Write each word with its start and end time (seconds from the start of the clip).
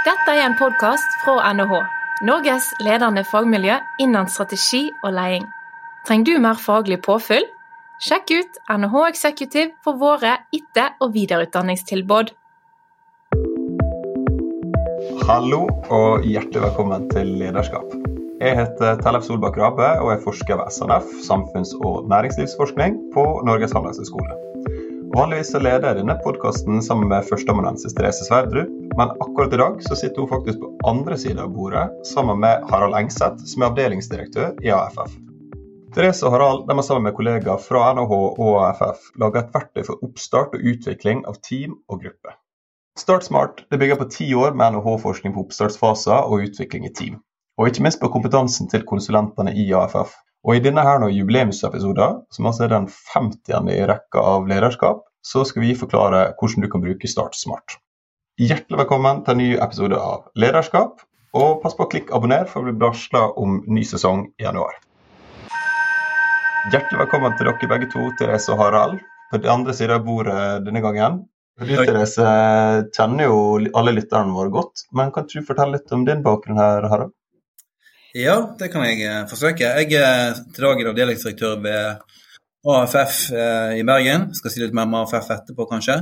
Dette 0.00 0.32
er 0.32 0.46
en 0.46 0.54
podkast 0.56 1.18
fra 1.20 1.50
NHH, 1.52 1.74
Norges 2.24 2.70
ledende 2.80 3.20
fagmiljø 3.28 3.74
innen 4.00 4.30
strategi 4.32 4.86
og 5.04 5.12
leding. 5.12 5.44
Trenger 6.08 6.24
du 6.24 6.40
mer 6.40 6.56
faglig 6.56 6.96
påfyll? 7.04 7.44
Sjekk 8.00 8.32
ut 8.32 8.56
NHH 8.72 9.02
Executive 9.10 9.74
for 9.84 10.00
våre 10.00 10.38
etter- 10.56 10.96
og 11.04 11.12
videreutdanningstilbud. 11.18 12.32
Hallo 15.28 15.66
og 15.92 16.24
hjertelig 16.24 16.64
velkommen 16.64 17.04
til 17.12 17.36
Lederskap. 17.42 17.92
Jeg 18.40 18.56
heter 18.56 18.96
Tellef 19.04 19.28
Solbakk 19.28 19.60
Rabe 19.60 19.90
og 20.00 20.14
er 20.14 20.24
forsker 20.24 20.62
ved 20.62 20.72
SNF, 20.72 21.12
samfunns- 21.28 21.76
og 21.76 22.08
næringslivsforskning, 22.08 22.96
på 23.12 23.26
Norges 23.44 23.76
handelshøyskole. 23.76 24.40
Vanligvis 25.12 25.52
leder 25.60 25.90
jeg 25.90 26.00
denne 26.00 26.16
podkasten 26.24 26.80
sammen 26.86 27.12
med 27.12 27.28
førsteamanuensis 27.28 27.92
Therese 27.92 28.24
Sverdrup, 28.24 28.79
men 29.00 29.10
akkurat 29.10 29.52
i 29.52 29.56
dag 29.56 29.82
så 29.82 29.96
sitter 29.96 30.20
hun 30.20 30.28
faktisk 30.28 30.60
på 30.60 30.78
andre 30.84 31.16
siden 31.18 31.38
av 31.38 31.52
bordet 31.54 32.06
sammen 32.06 32.40
med 32.40 32.64
Harald 32.68 32.96
Engseth, 32.98 33.46
som 33.48 33.62
er 33.62 33.70
avdelingsdirektør 33.70 34.58
i 34.60 34.68
AFF. 34.76 35.14
Therese 35.94 36.26
og 36.28 36.34
Harald 36.34 36.66
de 36.68 36.76
har 36.76 36.84
sammen 36.84 37.06
med 37.08 37.16
kollegaer 37.16 37.62
fra 37.64 37.86
NHH 37.96 38.12
og 38.18 38.58
AFF 38.66 39.08
laga 39.22 39.40
et 39.40 39.56
verktøy 39.56 39.86
for 39.88 40.04
oppstart 40.04 40.52
og 40.58 40.68
utvikling 40.74 41.24
av 41.32 41.40
team 41.48 41.78
og 41.88 42.04
gruppe. 42.04 42.36
Start 43.00 43.24
Smart 43.24 43.64
det 43.72 43.80
bygger 43.80 44.02
på 44.02 44.10
ti 44.12 44.30
år 44.36 44.52
med 44.52 44.76
NHH-forskning 44.76 45.32
på 45.32 45.46
oppstartsfaser 45.46 46.28
og 46.28 46.44
utvikling 46.50 46.84
i 46.84 46.92
team. 46.92 47.18
Og 47.56 47.72
ikke 47.72 47.88
minst 47.88 48.04
på 48.04 48.12
kompetansen 48.12 48.68
til 48.68 48.84
konsulentene 48.84 49.56
i 49.56 49.70
AFF. 49.80 50.12
Og 50.44 50.58
I 50.58 50.64
denne 50.68 50.84
her 50.84 51.00
nå 51.00 51.08
jubileumsepisoden, 51.08 52.20
som 52.36 52.52
altså 52.52 52.68
er 52.68 52.76
den 52.76 52.92
50. 53.16 53.72
i 53.72 53.84
rekka 53.88 54.28
av 54.36 54.48
lederskap, 54.48 55.06
så 55.24 55.48
skal 55.48 55.64
vi 55.64 55.78
forklare 55.88 56.34
hvordan 56.36 56.68
du 56.68 56.68
kan 56.68 56.84
bruke 56.84 57.08
Start 57.08 57.40
Smart. 57.40 57.80
Hjertelig 58.40 58.78
velkommen 58.78 59.18
til 59.20 59.34
en 59.34 59.38
ny 59.42 59.46
episode 59.60 59.96
av 60.00 60.30
Lederskap. 60.40 61.02
Og 61.36 61.58
pass 61.60 61.74
på 61.76 61.84
å 61.84 61.88
klikke 61.92 62.14
abonner 62.16 62.46
for 62.48 62.62
å 62.62 62.70
bli 62.70 62.80
varsla 62.80 63.20
om 63.36 63.58
ny 63.68 63.82
sesong 63.84 64.22
i 64.40 64.46
januar. 64.46 64.78
Hjertelig 66.72 67.02
velkommen 67.02 67.36
til 67.36 67.50
dere 67.50 67.68
begge 67.74 67.90
to, 67.92 68.06
Therese 68.16 68.48
og 68.54 68.62
Harald, 68.62 69.04
på 69.28 69.42
den 69.42 69.52
andre 69.52 69.76
siden 69.76 69.98
av 69.98 70.08
bordet 70.08 70.38
denne 70.64 70.80
gangen. 70.80 71.20
Du, 71.60 71.68
Therese, 71.68 72.32
kjenner 72.96 73.28
jo 73.28 73.44
alle 73.76 73.96
lytterne 73.98 74.32
våre 74.32 74.54
godt, 74.56 74.86
men 74.96 75.12
kan 75.12 75.28
du 75.28 75.36
fortelle 75.44 75.76
litt 75.76 75.92
om 75.92 76.08
din 76.08 76.24
bakgrunn 76.24 76.64
her, 76.64 76.88
Harald? 76.88 77.12
Ja, 78.16 78.40
det 78.56 78.72
kan 78.72 78.88
jeg 78.88 79.04
eh, 79.04 79.22
forsøke. 79.28 79.74
Jeg 79.84 80.00
er 80.00 80.38
til 80.48 80.70
dagen 80.70 80.94
avdelingsdirektør 80.94 81.60
ved 81.68 82.08
AFF 82.64 83.24
eh, 83.36 83.80
i 83.84 83.88
Bergen. 83.92 84.30
Skal 84.32 84.56
si 84.56 84.64
litt 84.64 84.72
mer 84.72 84.88
om 84.88 85.02
AFF 85.04 85.28
etterpå, 85.28 85.68
kanskje. 85.76 86.00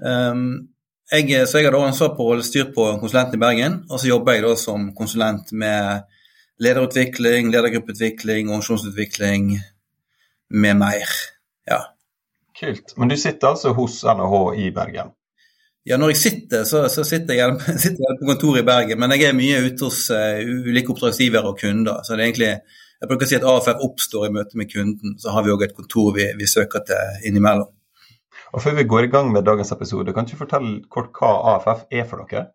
Um, 0.00 0.71
jeg, 1.12 1.46
så 1.48 1.60
jeg 1.60 1.68
har 1.68 1.76
da 1.76 1.84
ansvar 1.86 2.14
på 2.16 2.24
å 2.24 2.32
holde 2.32 2.46
styr 2.46 2.70
på 2.74 2.86
konsulenten 3.00 3.36
i 3.36 3.42
Bergen, 3.42 3.78
og 3.90 4.00
så 4.00 4.08
jobber 4.08 4.38
jeg 4.38 4.46
da 4.46 4.52
som 4.60 4.90
konsulent 4.96 5.52
med 5.52 6.06
lederutvikling, 6.62 7.50
ledergruppeutvikling, 7.52 8.48
organisasjonsutvikling 8.48 9.56
med 10.52 10.78
mer. 10.80 11.16
Ja. 11.68 11.80
Kult. 12.58 12.94
Men 12.96 13.10
du 13.12 13.16
sitter 13.16 13.52
altså 13.52 13.72
hos 13.76 14.02
NHH 14.04 14.38
i 14.62 14.70
Bergen? 14.74 15.12
Ja, 15.84 15.96
når 15.98 16.12
jeg 16.12 16.20
sitter, 16.20 16.64
så, 16.64 16.84
så 16.88 17.02
sitter, 17.04 17.34
jeg, 17.34 17.56
sitter, 17.84 18.04
jeg, 18.04 18.18
på 18.20 18.28
kontoret 18.28 18.62
i 18.62 18.66
Bergen, 18.66 19.00
men 19.02 19.14
jeg 19.16 19.26
er 19.28 19.36
mye 19.38 19.62
ute 19.66 19.88
hos 19.88 20.04
uh, 20.14 20.38
ulike 20.38 20.94
oppdragsgivere 20.94 21.50
og 21.50 21.58
kunder. 21.58 22.04
så 22.06 22.14
det 22.14 22.22
er 22.22 22.30
egentlig, 22.30 22.54
Jeg 23.02 23.10
bruker 23.10 23.26
å 23.26 23.30
si 23.32 23.34
at 23.34 23.44
AFF 23.50 23.80
oppstår 23.82 24.28
i 24.28 24.34
møte 24.36 24.58
med 24.60 24.68
kunden, 24.70 25.16
så 25.18 25.32
har 25.34 25.42
vi 25.42 25.50
òg 25.50 25.64
et 25.66 25.74
kontor 25.74 26.12
vi, 26.14 26.28
vi, 26.38 26.46
søker 26.46 26.84
til 26.86 27.24
innimellom. 27.26 27.72
Og 28.52 28.60
Før 28.60 28.74
vi 28.76 28.84
går 28.84 29.06
i 29.06 29.12
gang 29.12 29.30
med 29.32 29.46
dagens 29.48 29.72
episode, 29.72 30.12
kan 30.12 30.26
du 30.28 30.36
fortelle 30.36 30.82
kort 30.92 31.14
hva 31.16 31.32
AFF 31.54 31.86
er 31.90 32.08
for 32.08 32.20
dere? 32.28 32.50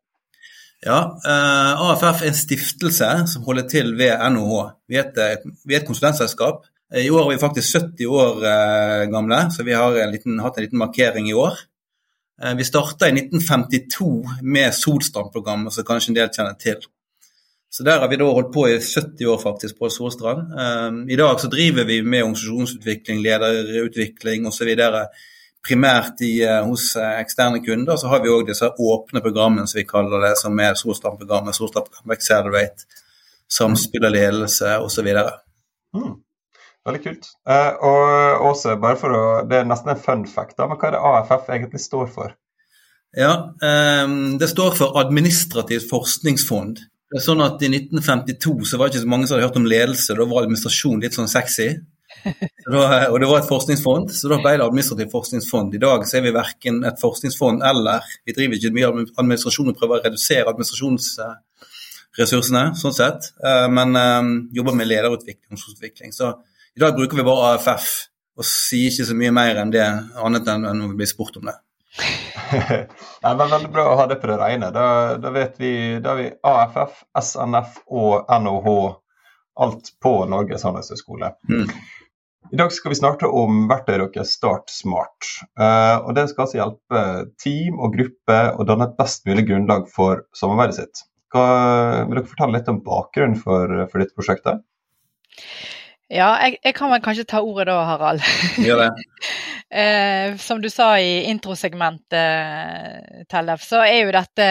Ja, 0.86 1.00
eh, 1.26 1.86
AFF 1.90 2.22
er 2.22 2.30
en 2.30 2.38
stiftelse 2.38 3.08
som 3.32 3.46
holder 3.48 3.66
til 3.70 3.96
ved 3.98 4.14
NHH. 4.14 4.60
Vi 4.88 5.00
er 5.00 5.08
et, 5.08 5.48
vi 5.66 5.74
er 5.74 5.82
et 5.82 5.88
konsulentselskap. 5.88 6.68
I 6.94 7.10
år 7.10 7.24
er 7.24 7.32
vi 7.34 7.42
faktisk 7.42 7.80
70 7.80 8.06
år 8.06 8.46
eh, 8.46 9.08
gamle, 9.10 9.40
så 9.52 9.66
vi 9.66 9.74
har 9.74 9.98
en 10.04 10.14
liten, 10.14 10.38
hatt 10.40 10.60
en 10.60 10.68
liten 10.68 10.80
markering 10.80 11.32
i 11.32 11.34
år. 11.34 11.58
Eh, 12.44 12.54
vi 12.60 12.68
starta 12.68 13.10
i 13.10 13.16
1952 13.18 14.12
med 14.44 14.78
Solstrand-programmet, 14.78 15.74
som 15.74 15.88
kanskje 15.88 16.14
en 16.14 16.20
del 16.20 16.30
kjenner 16.30 16.62
til. 16.62 16.86
Så 17.74 17.84
Der 17.84 18.00
har 18.00 18.08
vi 18.08 18.22
da 18.22 18.30
holdt 18.30 18.54
på 18.54 18.68
i 18.70 18.78
70 18.78 19.26
år 19.26 19.42
faktisk 19.42 19.80
på 19.80 19.90
Solstrand. 19.90 20.54
I 21.12 21.16
dag 21.16 21.40
så 21.40 21.50
driver 21.52 21.84
vi 21.84 22.02
med 22.02 22.24
organisasjonsutvikling, 22.24 23.20
lederutvikling 23.22 24.48
osv 24.48 24.72
primært 25.68 26.22
i, 26.26 26.34
hos 26.66 26.94
eksterne 26.98 27.60
kunder. 27.66 28.00
Så 28.00 28.10
har 28.12 28.24
vi 28.24 28.32
òg 28.32 28.48
disse 28.48 28.70
åpne 28.72 29.22
programmene 29.26 29.68
som 29.68 29.82
vi 29.82 29.88
kaller 29.90 30.24
det, 30.24 30.38
som 30.40 30.58
er 30.64 30.78
Solstad-programmet, 30.80 31.58
Solstad 31.58 31.92
Accelerate, 32.14 32.88
samspill 33.52 34.08
og 34.08 34.16
ledelse 34.16 34.78
osv. 34.84 35.12
Mm. 35.96 36.16
Veldig 36.88 37.04
kult. 37.04 37.32
Eh, 37.50 37.72
og 37.84 38.46
Åse, 38.48 38.78
bare 38.80 39.00
for 39.00 39.16
å, 39.16 39.24
det 39.48 39.60
er 39.60 39.66
nesten 39.68 39.92
en 39.92 40.04
fun 40.04 40.24
fact, 40.30 40.56
da, 40.60 40.70
men 40.70 40.80
hva 40.80 40.90
er 40.90 40.96
det 40.96 41.08
AFF 41.10 41.50
egentlig 41.52 41.82
står 41.84 42.08
for? 42.14 42.36
Ja, 43.18 43.34
eh, 43.64 44.06
Det 44.40 44.48
står 44.48 44.78
for 44.80 45.00
Administrativt 45.02 45.90
forskningsfond. 45.90 46.80
Det 47.08 47.20
er 47.20 47.24
sånn 47.24 47.44
at 47.44 47.62
I 47.64 47.70
1952 47.72 48.68
så 48.68 48.80
var 48.80 48.88
det 48.88 48.98
ikke 48.98 49.06
så 49.06 49.12
mange 49.12 49.28
som 49.28 49.38
hadde 49.38 49.48
hørt 49.48 49.60
om 49.60 49.68
ledelse, 49.68 50.16
da 50.16 50.28
var 50.28 50.44
administrasjon 50.44 51.04
litt 51.04 51.16
sånn 51.16 51.32
sexy. 51.32 51.70
Da, 52.68 53.08
og 53.12 53.18
det 53.22 53.30
var 53.30 53.38
et 53.40 53.50
forskningsfond, 53.50 54.12
så 54.16 54.26
da 54.32 54.38
ble 54.42 54.52
det 54.58 54.66
administrativt 54.66 55.14
forskningsfond. 55.14 55.76
I 55.76 55.84
dag 55.84 56.00
så 56.08 56.14
er 56.20 56.24
vi 56.26 56.32
verken 56.36 56.76
et 56.88 57.02
forskningsfond 57.02 57.58
eller 57.68 57.98
Vi 58.28 58.36
driver 58.36 58.54
ikke 58.58 58.76
mye 58.76 58.90
administrasjon 59.20 59.72
og 59.72 59.80
prøver 59.80 59.96
å 60.00 60.04
redusere 60.06 60.50
administrasjonsressursene, 60.52 62.64
sånn 62.80 62.98
sett, 62.98 63.22
men 63.72 63.90
um, 63.96 64.50
jobber 64.56 64.74
med 64.76 64.92
lederutvikling 64.92 65.54
og 65.56 65.60
utvikling. 65.76 66.10
Så 66.16 66.26
i 66.76 66.80
dag 66.84 66.92
bruker 66.98 67.16
vi 67.18 67.28
bare 67.28 67.46
AFF 67.54 67.86
og 68.38 68.46
sier 68.46 68.92
ikke 68.92 69.08
så 69.10 69.16
mye 69.18 69.34
mer 69.34 69.54
enn 69.64 69.72
det, 69.74 69.88
annet 70.22 70.46
enn 70.52 70.68
når 70.68 70.88
vi 70.92 71.00
blir 71.00 71.10
spurt 71.10 71.38
om 71.40 71.46
det. 71.50 71.58
Nei, 73.24 73.34
men 73.34 73.50
Veldig 73.50 73.72
bra 73.74 73.84
å 73.90 73.98
ha 73.98 74.06
det 74.10 74.20
på 74.22 74.30
det 74.30 74.38
rene. 74.38 74.70
Da, 74.76 74.86
da 75.22 75.30
vet 75.34 75.56
vi, 75.62 75.72
da 76.04 76.14
har 76.14 76.20
vi 76.20 76.28
AFF, 76.52 76.94
SNF 77.18 77.80
og 77.88 78.30
NOH, 78.44 78.68
alt 79.66 79.86
på 80.04 80.12
Norges 80.30 80.66
handelshøyskole. 80.68 81.32
Mm. 81.50 81.66
I 82.52 82.56
dag 82.56 82.72
skal 82.72 82.94
vi 82.94 82.98
snakke 83.00 83.28
om 83.28 83.66
verktøyet 83.68 84.14
deres 84.16 84.32
Start 84.38 84.72
Smart. 84.72 85.28
Uh, 85.60 86.00
og 86.08 86.14
Det 86.16 86.28
skal 86.32 86.46
altså 86.46 86.60
hjelpe 86.60 87.02
team 87.44 87.80
og 87.82 87.98
gruppe 87.98 88.38
å 88.56 88.66
danne 88.68 88.88
et 88.88 88.96
best 89.00 89.28
mulig 89.28 89.48
grunnlag 89.50 89.90
for 89.92 90.24
samarbeidet 90.38 90.78
sitt. 90.80 91.04
Hva, 91.34 91.44
vil 92.08 92.22
dere 92.22 92.30
fortelle 92.30 92.56
litt 92.56 92.72
om 92.72 92.80
bakgrunnen 92.86 93.36
for, 93.42 93.74
for 93.92 94.00
dette 94.00 94.16
prosjektet? 94.16 94.64
Ja, 96.08 96.30
jeg, 96.46 96.56
jeg, 96.64 96.76
kan 96.78 96.94
vel 96.94 97.04
kanskje 97.04 97.28
ta 97.28 97.44
ordet 97.44 97.68
da, 97.68 97.82
Harald. 97.90 98.24
Gjør 98.64 98.86
det. 98.86 98.92
eh, 99.72 100.38
som 100.38 100.62
du 100.62 100.70
sa 100.70 101.00
i 101.00 101.24
introsegmentet, 101.30 103.26
Tellef, 103.30 103.64
så 103.64 103.82
er 103.84 104.06
jo 104.06 104.14
dette 104.16 104.48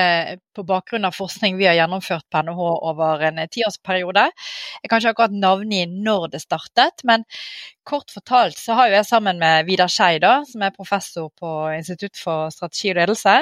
på 0.57 0.65
bakgrunn 0.67 1.05
av 1.09 1.17
forskning 1.17 1.57
vi 1.59 1.69
har 1.69 1.77
gjennomført 1.79 2.27
på 2.33 2.43
NHH 2.47 2.67
over 2.91 3.25
en 3.29 3.41
tiårsperiode. 3.53 4.27
Jeg 4.83 4.91
kan 4.91 5.01
ikke 5.01 5.15
akkurat 5.15 5.37
navngi 5.37 5.85
når 5.93 6.29
det 6.35 6.43
startet, 6.45 7.05
men 7.09 7.25
kort 7.87 8.11
fortalt 8.13 8.59
så 8.59 8.77
har 8.79 8.91
jo 8.91 8.99
jeg 8.99 9.09
sammen 9.09 9.41
med 9.41 9.67
Vidar 9.69 9.93
Skei, 9.93 10.19
som 10.21 10.65
er 10.65 10.75
professor 10.77 11.31
på 11.39 11.55
Institutt 11.77 12.19
for 12.21 12.51
strategi 12.55 12.93
og 12.93 13.01
ledelse, 13.01 13.39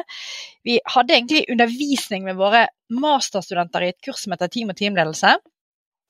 vi 0.65 0.79
hadde 0.89 1.15
egentlig 1.15 1.45
undervisning 1.53 2.25
med 2.25 2.39
våre 2.41 2.67
masterstudenter 2.95 3.85
i 3.85 3.91
et 3.93 4.01
kurs 4.05 4.25
som 4.25 4.35
heter 4.35 4.53
Team 4.53 4.73
og 4.73 4.79
teamledelse. 4.79 5.35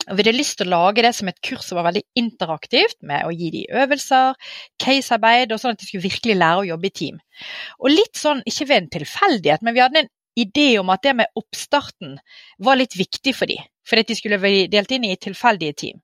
Og 0.09 0.17
Vi 0.17 0.23
hadde 0.25 0.37
lyst 0.37 0.59
til 0.59 0.69
å 0.69 0.75
lage 0.75 1.05
det 1.05 1.15
som 1.17 1.29
et 1.31 1.41
kurs 1.45 1.69
som 1.69 1.79
var 1.79 1.89
veldig 1.89 2.05
interaktivt, 2.21 2.99
med 3.03 3.25
å 3.25 3.33
gi 3.33 3.51
de 3.55 3.65
øvelser, 3.83 4.35
casearbeid, 4.83 5.53
og 5.53 5.63
sånn 5.63 5.77
at 5.77 5.81
de 5.81 5.89
skulle 5.89 6.09
virkelig 6.09 6.37
lære 6.41 6.65
å 6.65 6.69
jobbe 6.73 6.91
i 6.91 6.97
team. 7.03 7.21
Og 7.81 7.95
litt 7.95 8.21
sånn, 8.21 8.43
ikke 8.45 8.69
ved 8.71 8.83
en 8.83 8.93
tilfeldighet, 8.99 9.65
men 9.65 9.77
vi 9.77 9.85
hadde 9.85 10.05
en 10.05 10.13
idé 10.37 10.69
om 10.81 10.91
at 10.91 11.05
det 11.07 11.15
med 11.17 11.39
oppstarten 11.39 12.19
var 12.59 12.81
litt 12.81 12.97
viktig 12.99 13.35
for 13.37 13.51
dem, 13.51 13.63
fordi 13.87 14.09
de 14.11 14.19
skulle 14.19 14.41
bli 14.43 14.67
delt 14.73 14.93
inn 14.93 15.07
i 15.09 15.17
tilfeldige 15.17 15.79
team. 15.85 16.03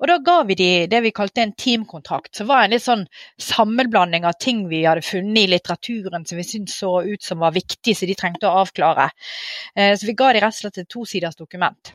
Og 0.00 0.08
Da 0.08 0.16
ga 0.24 0.38
vi 0.48 0.54
de 0.56 0.68
det 0.88 1.02
vi 1.04 1.12
kalte 1.12 1.42
en 1.44 1.52
teamkontrakt, 1.52 2.32
som 2.36 2.48
var 2.48 2.64
en 2.64 2.72
litt 2.72 2.84
sånn 2.86 3.02
sammenblanding 3.36 4.24
av 4.24 4.38
ting 4.40 4.62
vi 4.70 4.86
hadde 4.86 5.04
funnet 5.04 5.42
i 5.42 5.50
litteraturen 5.52 6.24
som 6.26 6.40
vi 6.40 6.46
syntes 6.48 6.78
så 6.80 6.94
ut 7.04 7.22
som 7.22 7.44
var 7.44 7.52
viktig, 7.52 7.94
så 7.96 8.08
de 8.08 8.16
trengte 8.16 8.48
å 8.48 8.62
avklare. 8.62 9.10
Så 9.76 10.08
vi 10.08 10.16
ga 10.16 10.32
de 10.32 10.40
rett 10.40 10.56
og 10.56 10.62
slett 10.62 10.80
et 10.80 10.88
tosiders 10.88 11.36
dokument. 11.36 11.92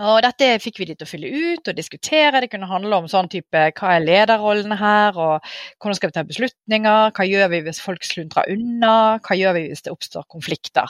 Og 0.00 0.22
dette 0.24 0.46
fikk 0.62 0.78
vi 0.80 0.86
de 0.88 0.94
til 0.96 1.04
å 1.04 1.10
fylle 1.10 1.28
ut 1.28 1.68
og 1.68 1.76
diskutere. 1.76 2.40
Det 2.40 2.48
kunne 2.52 2.68
handle 2.70 3.02
om 3.02 3.08
sånn 3.10 3.28
type 3.32 3.64
hva 3.76 3.90
er 3.96 4.04
lederrollene 4.06 4.78
her, 4.80 5.18
og 5.18 5.50
hvordan 5.76 5.98
skal 5.98 6.08
vi 6.08 6.16
ta 6.16 6.24
beslutninger, 6.28 7.12
hva 7.16 7.26
gjør 7.28 7.50
vi 7.52 7.60
hvis 7.66 7.82
folk 7.84 8.06
sluntrer 8.08 8.48
unna, 8.54 8.94
hva 9.20 9.36
gjør 9.36 9.58
vi 9.58 9.66
hvis 9.68 9.84
det 9.84 9.92
oppstår 9.92 10.24
konflikter. 10.32 10.88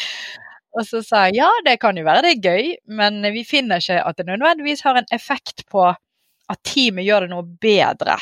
og 0.76 0.86
så 0.86 1.02
sa 1.02 1.26
jeg 1.26 1.40
ja, 1.40 1.50
det 1.66 1.80
kan 1.82 1.98
jo 1.98 2.06
være 2.06 2.22
det 2.28 2.36
er 2.36 2.46
gøy, 2.46 2.70
men 3.00 3.18
vi 3.34 3.42
finner 3.48 3.82
ikke 3.82 3.98
at 4.06 4.20
det 4.20 4.28
nødvendigvis 4.30 4.86
har 4.86 5.00
en 5.00 5.10
effekt 5.14 5.66
på 5.72 5.88
at 5.90 6.60
teamet 6.62 7.08
gjør 7.08 7.26
det 7.26 7.34
noe 7.34 7.48
bedre 7.66 8.18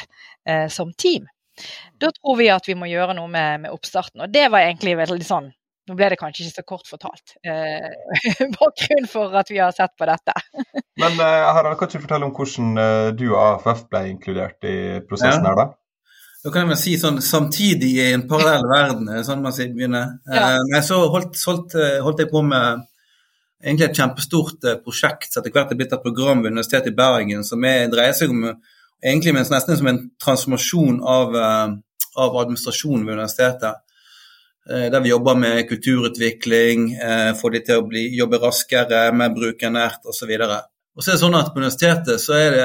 eh, 0.48 0.68
som 0.72 0.94
team. 0.96 1.28
Da 2.00 2.08
tror 2.16 2.38
vi 2.40 2.48
at 2.48 2.64
vi 2.64 2.78
må 2.78 2.88
gjøre 2.88 3.18
noe 3.18 3.28
med, 3.28 3.66
med 3.66 3.74
oppstarten. 3.74 4.24
Og 4.24 4.32
det 4.32 4.46
var 4.48 4.64
egentlig 4.64 4.96
veldig 4.96 5.26
sånn 5.28 5.52
nå 5.90 5.96
ble 5.98 6.12
det 6.12 6.18
kanskje 6.20 6.46
ikke 6.46 6.54
så 6.54 6.62
kort 6.66 6.86
fortalt, 6.90 7.34
eh, 7.42 7.90
bakgrunnen 8.56 9.08
for 9.10 9.34
at 9.38 9.50
vi 9.50 9.58
har 9.58 9.74
sett 9.74 9.96
på 9.98 10.06
dette. 10.08 10.34
Men 11.00 11.16
uh, 11.20 11.52
Harald, 11.56 11.78
kan 11.80 11.88
du 11.88 12.02
fortelle 12.02 12.26
om 12.28 12.34
hvordan 12.36 12.72
uh, 12.76 13.12
du 13.16 13.30
og 13.30 13.38
AFF 13.42 13.86
ble 13.88 14.02
inkludert 14.10 14.66
i 14.68 14.76
prosessen 15.08 15.46
ja. 15.46 15.52
her, 15.52 15.60
da? 15.62 15.66
Da 16.42 16.50
kan 16.50 16.64
jeg 16.64 16.72
vel 16.72 16.80
si 16.80 16.92
sånn 16.98 17.20
samtidig 17.22 17.92
i 17.94 18.06
en 18.16 18.24
parallell 18.26 18.64
verden, 18.66 19.06
eh, 19.12 19.20
sånn 19.22 19.44
man 19.44 19.54
sier 19.54 19.68
begynner. 19.70 20.16
Ja. 20.26 20.56
Eh, 20.58 20.80
så 20.82 20.96
holdt, 21.12 21.38
holdt, 21.46 21.76
eh, 21.78 22.00
holdt, 22.02 22.18
jeg 22.24 22.32
på 22.32 22.42
med 22.42 22.82
egentlig 23.62 23.86
et 23.86 24.00
kjempestort 24.00 24.66
prosjekt 24.82 25.30
som 25.30 25.38
etter 25.38 25.54
hvert 25.54 25.70
er 25.70 25.78
blitt 25.78 25.94
et 25.94 26.02
program 26.02 26.42
ved 26.42 26.50
Universitetet 26.50 26.90
i 26.90 26.96
Bergen, 26.98 27.46
som 27.46 27.62
er, 27.62 27.86
dreier 27.92 28.16
seg 28.18 28.34
om 28.34 28.42
egentlig 28.50 29.36
nesten 29.38 29.78
som 29.78 29.86
en 29.92 30.02
transformasjon 30.18 30.98
av, 31.06 31.38
av 31.38 32.40
administrasjonen 32.42 33.06
ved 33.06 33.20
universitetet. 33.20 33.78
Eh, 34.70 34.90
der 34.90 35.00
vi 35.00 35.08
jobber 35.08 35.34
med 35.34 35.68
kulturutvikling, 35.68 36.92
eh, 36.94 37.34
få 37.34 37.50
de 37.50 37.60
til 37.66 37.80
å 37.80 37.86
bli, 37.86 38.04
jobbe 38.14 38.38
raskere, 38.38 39.12
mer 39.12 39.30
brukernært 39.34 40.06
osv. 40.06 40.30
Og 40.30 40.46
så 40.46 40.60
er 41.00 41.14
det 41.14 41.22
sånn 41.22 41.36
at 41.38 41.52
På 41.52 41.60
universitetet 41.62 42.20
så 42.20 42.36
er 42.36 42.54
det, 42.54 42.64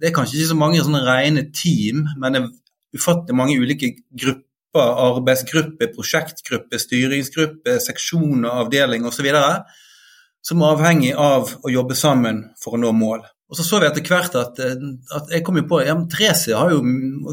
det 0.00 0.08
er 0.08 0.14
kanskje 0.14 0.38
ikke 0.38 0.52
så 0.52 0.58
mange 0.58 0.82
sånne 0.82 1.04
rene 1.06 1.44
team, 1.54 2.04
men 2.18 2.34
det 2.34 2.42
er 2.42 2.98
ufattelig 2.98 3.36
mange 3.38 3.58
ulike 3.60 3.92
grupper, 4.10 4.46
arbeidsgrupper, 5.06 5.92
prosjektgrupper, 5.94 6.82
styringsgrupper, 6.82 7.78
seksjoner, 7.82 8.50
avdeling 8.64 9.06
osv. 9.06 9.28
som 10.42 10.62
er 10.62 10.74
avhengig 10.74 11.12
av 11.14 11.54
å 11.62 11.70
jobbe 11.70 11.94
sammen 11.98 12.48
for 12.58 12.74
å 12.74 12.82
nå 12.82 12.92
mål. 12.96 13.22
Og 13.50 13.58
så 13.58 13.66
så 13.66 13.80
vi 13.82 13.88
etter 13.88 14.06
hvert 14.06 14.36
at, 14.38 14.60
at 14.62 15.32
jeg 15.34 15.42
kom 15.46 15.58
jo 15.58 15.66
på 15.70 15.80
ja, 15.82 15.96
Therese 16.10 16.54
har 16.54 16.70
jo, 16.70 16.84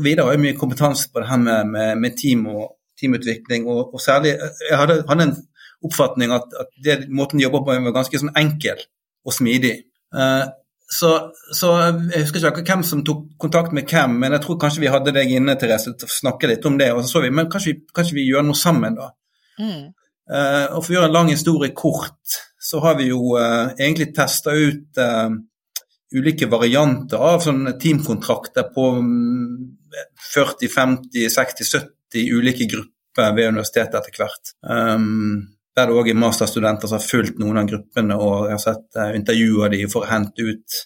Vidar 0.02 0.26
har 0.26 0.38
jo 0.38 0.42
mye 0.48 0.58
kompetanse 0.58 1.12
på 1.14 1.22
det 1.22 1.30
her 1.30 1.42
med, 1.42 1.70
med, 1.74 1.98
med 2.02 2.18
team 2.18 2.48
og, 2.50 2.78
teamutvikling. 3.00 3.68
Og, 3.68 3.94
og 3.94 4.02
særlig, 4.02 4.38
Jeg 4.70 4.78
hadde, 4.78 5.04
hadde 5.10 5.28
en 5.30 5.36
oppfatning 5.86 6.34
at, 6.34 6.54
at 6.60 6.72
det, 6.84 6.98
måten 7.10 7.40
de 7.40 7.46
jobber 7.46 7.66
på 7.66 7.78
var 7.86 7.96
ganske 7.96 8.22
sånn 8.22 8.34
enkel 8.40 8.82
og 9.28 9.36
smidig. 9.36 9.76
Uh, 10.16 10.46
så, 10.88 11.12
så, 11.52 11.70
Jeg 12.14 12.24
husker 12.24 12.46
ikke 12.48 12.64
hvem 12.64 12.84
som 12.88 13.04
tok 13.04 13.26
kontakt 13.42 13.74
med 13.76 13.90
hvem, 13.92 14.14
men 14.22 14.38
jeg 14.38 14.46
tror 14.46 14.60
kanskje 14.62 14.86
vi 14.86 14.92
hadde 14.92 15.12
deg 15.16 15.34
inne 15.36 15.58
Therese, 15.60 15.92
til 16.00 16.08
å 16.08 16.14
snakke 16.14 16.48
litt 16.48 16.66
om 16.70 16.78
det. 16.80 16.94
og 16.96 17.04
så 17.04 17.18
så 17.18 17.24
vi, 17.26 17.32
Men 17.36 17.50
kanskje 17.52 17.74
vi, 17.74 17.82
kanskje 17.96 18.16
vi 18.16 18.28
gjør 18.30 18.48
noe 18.48 18.56
sammen, 18.56 18.96
da. 18.96 19.12
Mm. 19.60 19.84
Uh, 20.28 20.66
og 20.78 20.80
For 20.84 20.94
å 20.94 20.98
gjøre 20.98 21.12
en 21.12 21.18
lang 21.18 21.32
historie 21.34 21.76
kort, 21.76 22.40
så 22.70 22.80
har 22.84 22.98
vi 23.00 23.10
jo 23.12 23.36
uh, 23.36 23.76
egentlig 23.76 24.14
testa 24.16 24.56
ut 24.56 25.04
ulike 26.16 26.48
varianter 26.48 27.20
av 27.20 27.42
sånne 27.44 27.74
teamkontrakter 27.80 28.70
på 28.72 28.86
40, 30.34 30.72
50, 30.72 31.28
60, 31.34 31.72
70 32.14 32.32
ulike 32.32 32.68
grupper 32.72 33.36
ved 33.36 33.52
universitetet 33.52 34.00
etter 34.00 34.22
hvert. 34.22 34.54
Um, 34.64 35.57
der 35.78 35.90
det 35.90 35.98
òg 35.98 36.10
er 36.10 36.18
masterstudenter 36.18 36.90
som 36.90 36.98
har 36.98 37.06
fulgt 37.06 37.42
noen 37.42 37.62
av 37.62 37.68
gruppene 37.70 38.18
og 38.18 38.48
jeg 38.48 38.56
har 38.56 38.64
sett 38.64 39.00
uh, 39.00 39.10
intervjuer 39.18 39.74
de 39.74 39.84
for 39.92 40.06
å 40.06 40.10
hente 40.10 40.46
ut 40.46 40.78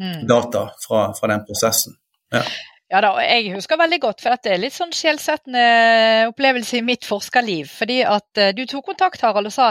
mm. 0.00 0.22
data 0.28 0.66
fra, 0.86 1.10
fra, 1.18 1.30
den 1.34 1.44
prosessen. 1.48 1.98
Ja. 2.32 2.42
Ja 2.92 2.98
da, 3.00 3.14
og 3.16 3.22
jeg 3.24 3.54
husker 3.54 3.78
veldig 3.80 3.98
godt, 4.02 4.18
for 4.20 4.34
dette 4.34 4.50
er 4.52 4.58
litt 4.60 4.74
sånn 4.76 4.90
skjellsettende 4.92 5.60
opplevelse 6.28 6.76
i 6.76 6.82
mitt 6.84 7.06
forskerliv. 7.08 7.70
Fordi 7.72 8.02
at 8.04 8.40
uh, 8.42 8.50
du 8.52 8.66
tok 8.68 8.90
kontakt, 8.90 9.22
Harald, 9.24 9.48
og 9.48 9.54
sa 9.54 9.70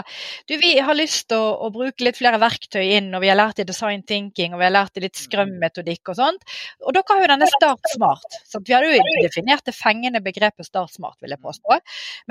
du, 0.50 0.56
vi 0.58 0.72
har 0.82 0.98
lyst 0.98 1.28
til 1.30 1.38
å, 1.38 1.52
å, 1.68 1.70
bruke 1.76 2.02
litt 2.02 2.18
flere 2.18 2.40
verktøy 2.42 2.96
inn, 2.96 3.12
og 3.14 3.22
vi 3.22 3.30
har 3.30 3.38
lært 3.38 3.62
i 3.62 3.68
design 3.70 4.02
thinking, 4.10 4.56
og 4.56 4.64
vi 4.64 4.66
har 4.66 4.74
lært 4.74 4.98
i 4.98 5.04
litt 5.06 5.22
scrum-metodikk 5.22 6.10
og 6.16 6.18
sånt. 6.18 6.58
Og 6.82 6.98
dere 6.98 7.14
har 7.14 7.22
jo 7.22 7.30
denne 7.36 7.52
Start 7.54 7.92
Smart. 7.94 8.40
Så 8.50 8.64
vi 8.66 8.74
hadde 8.74 8.90
jo 8.90 9.22
definert 9.28 9.70
det 9.70 9.78
fengende 9.78 10.24
begrepet 10.26 10.72
Start 10.72 10.98
Smart, 10.98 11.20
vil 11.22 11.38
jeg 11.38 11.44
påstå. 11.46 11.78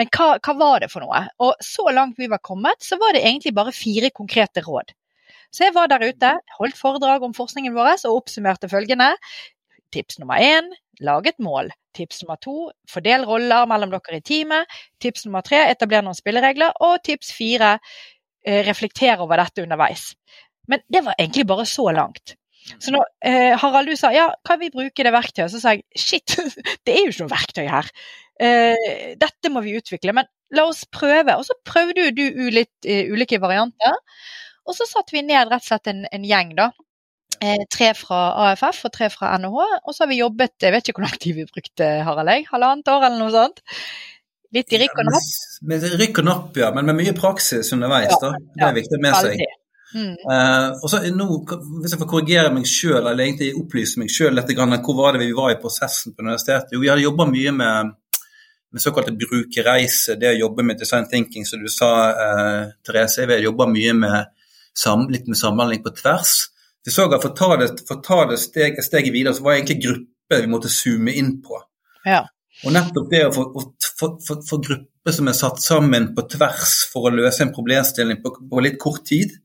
Men 0.00 0.10
hva, 0.10 0.28
hva 0.42 0.56
var 0.58 0.82
det 0.82 0.90
for 0.90 1.06
noe? 1.06 1.22
Og 1.46 1.54
så 1.62 1.86
langt 1.94 2.18
vi 2.18 2.32
var 2.34 2.42
kommet, 2.42 2.82
så 2.82 2.98
var 2.98 3.14
det 3.14 3.22
egentlig 3.22 3.54
bare 3.54 3.76
fire 3.78 4.10
konkrete 4.10 4.66
råd. 4.66 4.90
Så 5.54 5.68
jeg 5.68 5.74
var 5.78 5.86
der 5.90 6.02
ute, 6.02 6.34
holdt 6.58 6.78
foredrag 6.78 7.22
om 7.26 7.34
forskningen 7.34 7.78
vår 7.78 7.94
og 8.08 8.20
oppsummerte 8.24 8.70
følgende. 8.70 9.14
Tips 9.94 10.20
nummer 10.20 10.40
én 10.42 10.70
lag 11.04 11.26
et 11.26 11.38
mål. 11.42 11.70
Tips 11.96 12.22
nummer 12.22 12.38
to 12.42 12.70
fordel 12.90 13.24
roller 13.28 13.66
mellom 13.70 13.92
dere 13.94 14.20
i 14.20 14.24
teamet. 14.24 14.80
Tips 15.02 15.26
nummer 15.26 15.44
tre 15.46 15.64
etabler 15.70 16.04
noen 16.06 16.18
spilleregler. 16.18 16.76
Og 16.86 17.00
tips 17.06 17.32
fire 17.36 17.76
eh, 18.46 18.62
reflekter 18.66 19.22
over 19.22 19.40
dette 19.40 19.64
underveis. 19.64 20.12
Men 20.70 20.84
det 20.92 21.02
var 21.06 21.18
egentlig 21.18 21.46
bare 21.50 21.66
så 21.66 21.88
langt. 21.94 22.36
Så 22.78 22.92
når 22.94 23.06
eh, 23.26 23.54
Harald 23.58 23.88
du 23.90 23.96
sa 23.98 24.12
ja, 24.14 24.28
kan 24.46 24.60
vi 24.60 24.70
bruke 24.72 25.04
det 25.04 25.12
verktøyet, 25.14 25.50
så 25.50 25.62
sa 25.62 25.72
jeg 25.74 25.86
shit, 25.98 26.36
det 26.86 26.94
er 26.94 27.06
jo 27.06 27.14
ikke 27.14 27.24
noe 27.24 27.32
verktøy 27.32 27.64
her. 27.70 27.88
Eh, 28.40 29.16
dette 29.20 29.52
må 29.52 29.64
vi 29.64 29.78
utvikle, 29.80 30.14
men 30.16 30.28
la 30.56 30.66
oss 30.68 30.84
prøve. 30.92 31.36
Og 31.36 31.46
så 31.48 31.56
prøvde 31.66 32.10
du 32.16 32.24
litt 32.52 32.88
uh, 32.88 33.10
ulike 33.12 33.40
varianter. 33.42 33.98
Og 34.68 34.76
så 34.76 34.86
satte 34.88 35.14
vi 35.16 35.24
ned 35.24 35.50
rett 35.50 35.64
og 35.64 35.68
slett 35.68 35.90
en, 35.90 36.04
en 36.12 36.26
gjeng 36.26 36.54
da, 36.58 36.70
tre 37.72 37.90
fra 37.96 38.20
AFF 38.46 38.84
og 38.88 38.92
tre 38.94 39.08
fra 39.12 39.32
NHH. 39.40 39.66
Og 39.84 39.94
så 39.96 40.04
har 40.04 40.10
vi 40.10 40.20
jobbet 40.20 40.66
jeg 40.66 40.74
vet 40.74 40.88
ikke 40.90 41.00
hvor 41.00 41.08
lang 41.08 41.20
tid 41.20 41.38
vi 41.38 41.48
brukte, 41.48 41.90
Harald, 42.06 42.32
jeg, 42.34 42.48
halvannet 42.52 42.92
år 42.92 43.06
eller 43.08 43.20
noe 43.22 43.32
sånt. 43.34 43.62
Litt 44.54 44.74
i 44.74 44.80
rykk 44.82 44.98
og 44.98 45.06
napp. 45.06 45.30
Ja, 45.30 45.66
med 45.70 45.88
rykk 46.00 46.20
og 46.20 46.26
napp, 46.26 46.58
ja, 46.58 46.68
men 46.74 46.88
med 46.90 46.98
mye 46.98 47.14
praksis 47.14 47.70
underveis. 47.76 48.10
Ja, 48.10 48.20
da. 48.24 48.30
Det 48.56 48.66
er 48.66 48.76
viktig 48.80 48.98
med 49.02 49.18
seg. 49.22 49.42
Mm. 49.90 50.12
Uh, 50.22 50.76
og 50.78 50.86
så 50.86 51.00
nå, 51.10 51.26
Hvis 51.82 51.96
jeg 51.96 51.98
får 51.98 52.08
korrigere 52.10 52.50
meg 52.54 52.66
sjøl, 52.68 53.00
eller 53.00 53.24
egentlig 53.24 53.50
opplyse 53.58 53.98
meg 54.02 54.10
sjøl 54.12 54.36
litt, 54.38 54.52
hvor 54.54 54.98
var 54.98 55.16
det 55.16 55.24
vi 55.24 55.32
var 55.36 55.54
i 55.54 55.58
prosessen 55.62 56.14
på 56.14 56.26
universitetet? 56.26 56.74
Jo, 56.74 56.82
vi 56.82 56.90
hadde 56.90 57.06
jobba 57.06 57.26
mye 57.30 57.54
med, 57.56 57.94
med 58.70 58.84
såkalte 58.84 59.14
brukerreise, 59.18 60.18
det 60.18 60.34
å 60.34 60.40
jobbe 60.44 60.66
med 60.66 60.82
design 60.82 61.06
thinking, 61.10 61.46
som 61.46 61.62
du 61.62 61.70
sa, 61.70 61.90
uh, 62.10 62.62
Therese. 62.86 63.26
Vi 63.26 63.36
har 63.36 63.46
jobba 63.46 63.70
mye 63.70 63.96
med 64.02 64.34
sam, 64.74 65.06
litt 65.10 65.30
med 65.30 65.38
samhandling 65.38 65.82
på 65.86 65.94
tvers. 65.98 66.40
Vi 66.86 66.92
så 66.94 67.06
at 67.06 67.20
for 67.20 67.32
å 67.32 67.36
ta 67.36 67.56
det, 67.60 67.70
for 67.88 67.98
å 67.98 68.04
ta 68.04 68.20
det 68.30 68.38
steg, 68.40 68.78
steget 68.84 69.12
videre, 69.12 69.34
så 69.36 69.44
var 69.44 69.54
det 69.54 69.62
egentlig 69.62 69.82
grupper 69.84 70.44
vi 70.44 70.52
måtte 70.52 70.72
zoome 70.72 71.12
inn 71.20 71.34
på. 71.44 71.60
Ja. 72.08 72.22
Og 72.64 72.74
nettopp 72.74 73.10
det 73.12 73.26
å 73.26 73.32
få 73.34 74.60
grupper 74.64 75.14
som 75.16 75.28
er 75.28 75.36
satt 75.36 75.60
sammen 75.64 76.10
på 76.16 76.24
tvers 76.32 76.72
for 76.92 77.08
å 77.08 77.14
løse 77.14 77.44
en 77.44 77.52
problemstilling 77.56 78.20
på, 78.24 78.32
på 78.50 78.64
litt 78.64 78.80
kort 78.80 79.04
tid, 79.08 79.36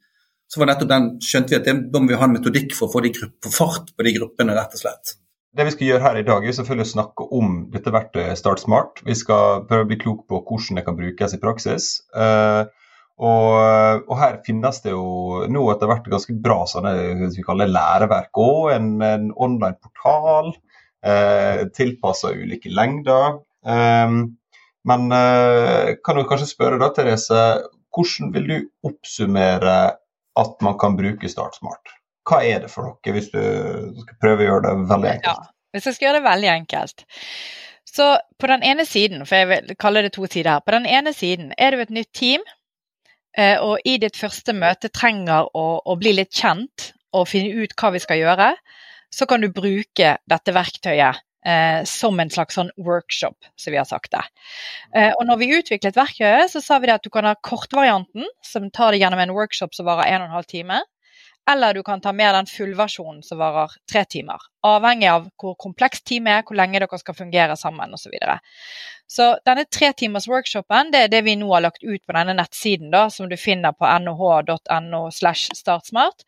så 0.51 0.61
var 0.61 0.71
nettopp 0.71 0.91
den, 0.91 1.11
skjønte 1.25 1.53
vi 1.53 1.59
at 1.59 1.67
det, 1.67 1.75
da 1.91 2.01
må 2.01 2.11
vi 2.11 2.17
ha 2.19 2.27
en 2.27 2.35
metodikk 2.35 2.75
for 2.77 2.87
å 2.87 2.93
få, 2.93 3.03
de 3.03 3.11
grupp, 3.15 3.35
for 3.43 3.55
fart 3.55 3.93
på 3.95 4.05
de 4.05 4.15
gruppene, 4.15 4.55
rett 4.55 4.75
og 4.77 4.83
slett. 4.83 5.15
Det 5.55 5.63
vi 5.63 5.71
skal 5.71 5.87
gjøre 5.87 6.03
her 6.03 6.17
i 6.19 6.25
dag, 6.27 6.43
er 6.43 6.55
selvfølgelig 6.55 6.85
å 6.85 6.91
snakke 6.91 7.27
om 7.37 7.53
dette 7.71 7.91
verktøyet 7.95 8.39
Start 8.39 8.61
Smart. 8.63 8.99
Vi 9.07 9.15
skal 9.15 9.63
prøve 9.69 9.85
å 9.85 9.89
bli 9.89 9.99
klok 10.01 10.25
på 10.27 10.41
hvordan 10.43 10.79
det 10.79 10.83
kan 10.87 10.97
brukes 10.99 11.35
i 11.35 11.39
praksis. 11.39 11.87
Uh, 12.11 12.67
og, 13.15 14.07
og, 14.09 14.15
her 14.19 14.41
finnes 14.43 14.81
det 14.83 14.91
jo 14.91 15.45
nå 15.47 15.61
etter 15.71 15.87
hvert 15.87 16.07
ganske 16.11 16.35
bra 16.43 16.65
sånne 16.67 17.29
vi 17.31 17.45
kaller 17.45 17.71
læreverk 17.71 18.35
òg. 18.43 18.73
En, 18.75 18.89
en 18.99 19.29
online 19.31 19.79
portal 19.79 20.51
eh, 21.05 21.63
tilpassa 21.75 22.33
ulike 22.35 22.71
lengder. 22.73 23.39
Eh, 23.67 24.17
men 24.85 25.11
eh, 25.11 25.95
kan 26.03 26.19
du 26.19 26.25
kanskje 26.27 26.51
spørre 26.51 26.79
da, 26.81 26.91
Therese, 26.95 27.45
hvordan 27.95 28.33
vil 28.35 28.49
du 28.51 28.57
oppsummere 28.89 29.77
at 30.35 30.65
man 30.65 30.75
kan 30.81 30.97
bruke 30.99 31.31
Startsmart? 31.31 31.95
Hva 32.27 32.41
er 32.43 32.65
det 32.65 32.71
for 32.73 32.89
noe, 32.89 33.15
hvis 33.15 33.31
du 33.31 33.39
skal 34.01 34.19
prøve 34.21 34.43
å 34.43 34.49
gjøre 34.49 34.65
det 34.67 34.89
veldig 34.91 35.11
enkelt? 35.13 35.47
Ja, 35.47 35.53
hvis 35.75 35.87
jeg 35.87 35.97
skal 35.97 36.09
gjøre 36.09 36.19
det 36.19 36.27
veldig 36.27 36.51
enkelt. 36.51 37.05
Så 37.95 38.09
på 38.41 38.49
den 38.51 38.65
ene 38.67 38.83
siden, 38.83 39.23
for 39.29 39.39
jeg 39.39 39.49
vil 39.53 39.75
kalle 39.79 40.03
det 40.03 40.15
to 40.17 40.27
sider 40.27 40.57
her, 40.57 40.63
på 40.65 40.73
den 40.75 40.87
ene 40.89 41.13
siden 41.15 41.53
er 41.55 41.71
du 41.71 41.83
et 41.83 41.93
nytt 41.95 42.11
team, 42.17 42.43
og 43.35 43.83
i 43.83 43.97
ditt 43.99 44.15
første 44.15 44.53
møte 44.55 44.87
trenger 44.93 45.49
å, 45.51 45.65
å 45.83 45.95
bli 45.99 46.13
litt 46.15 46.31
kjent 46.31 46.93
og 47.15 47.27
finne 47.27 47.63
ut 47.63 47.75
hva 47.79 47.91
vi 47.95 48.01
skal 48.03 48.21
gjøre, 48.21 48.49
så 49.15 49.27
kan 49.29 49.43
du 49.43 49.51
bruke 49.53 50.15
dette 50.27 50.55
verktøyet 50.55 51.21
eh, 51.45 51.81
som 51.87 52.19
en 52.19 52.31
slags 52.31 52.57
sånn 52.57 52.71
workshop, 52.81 53.37
som 53.59 53.75
vi 53.75 53.79
har 53.79 53.87
sagt 53.89 54.11
det. 54.15 54.23
Eh, 54.95 55.11
og 55.13 55.23
når 55.29 55.41
vi 55.41 55.51
utviklet 55.59 55.97
verktøyet, 55.97 56.51
så 56.51 56.63
sa 56.63 56.79
vi 56.83 56.91
at 56.93 57.05
du 57.05 57.11
kan 57.13 57.27
ha 57.29 57.35
kortvarianten, 57.37 58.27
som 58.45 58.69
tar 58.73 58.95
deg 58.95 59.05
gjennom 59.05 59.23
en 59.23 59.35
workshop 59.37 59.77
som 59.77 59.87
varer 59.89 60.17
1 60.17 60.27
12 60.33 60.51
time. 60.51 60.81
Eller 61.51 61.73
du 61.73 61.83
kan 61.83 62.01
ta 62.01 62.13
med 62.13 62.33
den 62.33 62.47
fullversjonen 62.49 63.21
som 63.23 63.37
varer 63.37 63.71
tre 63.91 64.01
timer. 64.09 64.41
Avhengig 64.65 65.09
av 65.11 65.27
hvor 65.41 65.53
komplekst 65.61 66.05
teamet 66.09 66.39
er, 66.39 66.45
hvor 66.47 66.57
lenge 66.57 66.81
dere 66.81 66.97
skal 66.97 67.17
fungere 67.17 67.57
sammen 67.59 67.93
osv. 67.93 68.07
Så, 68.07 68.13
videre. 68.13 68.39
så 69.07 69.27
denne 69.45 69.67
tre 69.69 69.91
timers 69.93 70.25
workshopen 70.29 70.89
det 70.93 71.03
er 71.05 71.11
det 71.13 71.21
vi 71.27 71.35
nå 71.37 71.51
har 71.53 71.61
lagt 71.67 71.83
ut 71.83 72.01
på 72.01 72.15
denne 72.17 72.33
nettsiden, 72.37 72.89
da, 72.93 73.05
som 73.13 73.29
du 73.29 73.37
finner 73.37 73.77
på 73.77 73.85
nh.no. 73.85 75.03
slash 75.11 75.53
startsmart. 75.53 76.25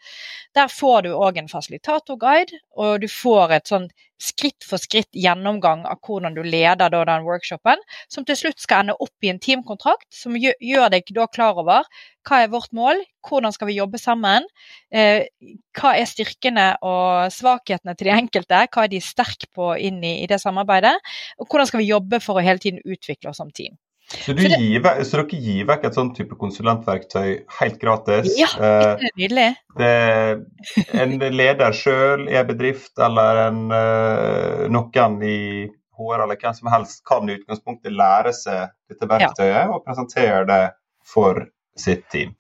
Der 0.54 0.70
får 0.70 1.08
du 1.08 1.12
òg 1.16 1.42
en 1.42 1.50
fasilitatorguide, 1.50 2.62
og 2.78 3.02
du 3.02 3.10
får 3.10 3.58
et 3.58 3.74
sånn 3.74 3.90
skritt 4.22 4.66
for 4.66 4.82
skritt 4.82 5.10
gjennomgang 5.16 5.84
av 5.90 6.02
hvordan 6.06 6.36
du 6.36 6.42
leder 6.46 6.90
da, 6.90 7.04
den 7.06 7.26
workshopen, 7.28 7.82
som 8.10 8.26
til 8.26 8.38
slutt 8.40 8.62
skal 8.62 8.86
ende 8.86 8.98
opp 9.04 9.26
i 9.26 9.32
en 9.32 9.42
teamkontrakt 9.42 10.08
som 10.14 10.38
gjør 10.38 10.90
deg 10.94 11.10
da 11.16 11.28
klar 11.30 11.60
over 11.62 11.88
hva 12.28 12.42
er 12.44 12.52
vårt 12.52 12.74
mål, 12.76 13.00
hvordan 13.28 13.54
skal 13.56 13.70
vi 13.70 13.78
jobbe 13.78 14.02
sammen, 14.02 14.48
eh, 14.92 15.30
hva 15.78 15.94
er 15.96 16.10
styrkene 16.10 16.68
og 16.84 17.32
svakhetene 17.32 17.96
til 17.96 18.10
de 18.10 18.16
enkelte, 18.18 18.64
hva 18.74 18.86
er 18.86 18.92
de 18.92 19.04
sterke 19.04 19.48
på 19.56 19.74
inn 19.80 20.02
i, 20.04 20.18
i 20.24 20.30
det 20.30 20.42
samarbeidet, 20.44 20.98
og 21.40 21.48
hvordan 21.48 21.70
skal 21.70 21.84
vi 21.84 21.92
jobbe 21.94 22.20
for 22.24 22.40
å 22.40 22.46
hele 22.46 22.64
tiden 22.64 22.84
utvikle 22.84 23.32
oss 23.32 23.40
som 23.40 23.54
team. 23.54 23.78
Så, 24.08 24.34
det, 24.34 24.48
gir, 24.56 24.86
så, 25.04 25.18
dere 25.20 25.38
gir 25.44 25.66
vekk 25.68 25.90
et 25.90 25.98
sånn 25.98 26.14
type 26.16 26.38
konsulentverktøy 26.40 27.42
helt 27.58 27.80
gratis? 27.82 28.30
Ja, 28.40 28.48
det 28.56 28.70
er 28.70 29.18
nydelig. 29.20 29.48
Det, 29.76 29.90
en 31.04 31.18
leder 31.36 31.76
sjøl 31.76 32.24
i 32.32 32.38
en 32.40 32.48
bedrift 32.48 32.96
eller 33.04 33.42
en, 33.50 33.60
eh, 33.76 34.64
noen 34.72 35.20
i 35.28 35.42
HR 35.98 36.24
eller 36.24 36.40
hvem 36.40 36.56
som 36.56 36.72
helst 36.72 37.04
kan 37.10 37.28
i 37.28 37.36
utgangspunktet 37.36 37.92
lære 37.92 38.32
seg 38.38 38.72
dette 38.88 39.12
verktøyet 39.12 39.54
ja. 39.58 39.68
og 39.74 39.84
presentere 39.84 40.44
det 40.48 40.64
for 41.04 41.44
sitt 41.78 42.08
team. 42.14 42.32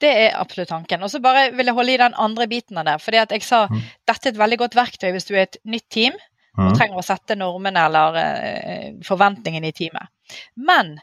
Det 0.00 0.08
er 0.08 0.34
absolutt 0.36 0.72
tanken. 0.72 1.04
Og 1.04 1.12
så 1.12 1.20
bare 1.24 1.50
vil 1.52 1.68
jeg 1.68 1.76
holde 1.76 1.94
i 1.94 2.00
den 2.00 2.16
andre 2.20 2.48
biten 2.48 2.80
av 2.80 2.88
det. 2.88 2.98
fordi 3.04 3.20
at 3.20 3.32
jeg 3.36 3.44
sa 3.44 3.66
mm. 3.68 3.80
dette 4.08 4.28
er 4.28 4.32
et 4.32 4.40
veldig 4.40 4.60
godt 4.64 4.76
verktøy 4.80 5.10
hvis 5.12 5.28
du 5.28 5.34
er 5.36 5.44
et 5.44 5.60
nytt 5.68 5.88
team 5.92 6.16
og 6.58 6.66
mm. 6.68 6.74
trenger 6.76 7.00
å 7.00 7.04
sette 7.06 7.36
normene 7.38 7.86
eller 7.88 8.18
uh, 8.18 8.88
forventningene 9.06 9.70
i 9.70 9.76
teamet. 9.76 10.10
Men 10.60 10.98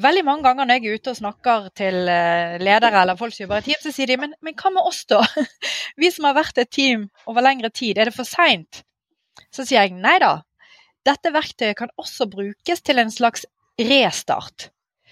veldig 0.00 0.24
mange 0.26 0.46
ganger 0.46 0.66
når 0.66 0.80
jeg 0.80 0.86
er 0.86 1.00
ute 1.00 1.12
og 1.12 1.18
snakker 1.20 1.68
til 1.76 2.00
uh, 2.08 2.56
ledere 2.62 3.02
eller 3.02 3.18
folk 3.18 3.36
som 3.36 3.44
jobber 3.44 3.60
i 3.60 3.68
team, 3.68 3.82
så 3.82 3.92
sier 3.94 4.10
de 4.10 4.18
men, 4.22 4.32
men 4.44 4.56
hva 4.58 4.72
med 4.74 4.88
oss, 4.88 5.04
da? 5.10 5.20
Vi 6.00 6.10
som 6.14 6.28
har 6.30 6.38
vært 6.38 6.62
et 6.62 6.72
team 6.72 7.08
over 7.30 7.44
lengre 7.44 7.70
tid, 7.74 7.98
er 7.98 8.10
det 8.10 8.16
for 8.16 8.28
seint? 8.28 8.82
Så 9.52 9.66
sier 9.66 9.82
jeg 9.82 9.98
nei 9.98 10.16
da. 10.22 10.38
Dette 11.04 11.34
verktøyet 11.34 11.76
kan 11.76 11.92
også 12.00 12.26
brukes 12.32 12.80
til 12.80 13.02
en 13.02 13.12
slags 13.12 13.44
restart. 13.76 14.70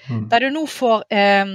Mm. 0.09 0.25
Der 0.33 0.47
du 0.47 0.55
nå 0.55 0.65
får 0.71 1.05
uh, 1.13 1.53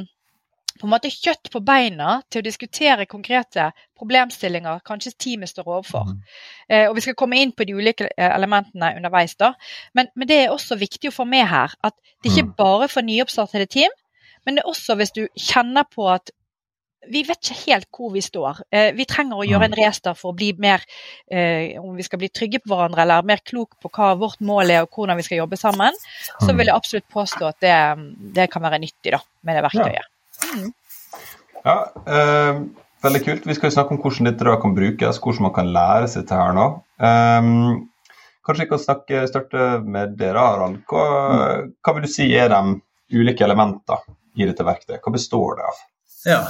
på 0.79 0.87
en 0.87 0.93
måte 0.93 1.11
kjøtt 1.11 1.51
på 1.53 1.61
beina 1.65 2.21
til 2.31 2.41
å 2.41 2.47
diskutere 2.47 3.07
konkrete 3.09 3.71
problemstillinger 3.97 4.79
kanskje 4.87 5.15
teamet 5.17 5.51
står 5.51 5.67
overfor. 5.67 6.13
Mm. 6.13 6.23
Eh, 6.69 6.85
og 6.87 6.95
Vi 6.95 7.05
skal 7.07 7.17
komme 7.19 7.41
inn 7.41 7.51
på 7.51 7.67
de 7.67 7.75
ulike 7.75 8.09
eh, 8.13 8.31
elementene 8.31 8.93
underveis. 8.95 9.35
da, 9.35 9.53
men, 9.93 10.11
men, 10.15 10.27
det 10.27 10.43
er 10.43 10.55
også 10.55 10.79
viktig 10.79 11.11
å 11.11 11.17
få 11.19 11.25
med 11.25 11.47
her 11.47 11.73
at 11.83 11.95
det 12.23 12.31
ikke 12.31 12.53
bare 12.57 12.77
bare 12.77 12.91
for 12.91 13.05
nyoppstartede 13.05 13.69
team, 13.69 13.93
men 14.45 14.57
det 14.57 14.63
er 14.63 14.71
også 14.71 14.97
hvis 14.99 15.15
du 15.15 15.25
kjenner 15.35 15.87
på 15.91 16.07
at 16.11 16.31
vi 17.07 17.21
vet 17.23 17.39
ikke 17.39 17.55
helt 17.67 17.87
hvor 17.93 18.09
vi 18.11 18.21
står. 18.25 18.57
Eh, 18.73 18.89
vi 18.97 19.05
trenger 19.07 19.39
å 19.39 19.45
gjøre 19.47 19.69
en 19.69 19.75
mm. 19.75 19.79
restart 19.79 20.19
for 20.19 20.33
å 20.33 20.35
bli 20.35 20.49
mer 20.59 20.81
eh, 21.31 21.77
Om 21.79 21.93
vi 21.95 22.03
skal 22.03 22.19
bli 22.19 22.27
trygge 22.33 22.59
på 22.63 22.71
hverandre 22.73 23.05
eller 23.05 23.27
mer 23.27 23.39
klok 23.45 23.77
på 23.79 23.91
hva 23.93 24.09
vårt 24.19 24.41
mål 24.43 24.73
er 24.73 24.83
og 24.83 24.97
hvordan 24.97 25.19
vi 25.19 25.23
skal 25.23 25.43
jobbe 25.43 25.59
sammen, 25.61 25.95
så 26.41 26.49
mm. 26.49 26.57
vil 26.57 26.71
jeg 26.71 26.75
absolutt 26.75 27.07
påstå 27.13 27.47
at 27.47 27.63
det, 27.63 27.77
det 28.35 28.49
kan 28.51 28.65
være 28.65 28.81
nyttig 28.83 29.15
da, 29.15 29.21
med 29.47 29.59
det 29.59 29.65
verktøyet. 29.69 30.01
Ja. 30.01 30.16
Mm. 30.45 30.71
Ja, 31.63 31.77
eh, 32.07 32.59
veldig 33.03 33.23
kult. 33.25 33.47
Vi 33.47 33.55
skal 33.57 33.73
snakke 33.73 33.95
om 33.95 34.01
hvordan 34.01 34.29
dette 34.29 34.47
da 34.47 34.57
kan 34.61 34.75
brukes, 34.77 35.21
hvordan 35.23 35.47
man 35.47 35.55
kan 35.55 35.71
lære 35.73 36.09
seg 36.11 36.23
dette 36.25 36.39
her 36.39 36.53
nå. 36.57 36.67
Um, 36.97 37.89
kanskje 38.45 38.65
vi 38.65 38.69
kan 38.71 38.83
snakke, 38.83 39.25
starte 39.29 39.65
med 39.85 40.15
dere, 40.19 40.43
Harald. 40.43 40.79
Hva, 40.89 41.07
hva, 41.81 41.95
vil 41.97 42.07
du 42.07 42.11
si 42.11 42.29
er 42.35 42.53
de 42.53 42.77
ulike 43.17 43.45
elementene 43.45 44.17
i 44.37 44.47
dette 44.47 44.65
verktøyet? 44.65 45.01
Hva 45.03 45.13
består 45.13 45.59
det 45.59 45.67
av? 45.67 45.83
Ja, 46.27 46.41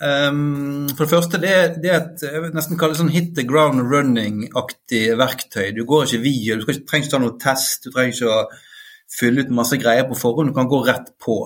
um, 0.00 0.86
For 0.94 1.04
det 1.04 1.12
første, 1.12 1.40
det 1.42 1.54
er, 1.54 1.74
det 1.80 1.90
er 1.90 1.98
et 2.00 2.24
jeg 2.26 2.44
vil 2.44 2.54
nesten 2.56 2.80
kalle 2.80 2.96
det 2.96 3.02
sånn 3.02 3.14
hit 3.14 3.34
the 3.38 3.46
ground 3.48 3.84
running-aktig 3.90 5.06
verktøy. 5.20 5.74
Du 5.76 5.84
går 5.88 6.08
ikke 6.08 6.24
via, 6.24 6.56
du 6.58 6.64
trenger 6.66 7.04
ikke 7.04 7.16
ta 7.16 7.22
noe 7.22 7.36
test, 7.42 7.84
du 7.84 7.94
trenger 7.94 8.16
ikke 8.16 8.32
å 8.32 8.46
fylle 9.14 9.44
ut 9.44 9.52
masse 9.54 9.76
greier 9.78 10.08
på 10.08 10.16
forhånd, 10.18 10.50
du 10.50 10.56
kan 10.56 10.70
gå 10.70 10.80
rett 10.86 11.12
på. 11.22 11.38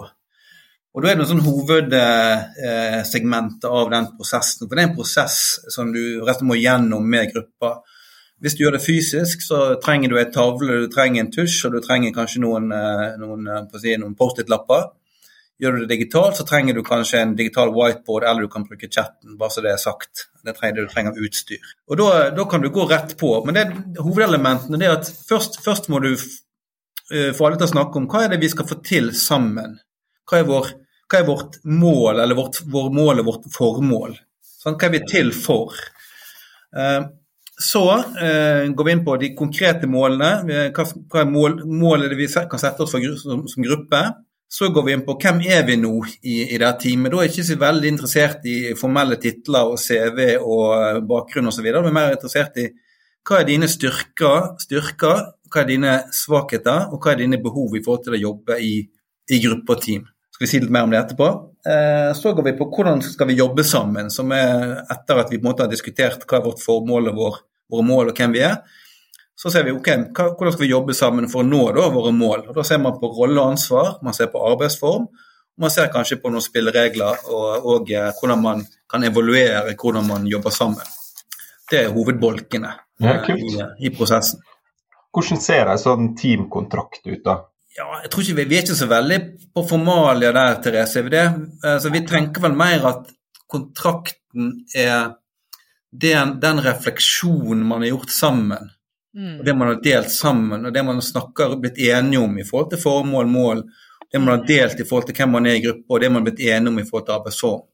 Og 0.98 1.04
Da 1.04 1.12
er 1.12 1.14
det 1.14 1.22
noen 1.22 1.30
sånn 1.30 1.46
hovedsegment 1.46 3.62
av 3.70 3.86
den 3.92 4.08
prosessen. 4.18 4.66
For 4.66 4.74
Det 4.74 4.82
er 4.82 4.88
en 4.88 4.96
prosess 4.96 5.36
som 5.70 5.92
du 5.94 6.18
rett 6.26 6.42
må 6.42 6.58
gjennom 6.58 7.06
med 7.06 7.30
gruppa. 7.30 7.86
Hvis 8.42 8.58
du 8.58 8.64
gjør 8.64 8.74
det 8.74 8.82
fysisk, 8.82 9.38
så 9.46 9.78
trenger 9.78 10.10
du 10.10 10.18
en 10.18 10.34
tavle, 10.34 10.82
du 10.82 10.90
trenger 10.90 11.22
en 11.22 11.30
tusj 11.30 11.62
og 11.66 11.72
du 11.76 11.80
trenger 11.84 12.16
kanskje 12.16 12.42
noen, 12.42 12.66
eh, 12.74 13.14
noen, 13.18 13.46
eh, 13.46 13.78
si, 13.78 13.94
noen 13.94 14.18
Post-It-lapper. 14.18 14.90
Gjør 15.62 15.72
du 15.72 15.86
det 15.86 15.94
digitalt, 15.94 16.34
så 16.34 16.46
trenger 16.46 16.74
du 16.74 16.82
kanskje 16.82 17.20
en 17.20 17.36
digital 17.36 17.70
whiteboard, 17.70 18.24
eller 18.24 18.40
du 18.40 18.48
kan 18.48 18.66
bruke 18.66 18.90
chatten, 18.90 19.38
bare 19.38 19.50
så 19.50 19.62
det 19.62 19.72
er 19.72 19.76
sagt. 19.76 20.26
Det 20.44 20.56
trenger, 20.56 20.82
du 20.82 20.88
trenger 20.88 21.12
utstyr. 21.14 21.62
Og 21.90 21.96
da, 21.98 22.30
da, 22.30 22.44
kan 22.44 22.60
du 22.60 22.70
gå 22.70 22.90
rett 22.90 23.16
på. 23.18 23.44
Men 23.44 23.54
det, 23.54 23.72
hovedelementene 23.98 24.84
er 24.84 24.90
at 24.98 25.12
først, 25.28 25.62
først 25.62 25.88
må 25.88 25.98
du 26.02 26.14
eh, 26.14 27.32
få 27.34 27.46
alle 27.46 27.56
til 27.56 27.70
å 27.70 27.74
snakke 27.74 27.96
om 27.96 28.10
hva 28.10 28.24
er 28.24 28.28
det 28.34 28.42
vi 28.42 28.50
skal 28.50 28.66
få 28.66 28.82
til 28.82 29.14
sammen. 29.14 29.78
Hva 30.26 30.42
er 30.42 30.50
vår 30.50 30.87
hva 31.08 31.22
er 31.22 31.28
vårt 31.28 31.60
mål, 31.64 32.20
eller 32.20 32.36
vårt, 32.36 32.60
vår 32.68 32.90
mål 32.92 33.22
og 33.22 33.30
vårt 33.30 33.48
formål? 33.54 34.18
Sånn, 34.44 34.76
hva 34.76 34.88
er 34.88 34.94
vi 34.98 35.04
til 35.08 35.32
for? 35.32 35.76
Eh, 36.76 37.06
så 37.58 37.84
eh, 37.96 38.68
går 38.70 38.86
vi 38.86 38.94
inn 38.94 39.04
på 39.06 39.16
de 39.18 39.32
konkrete 39.38 39.88
målene. 39.90 40.70
Hva, 40.74 40.84
hva 40.84 41.22
er 41.22 41.30
mål, 41.30 41.60
målet 41.66 42.14
vi 42.18 42.28
kan 42.28 42.60
sette 42.60 42.84
oss 42.84 42.92
for, 42.94 43.06
som, 43.18 43.46
som, 43.50 43.64
gruppe? 43.64 44.02
Så 44.48 44.70
går 44.72 44.84
vi 44.84 44.92
inn 44.96 45.04
på 45.04 45.16
hvem 45.20 45.40
er 45.44 45.64
vi 45.68 45.78
nå 45.80 45.94
i, 46.22 46.36
i 46.54 46.60
det 46.60 46.74
teamet. 46.84 47.12
Da 47.12 47.18
er 47.18 47.26
jeg 47.26 47.34
ikke 47.34 47.48
så 47.48 47.56
veldig 47.64 47.90
interessert 47.94 48.46
i 48.48 48.58
formelle 48.78 49.18
titler 49.20 49.72
og 49.72 49.80
CV 49.80 50.36
og 50.38 51.02
bakgrunn 51.08 51.50
osv. 51.50 51.66
Vi 51.66 51.72
er 51.72 51.90
mer 51.92 52.14
interessert 52.14 52.60
i 52.62 52.68
hva 53.28 53.42
er 53.42 53.48
dine 53.48 53.68
styrker, 53.68 54.54
styrker, 54.62 55.24
hva 55.52 55.64
er 55.64 55.68
dine 55.68 55.96
svakheter, 56.16 56.86
og 56.92 57.02
hva 57.02 57.12
er 57.12 57.24
dine 57.24 57.40
behov 57.42 57.74
i 57.76 57.82
forhold 57.84 58.06
til 58.06 58.16
å 58.16 58.22
jobbe 58.22 58.60
i, 58.64 58.72
i 59.28 59.40
gruppe 59.42 59.74
og 59.74 59.84
team 59.84 60.06
skal 60.38 60.46
vi 60.46 60.50
si 60.52 60.58
litt 60.62 60.70
mer 60.70 60.84
om 60.86 60.92
det 60.92 60.98
etterpå. 61.00 61.28
Eh, 61.66 62.12
så 62.14 62.30
går 62.32 62.44
vi 62.46 62.52
på 62.54 62.68
hvordan 62.70 63.00
skal 63.02 63.26
vi 63.26 63.34
jobbe 63.34 63.64
sammen, 63.66 64.06
som 64.14 64.30
er 64.30 64.84
etter 64.84 65.18
at 65.18 65.32
vi 65.32 65.40
på 65.40 65.42
en 65.42 65.48
måte 65.48 65.64
har 65.64 65.72
diskutert 65.72 66.22
hva 66.22 66.38
er 66.38 66.44
vårt 66.44 66.62
formål 66.62 67.10
og 67.10 67.16
vår, 67.18 67.40
våre 67.74 67.86
mål 67.88 68.12
og 68.12 68.20
hvem 68.22 68.36
vi 68.36 68.44
er. 68.46 68.60
Så 69.34 69.50
ser 69.50 69.66
vi 69.66 69.74
ok, 69.74 69.90
hvordan 70.14 70.54
skal 70.54 70.62
vi 70.62 70.70
jobbe 70.70 70.94
sammen 70.94 71.26
for 71.32 71.42
å 71.42 71.48
nå 71.48 71.64
da, 71.74 71.88
våre 71.90 72.14
mål. 72.14 72.46
Og 72.46 72.54
Da 72.54 72.62
ser 72.62 72.78
man 72.78 73.00
på 73.00 73.10
rolle 73.16 73.34
og 73.34 73.56
ansvar, 73.56 73.96
man 74.06 74.14
ser 74.14 74.30
på 74.30 74.44
arbeidsform, 74.46 75.10
og 75.10 75.66
man 75.66 75.74
ser 75.74 75.90
kanskje 75.90 76.20
på 76.22 76.30
noen 76.30 76.46
spilleregler 76.46 77.26
og, 77.34 77.66
og 77.74 77.90
eh, 77.90 78.12
hvordan 78.20 78.42
man 78.46 78.62
kan 78.86 79.10
evaluere 79.10 79.74
hvordan 79.74 80.06
man 80.06 80.30
jobber 80.30 80.54
sammen. 80.54 80.86
Det 81.68 81.82
er 81.82 81.94
hovedbolkene 81.98 82.76
ja, 83.02 83.18
eh, 83.18 83.34
i, 83.34 83.58
i 83.90 83.90
prosessen. 83.90 84.46
Hvordan 85.10 85.42
ser 85.42 85.66
en 85.66 85.82
sånn 85.82 86.12
teamkontrakt 86.14 87.02
ut? 87.10 87.24
da? 87.26 87.40
Ja, 87.78 88.00
jeg 88.02 88.10
tror 88.10 88.24
ikke 88.24 88.38
vi, 88.40 88.44
vi 88.50 88.56
er 88.58 88.64
ikke 88.64 88.74
så 88.74 88.88
veldig 88.90 89.18
på 89.54 89.62
formalia 89.68 90.32
der, 90.34 90.56
Therese. 90.64 91.02
Vi, 91.06 91.12
det. 91.14 91.26
Altså, 91.62 91.92
vi 91.94 92.02
tenker 92.08 92.42
vel 92.42 92.56
mer 92.58 92.86
at 92.90 93.12
kontrakten 93.48 94.50
er 94.74 95.12
den, 95.94 96.34
den 96.42 96.62
refleksjonen 96.64 97.62
man 97.68 97.84
har 97.84 97.92
gjort 97.92 98.10
sammen. 98.10 98.72
Mm. 99.14 99.38
Og 99.38 99.44
det 99.46 99.54
man 99.56 99.70
har 99.70 99.78
delt 99.84 100.10
sammen, 100.12 100.66
og 100.66 100.74
det 100.74 100.84
man 100.84 100.98
snakker 101.02 101.54
blitt 101.62 101.78
enige 101.78 102.20
om 102.20 102.34
i 102.38 102.46
forhold 102.46 102.72
til 102.74 102.82
formål, 102.82 103.30
mål. 103.30 103.62
Det 104.10 104.20
man 104.20 104.34
har 104.34 104.46
delt 104.48 104.80
i 104.80 104.86
forhold 104.88 105.06
til 105.08 105.16
hvem 105.20 105.36
man 105.36 105.46
er 105.46 105.58
i 105.58 105.62
gruppe, 105.64 105.86
og 105.88 106.02
det 106.02 106.10
man 106.10 106.22
har 106.22 106.30
blitt 106.30 106.44
enige 106.48 106.72
om 106.72 106.82
i 106.82 106.86
forhold 106.88 107.06
til 107.06 107.16
arbeidsform. 107.20 107.64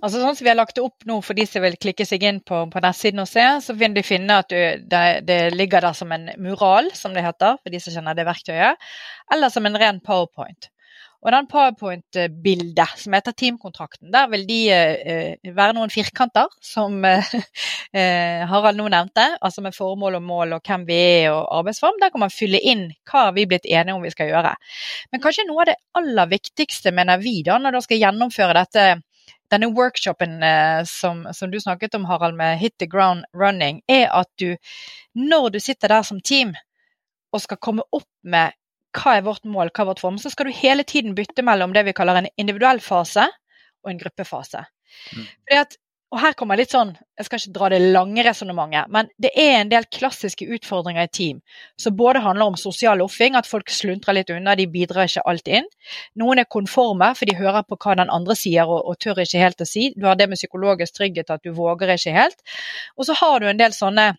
Altså 0.00 0.22
sånn 0.22 0.36
som 0.36 0.44
Vi 0.44 0.50
har 0.50 0.58
lagt 0.58 0.76
det 0.78 0.84
opp 0.84 1.06
nå 1.08 1.20
for 1.24 1.38
de 1.38 1.46
som 1.48 1.64
vil 1.64 1.78
klikke 1.80 2.06
seg 2.08 2.24
inn 2.26 2.40
på, 2.46 2.64
på 2.72 2.82
nettsiden 2.84 3.22
og 3.24 3.30
se, 3.30 3.46
så 3.64 3.76
vil 3.78 3.94
de 3.96 4.04
finne 4.06 4.40
at 4.42 4.50
du, 4.50 4.84
det, 4.90 5.04
det, 5.28 5.40
ligger 5.54 5.86
der 5.86 5.96
som 5.96 6.12
en 6.16 6.30
mural, 6.40 6.90
som 6.96 7.16
det 7.16 7.24
heter, 7.26 7.60
for 7.60 7.72
de 7.72 7.80
som 7.82 7.94
kjenner 7.94 8.18
det 8.18 8.28
verktøyet, 8.28 8.90
eller 9.34 9.52
som 9.52 9.66
en 9.68 9.80
ren 9.80 10.02
powerpoint. 10.04 10.70
Og 11.20 11.34
den 11.34 11.48
powerpoint-bildet 11.52 13.00
som 13.02 13.12
heter 13.12 13.34
teamkontrakten, 13.36 14.08
der 14.12 14.28
vil 14.32 14.46
de 14.48 14.60
eh, 14.72 15.50
være 15.56 15.74
noen 15.76 15.92
firkanter, 15.92 16.48
som 16.64 16.96
eh, 17.04 18.40
Harald 18.48 18.80
nå 18.80 18.86
nevnte, 18.88 19.26
altså 19.36 19.60
med 19.64 19.76
formål 19.76 20.16
og 20.16 20.24
mål 20.24 20.56
og 20.56 20.64
hvem 20.64 20.86
vi 20.88 20.96
er 20.96 21.34
og 21.34 21.42
arbeidsform. 21.58 22.00
Der 22.00 22.12
kan 22.14 22.24
man 22.24 22.32
fylle 22.32 22.62
inn 22.64 22.86
hva 23.10 23.26
vi 23.36 23.44
er 23.44 23.52
blitt 23.52 23.68
enige 23.68 23.98
om 23.98 24.06
vi 24.06 24.14
skal 24.14 24.32
gjøre. 24.32 24.54
Men 25.12 25.24
kanskje 25.26 25.44
noe 25.48 25.66
av 25.66 25.72
det 25.74 25.78
aller 26.00 26.32
viktigste, 26.32 26.94
mener 26.96 27.20
vi, 27.20 27.42
da, 27.44 27.60
når 27.60 27.76
du 27.76 27.82
skal 27.84 28.00
gjennomføre 28.00 28.56
dette 28.62 28.88
denne 29.50 29.70
workshopen 29.76 30.42
eh, 30.46 30.80
som, 30.88 31.24
som, 31.36 31.50
du 31.50 31.58
snakket 31.60 31.94
om, 31.98 32.06
Harald, 32.08 32.36
med 32.38 32.58
Hit 32.58 32.78
the 32.78 32.88
ground 32.90 33.26
running, 33.36 33.82
er 33.88 34.08
at 34.14 34.30
du, 34.40 34.56
når 35.14 35.50
du 35.56 35.60
sitter 35.60 35.92
der 35.92 36.06
som 36.06 36.20
team 36.20 36.54
og 37.32 37.44
skal 37.44 37.60
komme 37.62 37.86
opp 37.94 38.08
med 38.22 38.56
hva 38.96 39.16
er 39.18 39.26
vårt 39.26 39.46
mål, 39.46 39.70
hva 39.70 39.84
er 39.84 39.90
vårt 39.92 40.02
form, 40.02 40.18
så 40.18 40.32
skal 40.32 40.48
du 40.48 40.56
hele 40.56 40.82
tiden 40.82 41.14
bytte 41.14 41.44
mellom 41.46 41.74
det 41.74 41.84
vi 41.86 41.94
kaller 41.94 42.18
en 42.18 42.30
individuell 42.40 42.82
fase 42.82 43.28
og 43.84 43.92
en 43.92 44.00
gruppefase. 44.00 44.64
Mm. 45.14 45.26
Fordi 45.26 45.60
at 45.60 45.76
og 46.10 46.18
her 46.18 46.34
kommer 46.34 46.58
litt 46.58 46.72
sånn, 46.74 46.96
Jeg 47.20 47.26
skal 47.26 47.38
ikke 47.38 47.52
dra 47.54 47.68
det 47.70 47.78
lange 47.92 48.22
resonnementet, 48.24 48.88
men 48.90 49.08
det 49.20 49.30
er 49.38 49.58
en 49.60 49.68
del 49.70 49.84
klassiske 49.92 50.46
utfordringer 50.56 51.04
i 51.04 51.10
team 51.12 51.42
som 51.78 51.94
både 51.96 52.22
handler 52.24 52.50
om 52.50 52.56
sosial 52.56 52.98
loffing, 52.98 53.36
at 53.36 53.46
folk 53.46 53.70
sluntrer 53.70 54.16
litt 54.16 54.32
unna, 54.32 54.56
de 54.56 54.66
bidrar 54.66 55.06
ikke 55.06 55.22
alt 55.28 55.50
inn. 55.52 55.68
Noen 56.18 56.40
er 56.40 56.48
konforme, 56.50 57.12
for 57.14 57.28
de 57.28 57.36
hører 57.36 57.62
på 57.68 57.76
hva 57.76 57.98
den 58.00 58.10
andre 58.10 58.34
sier 58.38 58.66
og, 58.66 58.80
og 58.88 58.98
tør 58.98 59.20
ikke 59.22 59.42
helt 59.44 59.62
å 59.62 59.68
si. 59.68 59.90
Du 59.94 60.08
har 60.08 60.16
det 60.18 60.30
med 60.32 60.40
psykologisk 60.40 60.96
trygghet, 60.96 61.30
at 61.30 61.44
du 61.44 61.52
våger 61.54 61.94
ikke 61.94 62.16
helt. 62.16 62.42
Og 62.96 63.06
så 63.06 63.14
har 63.20 63.38
du 63.38 63.50
en 63.50 63.60
del 63.60 63.76
sånne 63.76 64.10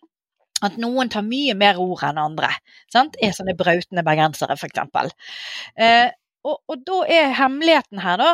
at 0.62 0.78
noen 0.80 1.10
tar 1.10 1.26
mye 1.26 1.56
mer 1.58 1.80
ord 1.82 2.06
enn 2.06 2.22
andre. 2.22 2.54
Sant? 2.92 3.18
Er 3.20 3.34
sånne 3.36 3.56
brautende 3.58 4.06
bergensere, 4.06 4.56
f.eks. 4.56 5.12
Eh, 5.76 6.08
og, 6.46 6.56
og 6.70 6.86
da 6.86 7.02
er 7.10 7.36
hemmeligheten 7.38 8.00
her, 8.02 8.22
da, 8.22 8.30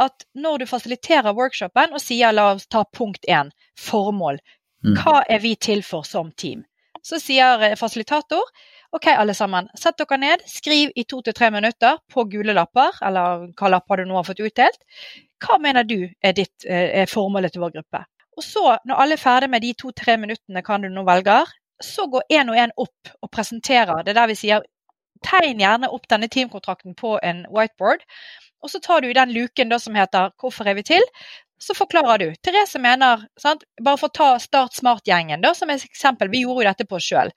at 0.00 0.26
når 0.34 0.62
du 0.62 0.66
fasiliterer 0.66 1.34
workshopen 1.36 1.92
og 1.92 2.02
sier 2.02 2.32
la 2.32 2.52
oss 2.54 2.68
ta 2.70 2.84
punkt 2.84 3.26
én, 3.28 3.52
formål, 3.78 4.40
mm. 4.84 4.96
hva 5.00 5.22
er 5.28 5.42
vi 5.44 5.54
til 5.56 5.82
for 5.86 6.06
som 6.08 6.32
team? 6.32 6.64
Så 7.02 7.18
sier 7.18 7.62
eh, 7.66 7.76
fasilitator 7.78 8.46
OK, 8.92 9.06
alle 9.08 9.32
sammen, 9.34 9.70
sett 9.78 9.96
dere 9.96 10.18
ned, 10.20 10.42
skriv 10.46 10.90
i 10.94 11.06
to 11.08 11.22
til 11.24 11.32
tre 11.32 11.48
minutter 11.50 11.96
på 12.12 12.26
gule 12.28 12.52
lapper, 12.52 12.98
eller 13.00 13.46
hva 13.56 13.70
lapper 13.72 14.02
du 14.02 14.10
nå 14.10 14.18
har 14.18 14.26
fått 14.26 14.42
utdelt. 14.44 14.82
Hva 15.40 15.56
mener 15.62 15.86
du 15.88 15.96
er, 16.04 16.34
ditt, 16.36 16.66
eh, 16.68 16.90
er 17.00 17.08
formålet 17.08 17.54
til 17.54 17.64
vår 17.64 17.72
gruppe? 17.78 18.02
Og 18.36 18.44
så, 18.44 18.76
når 18.84 19.00
alle 19.00 19.16
er 19.16 19.22
ferdig 19.22 19.48
med 19.52 19.64
de 19.64 19.72
to-tre 19.80 20.18
minuttene 20.20 20.60
kan 20.64 20.84
du 20.84 20.90
nå 20.92 21.06
velger, 21.08 21.48
så 21.82 22.04
går 22.12 22.28
én 22.36 22.52
og 22.52 22.60
én 22.60 22.76
opp 22.84 23.14
og 23.22 23.32
presenterer. 23.32 24.04
Det 24.04 24.12
er 24.12 24.20
der 24.20 24.30
vi 24.30 24.38
sier 24.38 24.68
tegn 25.24 25.60
gjerne 25.62 25.90
opp 25.92 26.04
denne 26.10 26.28
teamkontrakten 26.28 26.96
på 26.98 27.16
en 27.22 27.44
whiteboard. 27.48 28.04
Og 28.62 28.70
så 28.70 28.80
tar 28.82 29.02
du 29.02 29.12
den 29.12 29.32
luken 29.34 29.68
da, 29.72 29.78
som 29.78 29.94
heter 29.94 30.30
'Hvorfor 30.38 30.68
er 30.68 30.74
vi 30.74 30.82
til?' 30.82 31.08
Så 31.62 31.74
forklarer 31.74 32.18
du. 32.18 32.34
Therese 32.42 32.78
mener, 32.78 33.28
sant? 33.38 33.62
bare 33.78 33.96
for 33.96 34.08
å 34.08 34.12
ta 34.12 34.38
Start 34.38 34.74
Smart-gjengen 34.74 35.44
som 35.54 35.70
et 35.70 35.84
eksempel, 35.84 36.28
vi 36.28 36.40
gjorde 36.42 36.64
jo 36.64 36.68
dette 36.68 36.86
på 36.90 36.96
oss 36.96 37.06
sjøl. 37.06 37.30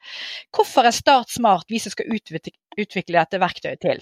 Hvorfor 0.50 0.88
er 0.90 0.92
Start 0.92 1.30
Smart 1.30 1.70
vi 1.70 1.78
som 1.80 1.92
skal 1.94 2.10
utvikle 2.10 3.20
dette 3.20 3.38
verktøyet 3.38 3.82
til? 3.82 4.02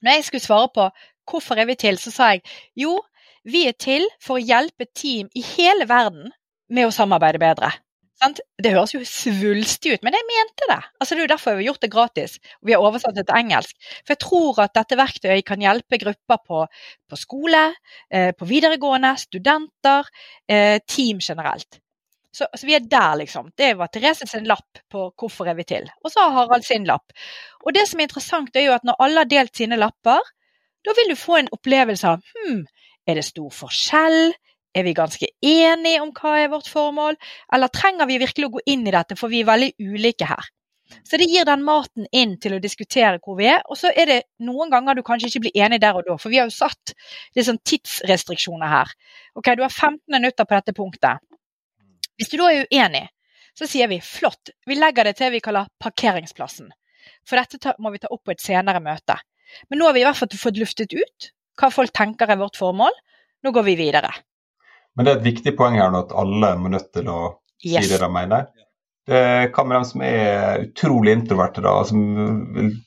Når 0.00 0.12
jeg 0.12 0.24
skulle 0.24 0.46
svare 0.46 0.68
på 0.68 0.86
hvorfor 1.26 1.58
er 1.58 1.66
vi 1.66 1.74
til, 1.74 1.98
så 1.98 2.14
sa 2.14 2.30
jeg 2.30 2.44
jo, 2.78 3.00
vi 3.42 3.66
er 3.66 3.74
til 3.74 4.06
for 4.22 4.38
å 4.38 4.46
hjelpe 4.46 4.86
team 4.94 5.26
i 5.34 5.42
hele 5.42 5.88
verden 5.90 6.30
med 6.70 6.86
å 6.86 6.94
samarbeide 6.94 7.42
bedre. 7.42 7.72
Det 8.22 8.70
høres 8.70 8.92
jo 8.94 9.00
svulstig 9.06 9.96
ut, 9.96 10.02
men 10.06 10.14
jeg 10.14 10.26
mente 10.28 10.68
det. 10.70 10.78
Altså, 11.00 11.14
det 11.14 11.22
er 11.22 11.24
jo 11.24 11.32
derfor 11.32 11.56
vi 11.56 11.64
har 11.64 11.72
gjort 11.72 11.84
det 11.84 11.90
gratis. 11.90 12.34
og 12.60 12.68
Vi 12.68 12.74
har 12.74 12.84
oversatt 12.84 13.16
det 13.18 13.24
til 13.26 13.38
engelsk. 13.38 13.88
For 14.02 14.14
jeg 14.14 14.22
tror 14.22 14.60
at 14.62 14.74
dette 14.78 14.98
verktøyet 15.00 15.46
kan 15.48 15.64
hjelpe 15.64 15.98
grupper 16.02 16.42
på, 16.46 16.60
på 17.10 17.18
skole, 17.18 17.62
eh, 18.12 18.30
på 18.38 18.46
videregående, 18.46 19.16
studenter, 19.18 20.10
eh, 20.48 20.78
team 20.86 21.18
generelt. 21.18 21.80
Så, 22.32 22.46
så, 22.56 22.64
vi 22.64 22.76
er 22.78 22.86
der, 22.88 23.16
liksom. 23.20 23.50
Det 23.58 23.74
var 23.76 23.90
Therese 23.92 24.28
sin 24.28 24.46
lapp 24.48 24.78
på 24.90 25.10
'Hvorfor 25.12 25.48
er 25.50 25.54
vi 25.54 25.64
til?' 25.68 25.90
Og 26.04 26.10
så 26.10 26.20
har 26.20 26.30
Harald 26.30 26.64
sin 26.64 26.86
lapp. 26.88 27.12
Og 27.66 27.74
det 27.74 27.88
som 27.88 28.00
er 28.00 28.08
interessant, 28.08 28.56
er 28.56 28.70
jo 28.70 28.72
at 28.72 28.84
når 28.84 28.96
alle 29.00 29.18
har 29.18 29.28
delt 29.28 29.56
sine 29.56 29.76
lapper, 29.76 30.22
da 30.84 30.94
vil 30.96 31.10
du 31.10 31.16
få 31.16 31.36
en 31.36 31.52
opplevelse 31.52 32.08
av 32.08 32.22
hm, 32.22 32.64
er 33.06 33.18
det 33.18 33.24
stor 33.26 33.50
forskjell? 33.50 34.32
Er 34.72 34.86
vi 34.86 34.94
ganske 34.96 35.28
enige 35.44 36.00
om 36.00 36.10
hva 36.16 36.38
er 36.40 36.50
vårt 36.52 36.70
formål, 36.72 37.18
eller 37.52 37.72
trenger 37.72 38.08
vi 38.08 38.20
virkelig 38.22 38.48
å 38.48 38.54
gå 38.56 38.62
inn 38.72 38.86
i 38.88 38.94
dette, 38.94 39.18
for 39.20 39.32
vi 39.32 39.42
er 39.42 39.50
veldig 39.50 39.72
ulike 39.84 40.28
her. 40.30 40.48
Så 41.08 41.16
det 41.16 41.28
gir 41.30 41.46
den 41.48 41.62
maten 41.64 42.06
inn 42.12 42.34
til 42.40 42.56
å 42.56 42.60
diskutere 42.62 43.20
hvor 43.22 43.38
vi 43.38 43.48
er. 43.48 43.62
Og 43.72 43.78
så 43.80 43.92
er 43.96 44.08
det 44.08 44.18
noen 44.44 44.70
ganger 44.72 44.96
du 44.96 45.02
kanskje 45.06 45.30
ikke 45.30 45.44
blir 45.46 45.64
enig 45.64 45.80
der 45.82 45.96
og 45.96 46.04
da, 46.08 46.18
for 46.20 46.32
vi 46.32 46.40
har 46.40 46.48
jo 46.48 46.54
satt 46.54 46.94
litt 47.36 47.48
sånn 47.48 47.60
tidsrestriksjoner 47.68 48.72
her. 48.72 48.92
Ok, 49.38 49.52
du 49.56 49.64
har 49.64 49.72
15 49.72 50.00
minutter 50.12 50.48
på 50.48 50.58
dette 50.58 50.76
punktet. 50.76 51.24
Hvis 52.20 52.32
du 52.32 52.38
da 52.40 52.50
er 52.52 52.68
uenig, 52.68 53.06
så 53.56 53.68
sier 53.68 53.88
vi 53.90 54.00
flott, 54.04 54.52
vi 54.68 54.76
legger 54.78 55.08
det 55.08 55.16
til 55.18 55.32
vi 55.34 55.42
kaller 55.44 55.68
parkeringsplassen. 55.82 56.70
For 57.28 57.38
dette 57.40 57.76
må 57.82 57.92
vi 57.92 58.00
ta 58.02 58.10
opp 58.12 58.24
på 58.26 58.34
et 58.34 58.42
senere 58.42 58.80
møte. 58.84 59.18
Men 59.68 59.80
nå 59.80 59.88
har 59.88 59.96
vi 59.96 60.02
i 60.02 60.06
hvert 60.06 60.18
fall 60.18 60.40
fått 60.40 60.60
luftet 60.60 60.94
ut 60.96 61.32
hva 61.60 61.68
folk 61.72 61.92
tenker 61.94 62.30
er 62.32 62.40
vårt 62.40 62.56
formål. 62.56 62.94
Nå 63.44 63.52
går 63.52 63.66
vi 63.66 63.74
videre. 63.76 64.12
Men 64.96 65.06
det 65.06 65.12
er 65.12 65.20
et 65.20 65.28
viktig 65.30 65.54
poeng 65.56 65.78
her 65.80 65.92
nå 65.92 66.04
at 66.04 66.14
alle 66.22 66.52
må 66.60 66.72
nødt 66.72 66.90
til 66.94 67.08
å 67.08 67.20
si 67.62 67.72
yes. 67.74 67.88
det 67.92 68.00
de 68.02 68.10
mener. 68.12 68.50
Hva 69.08 69.64
med 69.66 69.74
dem 69.76 69.86
som 69.88 70.02
er 70.06 70.66
utrolig 70.68 71.16
introverte, 71.16 71.62
da, 71.64 71.72
som 71.88 72.02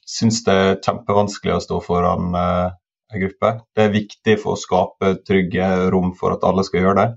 syns 0.07 0.43
det 0.45 0.53
er 0.55 0.77
kjempevanskelig 0.85 1.57
å 1.57 1.63
stå 1.63 1.79
foran 1.83 2.37
uh, 2.37 2.69
en 3.11 3.23
gruppe? 3.25 3.51
Det 3.75 3.83
er 3.83 3.95
viktig 3.95 4.37
for 4.43 4.55
å 4.55 4.61
skape 4.61 5.15
trygge 5.27 5.67
rom 5.91 6.13
for 6.15 6.37
at 6.37 6.45
alle 6.47 6.63
skal 6.67 6.85
gjøre 6.85 6.99
det. 7.01 7.07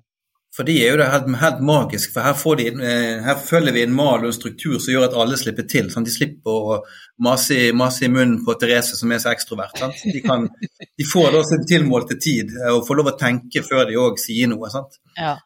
For 0.56 0.66
de 0.66 0.74
er 0.80 0.94
jo 0.94 0.98
det 0.98 1.06
helt, 1.12 1.28
helt 1.38 1.58
magisk, 1.62 2.14
for 2.14 2.24
her, 2.24 2.56
de, 2.58 2.68
eh, 2.82 3.18
her, 3.22 3.40
følger 3.46 3.74
vi 3.76 3.82
en 3.84 3.94
mal 3.94 4.22
og 4.22 4.30
en 4.30 4.36
struktur 4.36 4.78
som 4.80 4.94
gjør 4.94 5.04
at 5.06 5.16
alle 5.22 5.36
slipper 5.38 5.66
til. 5.70 5.90
Sånn. 5.92 6.06
De 6.08 6.14
slipper 6.14 6.50
å 6.50 6.78
mase, 7.24 7.58
mase, 7.76 8.06
i 8.06 8.12
munnen 8.12 8.40
på 8.46 8.56
Therese 8.58 8.96
som 8.98 9.12
er 9.12 9.20
så 9.22 9.30
ekstrovert. 9.30 9.76
De, 10.02 10.22
kan, 10.24 10.48
de, 10.64 11.08
får 11.12 11.36
da 11.36 11.42
sin 11.46 11.68
tilmålte 11.68 12.16
tid 12.18 12.56
eh, 12.56 12.72
og 12.72 12.86
får 12.88 13.00
lov 13.00 13.12
å 13.12 13.18
tenke 13.20 13.62
før 13.66 13.84
de 13.90 14.00
òg 14.00 14.18
sier 14.22 14.50
noe. 14.50 14.72
Ja. 15.18 15.36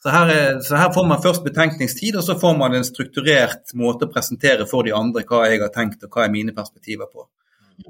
Så, 0.00 0.12
her 0.12 0.30
er, 0.32 0.60
så, 0.64 0.76
her 0.80 0.92
får 0.94 1.08
man 1.08 1.24
først 1.24 1.44
betenkningstid, 1.44 2.20
og 2.20 2.24
så 2.24 2.36
får 2.40 2.54
man 2.60 2.76
en 2.76 2.86
strukturert 2.86 3.74
måte 3.76 4.06
å 4.06 4.12
presentere 4.12 4.68
for 4.68 4.86
de 4.86 4.94
andre 4.96 5.24
hva 5.28 5.42
jeg 5.48 5.64
har 5.64 5.72
tenkt 5.74 6.06
og 6.06 6.14
hva 6.14 6.28
er 6.28 6.36
mine 6.36 6.54
perspektiver 6.56 7.10
på. 7.10 7.26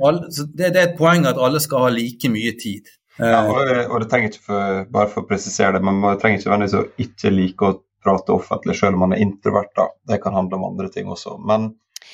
Alle, 0.06 0.30
det, 0.30 0.70
det 0.70 0.80
er 0.80 0.88
et 0.88 0.98
poeng 0.98 1.26
at 1.26 1.38
alle 1.38 1.60
skal 1.62 1.86
ha 1.86 1.92
like 1.92 2.30
mye 2.30 2.54
tid. 2.58 2.88
Ja, 3.20 3.44
og, 3.44 3.60
og, 3.90 4.00
det 4.00 4.08
trenger 4.10 4.32
ikke 4.32 4.46
for, 4.48 4.82
bare 4.94 5.12
for 5.12 5.22
å 5.22 5.28
presisere 5.28 5.76
det, 5.76 5.84
men 5.84 6.00
man 6.02 6.18
trenger 6.20 6.40
ikke 6.40 6.50
nødvendigvis 6.50 6.78
å 6.80 7.04
ikke 7.04 7.32
like 7.34 7.68
å 7.68 7.78
prate 8.04 8.32
offentlig 8.32 8.76
selv 8.78 8.96
om 8.96 9.06
man 9.06 9.12
er 9.16 9.22
introvert. 9.24 9.72
da. 9.76 9.88
Det 10.08 10.22
kan 10.22 10.34
handle 10.34 10.56
om 10.56 10.64
andre 10.72 10.88
ting 10.88 11.08
også. 11.08 11.36
Men, 11.38 11.72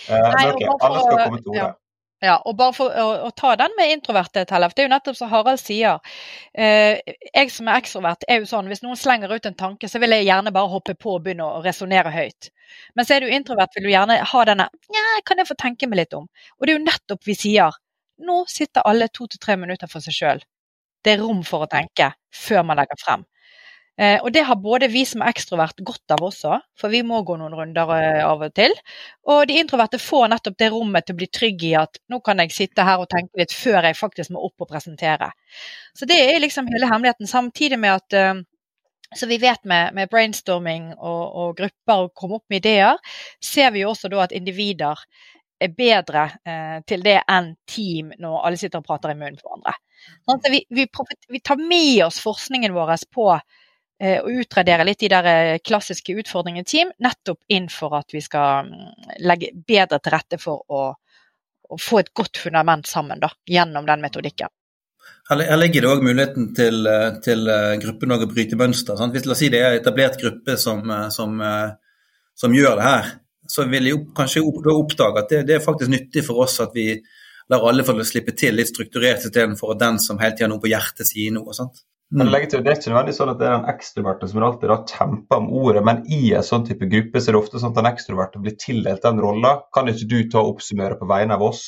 eh, 0.08 0.14
Nei, 0.18 0.46
okay, 0.52 0.70
alle 0.80 1.02
skal 1.02 1.20
komme 1.24 1.42
til 1.42 1.52
orde. 1.54 1.58
Ja. 1.58 1.74
Ja, 2.24 2.38
og 2.48 2.54
bare 2.56 2.72
for 2.72 2.88
å, 2.96 3.08
å 3.26 3.30
ta 3.36 3.50
den 3.60 3.74
med 3.76 3.90
introverte, 3.92 4.46
Tellef. 4.48 4.72
Det 4.72 4.82
er 4.82 4.86
jo 4.86 4.92
nettopp 4.94 5.18
som 5.18 5.28
Harald 5.28 5.60
sier. 5.60 5.98
Eh, 6.56 6.96
jeg 7.28 7.50
som 7.52 7.68
er 7.68 7.82
ekstrovert, 7.82 8.24
er 8.24 8.40
jo 8.40 8.48
sånn 8.48 8.70
hvis 8.72 8.80
noen 8.80 8.96
slenger 8.96 9.34
ut 9.36 9.48
en 9.50 9.58
tanke, 9.58 9.90
så 9.92 10.00
vil 10.00 10.16
jeg 10.16 10.24
gjerne 10.24 10.54
bare 10.56 10.72
hoppe 10.72 10.96
på 10.96 11.18
og 11.18 11.26
begynne 11.26 11.44
å 11.44 11.60
resonnere 11.60 12.14
høyt. 12.14 12.48
Men 12.96 13.04
så 13.04 13.18
er 13.18 13.26
du 13.26 13.28
introvert, 13.36 13.76
vil 13.76 13.90
du 13.90 13.92
gjerne 13.92 14.16
ha 14.32 14.44
denne 14.48 14.70
Ja, 14.96 15.04
kan 15.28 15.42
jeg 15.42 15.50
få 15.50 15.58
tenke 15.60 15.90
meg 15.92 16.06
litt 16.06 16.16
om? 16.16 16.24
Og 16.56 16.64
det 16.64 16.72
er 16.72 16.78
jo 16.78 16.86
nettopp 16.88 17.28
vi 17.28 17.36
sier. 17.36 17.76
Nå 18.24 18.42
sitter 18.48 18.88
alle 18.88 19.12
to 19.12 19.28
til 19.28 19.42
tre 19.42 19.60
minutter 19.60 19.92
for 19.92 20.00
seg 20.00 20.16
sjøl 20.16 20.46
det 21.06 21.14
er 21.14 21.22
rom 21.22 21.42
for 21.46 21.64
å 21.64 21.70
tenke 21.70 22.10
før 22.34 22.66
man 22.66 22.80
legger 22.80 22.98
frem. 23.00 23.24
Eh, 23.96 24.18
og 24.20 24.28
det 24.32 24.42
har 24.44 24.58
både 24.60 24.90
vi 24.92 25.06
som 25.08 25.22
er 25.24 25.32
ekstrovert 25.32 25.78
godt 25.88 26.12
av 26.12 26.24
også, 26.26 26.58
for 26.76 26.92
vi 26.92 27.00
må 27.06 27.22
gå 27.24 27.38
noen 27.40 27.54
runder 27.56 27.92
eh, 27.94 28.24
av 28.26 28.42
og 28.44 28.52
til. 28.56 28.74
Og 29.32 29.46
de 29.48 29.56
introverte 29.56 30.00
får 30.02 30.28
nettopp 30.34 30.58
det 30.60 30.68
rommet 30.74 31.06
til 31.06 31.16
å 31.16 31.20
bli 31.22 31.28
trygg 31.32 31.64
i 31.64 31.72
at 31.80 31.96
nå 32.12 32.20
kan 32.24 32.42
jeg 32.44 32.52
sitte 32.52 32.84
her 32.84 33.00
og 33.00 33.08
tenke 33.12 33.40
litt 33.40 33.54
før 33.56 33.88
jeg 33.88 33.96
faktisk 33.96 34.34
må 34.36 34.42
opp 34.50 34.66
og 34.66 34.68
presentere. 34.74 35.30
Så 35.96 36.08
det 36.10 36.18
er 36.26 36.42
liksom 36.44 36.68
hele 36.74 36.90
hemmeligheten, 36.90 37.30
samtidig 37.30 37.80
med 37.80 37.96
at 37.96 38.18
eh, 38.20 38.44
så 39.16 39.28
vi 39.30 39.38
vet 39.40 39.64
med, 39.64 39.94
med 39.94 40.10
brainstorming 40.12 40.90
og, 40.98 41.24
og, 41.24 41.56
grupper 41.56 42.04
og 42.04 42.12
komme 42.18 42.40
opp 42.40 42.50
med 42.50 42.64
ideer, 42.64 42.98
ser 43.40 43.70
vi 43.72 43.84
jo 43.84 43.94
også 43.94 44.10
da 44.12 44.24
at 44.26 44.34
individer 44.34 44.98
er 45.60 45.72
bedre 45.76 46.24
eh, 46.44 46.78
til 46.88 47.04
det 47.04 47.18
enn 47.32 47.52
team 47.68 48.12
når 48.20 48.40
alle 48.46 48.60
sitter 48.60 48.82
og 48.82 48.88
prater 48.88 49.12
i 49.12 49.18
munnen 49.18 49.38
på 49.40 49.48
hverandre. 49.48 49.76
Sånn, 50.26 50.42
vi, 50.52 50.62
vi, 50.68 50.86
vi, 51.32 51.40
tar 51.40 51.60
med 51.60 52.04
oss 52.06 52.20
forskningen 52.22 52.74
vår 52.76 52.92
på 53.14 53.30
eh, 53.32 54.20
å 54.20 54.34
utradere 54.42 54.84
litt 54.86 55.00
de 55.04 55.10
der 55.12 55.30
eh, 55.30 55.62
klassiske 55.64 56.16
utfordringene 56.20 56.68
team, 56.68 56.92
nettopp 57.02 57.40
inn 57.48 57.70
for 57.72 57.96
at 57.98 58.12
vi 58.14 58.22
skal 58.24 58.68
mm, 58.68 59.16
legge 59.24 59.52
bedre 59.56 60.00
til 60.02 60.16
rette 60.16 60.40
for 60.42 60.62
å, 60.68 60.84
å 61.70 61.80
få 61.80 62.02
et 62.02 62.12
godt 62.14 62.42
fundament 62.44 62.88
sammen 62.90 63.22
da, 63.22 63.32
gjennom 63.48 63.88
den 63.88 64.04
metodikken. 64.04 64.52
Her 65.26 65.58
ligger 65.58 65.82
det 65.82 65.90
òg 65.90 66.04
muligheten 66.06 66.52
til, 66.54 66.84
eh, 66.90 67.12
til 67.24 67.48
gruppen 67.82 68.14
å 68.14 68.24
bryte 68.28 68.58
mønster. 68.60 68.98
Sant? 68.98 69.16
Hvis 69.16 69.26
la 69.26 69.34
oss 69.34 69.42
si 69.42 69.50
det 69.50 69.64
er 69.64 69.80
etablert 69.80 70.20
gruppe 70.20 70.58
som, 70.60 70.84
som, 71.14 71.40
som 72.36 72.54
gjør 72.54 72.76
det 72.78 72.90
her, 72.90 73.14
så 73.52 73.66
vil 73.70 73.90
jeg 73.90 74.04
kanskje 74.16 74.44
oppdage 74.44 75.22
at 75.22 75.32
det, 75.32 75.42
det, 75.48 75.58
er 75.58 75.64
faktisk 75.64 75.92
nyttig 75.92 76.24
for 76.26 76.44
oss 76.44 76.58
at 76.64 76.74
vi 76.76 76.92
lar 77.52 77.66
alle 77.68 77.84
få 77.86 77.94
slippe 78.06 78.34
til 78.36 78.56
litt 78.58 78.72
strukturert 78.72 79.24
istedenfor 79.24 79.74
at 79.74 79.82
den 79.84 80.00
som 80.02 80.18
hele 80.22 80.34
tida 80.34 80.48
har 80.48 80.54
noe 80.54 80.62
på 80.62 80.72
hjertet, 80.72 81.06
sier 81.08 81.34
noe. 81.34 81.54
sant? 81.54 81.84
Mm. 82.14 82.20
Men 82.20 82.48
til, 82.48 82.62
Det 82.62 82.70
er 82.70 82.78
ikke 82.78 82.90
nødvendig 82.92 83.14
sånn 83.16 83.30
at 83.32 83.40
det 83.40 83.46
er 83.46 83.56
den 83.56 83.70
ekstroverte 83.72 84.28
som 84.30 84.44
alltid 84.46 84.70
har 84.70 84.84
kjemper 84.90 85.40
om 85.40 85.48
ordet, 85.62 85.82
men 85.86 86.04
i 86.06 86.20
en 86.38 86.46
sånn 86.46 86.66
type 86.68 86.86
gruppe 86.90 87.22
så 87.22 87.30
er 87.30 87.36
det 87.36 87.40
ofte 87.40 87.62
sånn 87.62 87.74
at 87.74 87.80
den 87.80 87.90
ekstroverte 87.90 88.42
blir 88.42 88.54
tildelt 88.62 89.02
den 89.02 89.22
rolla. 89.22 89.56
Kan 89.74 89.90
ikke 89.90 90.10
du 90.12 90.20
ta 90.30 90.42
og 90.42 90.54
oppsummere 90.54 90.98
på 91.00 91.08
vegne 91.10 91.34
av 91.34 91.42
oss? 91.48 91.64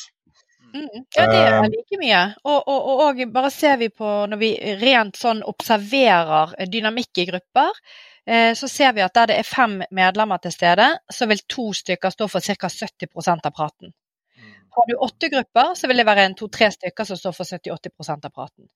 Mm, 0.68 1.06
ja, 1.16 1.24
det 1.24 1.38
er 1.40 1.56
eh, 1.56 1.70
like 1.72 1.98
mye. 1.98 2.20
Og, 2.44 2.58
og, 2.60 2.78
og, 2.78 3.02
og, 3.08 3.22
bare 3.34 3.50
ser 3.50 3.80
vi 3.80 3.88
på 3.90 4.12
når 4.30 4.40
vi 4.40 4.52
rent 4.82 5.18
sånn 5.18 5.40
observerer 5.48 6.54
dynamikk 6.70 7.22
i 7.22 7.26
grupper, 7.32 7.82
så 8.28 8.68
ser 8.68 8.92
vi 8.92 9.04
at 9.04 9.14
der 9.16 9.30
det 9.30 9.38
er 9.40 9.46
fem 9.46 9.78
medlemmer 9.94 10.40
til 10.42 10.52
stede, 10.52 10.88
så 11.10 11.28
vil 11.30 11.40
to 11.48 11.70
stykker 11.72 12.12
stå 12.12 12.28
for 12.28 12.44
ca. 12.44 12.68
70% 12.68 13.48
av 13.48 13.54
praten. 13.56 13.92
Mm. 14.38 14.54
Har 14.76 14.88
du 14.90 14.94
åtte 15.06 15.30
grupper, 15.32 15.74
så 15.74 15.88
vil 15.88 16.02
det 16.02 16.06
være 16.08 16.26
en 16.28 16.36
to-tre 16.38 16.70
stykker 16.74 17.08
som 17.08 17.20
står 17.20 17.36
for 17.36 17.48
70-80% 17.48 18.28
av 18.28 18.34
praten. 18.34 18.68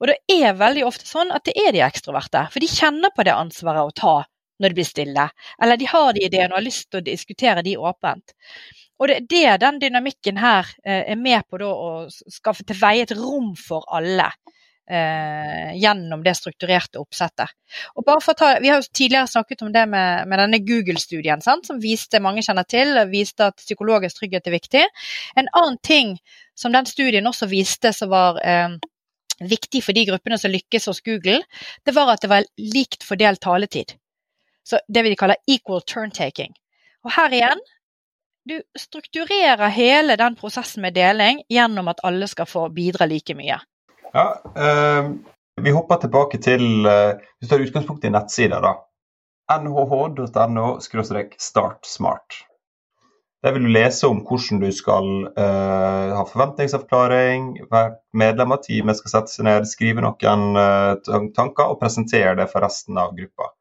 Og 0.00 0.10
det 0.10 0.18
er 0.34 0.58
veldig 0.58 0.84
ofte 0.88 1.08
sånn 1.08 1.32
at 1.32 1.46
det 1.48 1.56
er 1.56 1.72
de 1.76 1.84
ekstroverte, 1.86 2.44
for 2.52 2.64
de 2.64 2.68
kjenner 2.68 3.14
på 3.14 3.24
det 3.24 3.36
ansvaret 3.36 3.88
å 3.88 3.96
ta 3.96 4.16
når 4.58 4.72
det 4.72 4.78
blir 4.80 4.88
stille. 4.88 5.24
Eller 5.62 5.80
de 5.80 5.88
har 5.88 6.12
de 6.12 6.26
ideene 6.26 6.52
og 6.52 6.58
har 6.58 6.66
lyst 6.66 6.90
til 6.90 7.00
å 7.00 7.06
diskutere 7.06 7.64
de 7.64 7.76
åpent. 7.78 8.34
Og 8.98 9.08
det 9.08 9.18
det 9.30 9.60
den 9.62 9.78
dynamikken 9.78 10.40
her 10.42 10.66
eh, 10.84 11.12
er 11.14 11.18
med 11.18 11.46
på 11.48 11.60
å 11.62 11.90
skaffe 12.10 12.66
til 12.66 12.78
veie 12.80 13.06
et 13.06 13.14
rom 13.14 13.52
for 13.56 13.86
alle 13.94 14.32
eh, 14.90 15.76
gjennom 15.78 16.22
det 16.24 16.34
strukturerte 16.38 17.00
oppsettet. 17.00 17.52
Og 17.96 18.06
bare 18.06 18.22
for 18.24 18.34
å 18.34 18.38
ta, 18.38 18.50
vi 18.62 18.70
har 18.72 18.80
jo 18.80 18.88
tidligere 18.88 19.30
snakket 19.30 19.64
om 19.66 19.72
det 19.74 19.84
med, 19.90 20.28
med 20.28 20.42
denne 20.42 20.60
Google-studien 20.64 21.44
som 21.44 21.80
viste 21.82 22.22
mange 22.24 22.44
kjenner 22.46 22.66
til, 22.68 22.94
viste 23.12 23.50
at 23.52 23.58
psykologisk 23.60 24.22
trygghet 24.22 24.48
er 24.48 24.56
viktig. 24.56 24.84
En 25.36 25.50
annen 25.52 25.80
ting 25.84 26.16
som 26.58 26.74
den 26.74 26.88
studien 26.88 27.26
også 27.30 27.50
viste 27.50 27.92
som 27.94 28.10
var 28.12 28.40
eh, 28.42 28.78
viktig 29.38 29.82
for 29.84 29.96
de 29.96 30.06
gruppene 30.08 30.38
som 30.40 30.52
lykkes 30.52 30.90
hos 30.90 31.02
Google, 31.06 31.40
det 31.86 31.94
var 31.94 32.14
at 32.14 32.24
det 32.24 32.32
var 32.32 32.46
likt 32.58 33.06
fordelt 33.06 33.42
taletid. 33.44 33.94
Så 34.68 34.80
Det 34.88 35.02
vi 35.02 35.16
kaller 35.16 35.40
equal 35.48 35.80
turn-taking. 35.80 36.52
Og 37.06 37.14
her 37.14 37.32
igjen 37.32 37.60
du 38.48 38.62
strukturerer 38.78 39.68
hele 39.68 40.16
den 40.16 40.36
prosessen 40.36 40.82
med 40.82 40.94
deling 40.96 41.42
gjennom 41.52 41.88
at 41.92 42.00
alle 42.04 42.28
skal 42.28 42.48
få 42.48 42.68
bidra 42.72 43.06
like 43.06 43.34
mye. 43.36 43.58
Ja, 44.12 44.42
eh, 44.56 45.10
Vi 45.58 45.70
hopper 45.74 45.98
tilbake 45.98 46.38
til 46.38 46.86
eh, 46.86 47.16
du 47.40 47.48
tar 47.50 47.62
utgangspunkt 47.64 48.04
i 48.04 48.12
nettsida, 48.14 48.60
da. 48.62 48.76
nhh.no 49.58 50.68
startsmart. 50.80 52.44
Der 53.42 53.54
vil 53.54 53.68
du 53.68 53.70
lese 53.70 54.08
om 54.08 54.24
hvordan 54.26 54.58
du 54.62 54.70
skal 54.74 55.08
eh, 55.38 56.14
ha 56.14 56.24
forventningsavklaring. 56.26 57.52
hvert 57.70 58.00
medlem 58.12 58.54
av 58.54 58.62
teamet 58.64 58.98
skal 58.98 59.12
sette 59.12 59.34
seg 59.34 59.46
ned, 59.46 59.68
skrive 59.70 60.02
noen 60.02 60.58
eh, 60.58 60.94
tanker 61.36 61.70
og 61.70 61.78
presentere 61.82 62.34
det 62.38 62.48
for 62.50 62.66
resten 62.66 62.98
av 62.98 63.14
gruppa. 63.18 63.52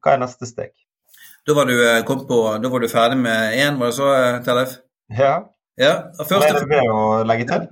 Hva 0.00 0.14
er 0.14 0.22
neste 0.24 0.48
steg? 0.48 0.72
Da 1.46 1.54
var 1.54 1.68
du, 1.68 1.76
eh, 1.76 2.02
på, 2.04 2.40
da 2.62 2.72
var 2.72 2.80
du 2.80 2.88
ferdig 2.88 3.20
med 3.20 3.58
én, 3.60 3.76
var 3.78 3.92
det 3.92 3.98
så, 3.98 4.08
eh, 4.14 4.40
Tellef? 4.46 4.78
Ja. 5.12 5.34
ja 5.76 5.92
første... 6.16 6.54
Det 6.56 6.64
er 6.64 6.72
det 6.72 6.88
å 6.90 7.22
legge 7.28 7.48
til? 7.52 7.68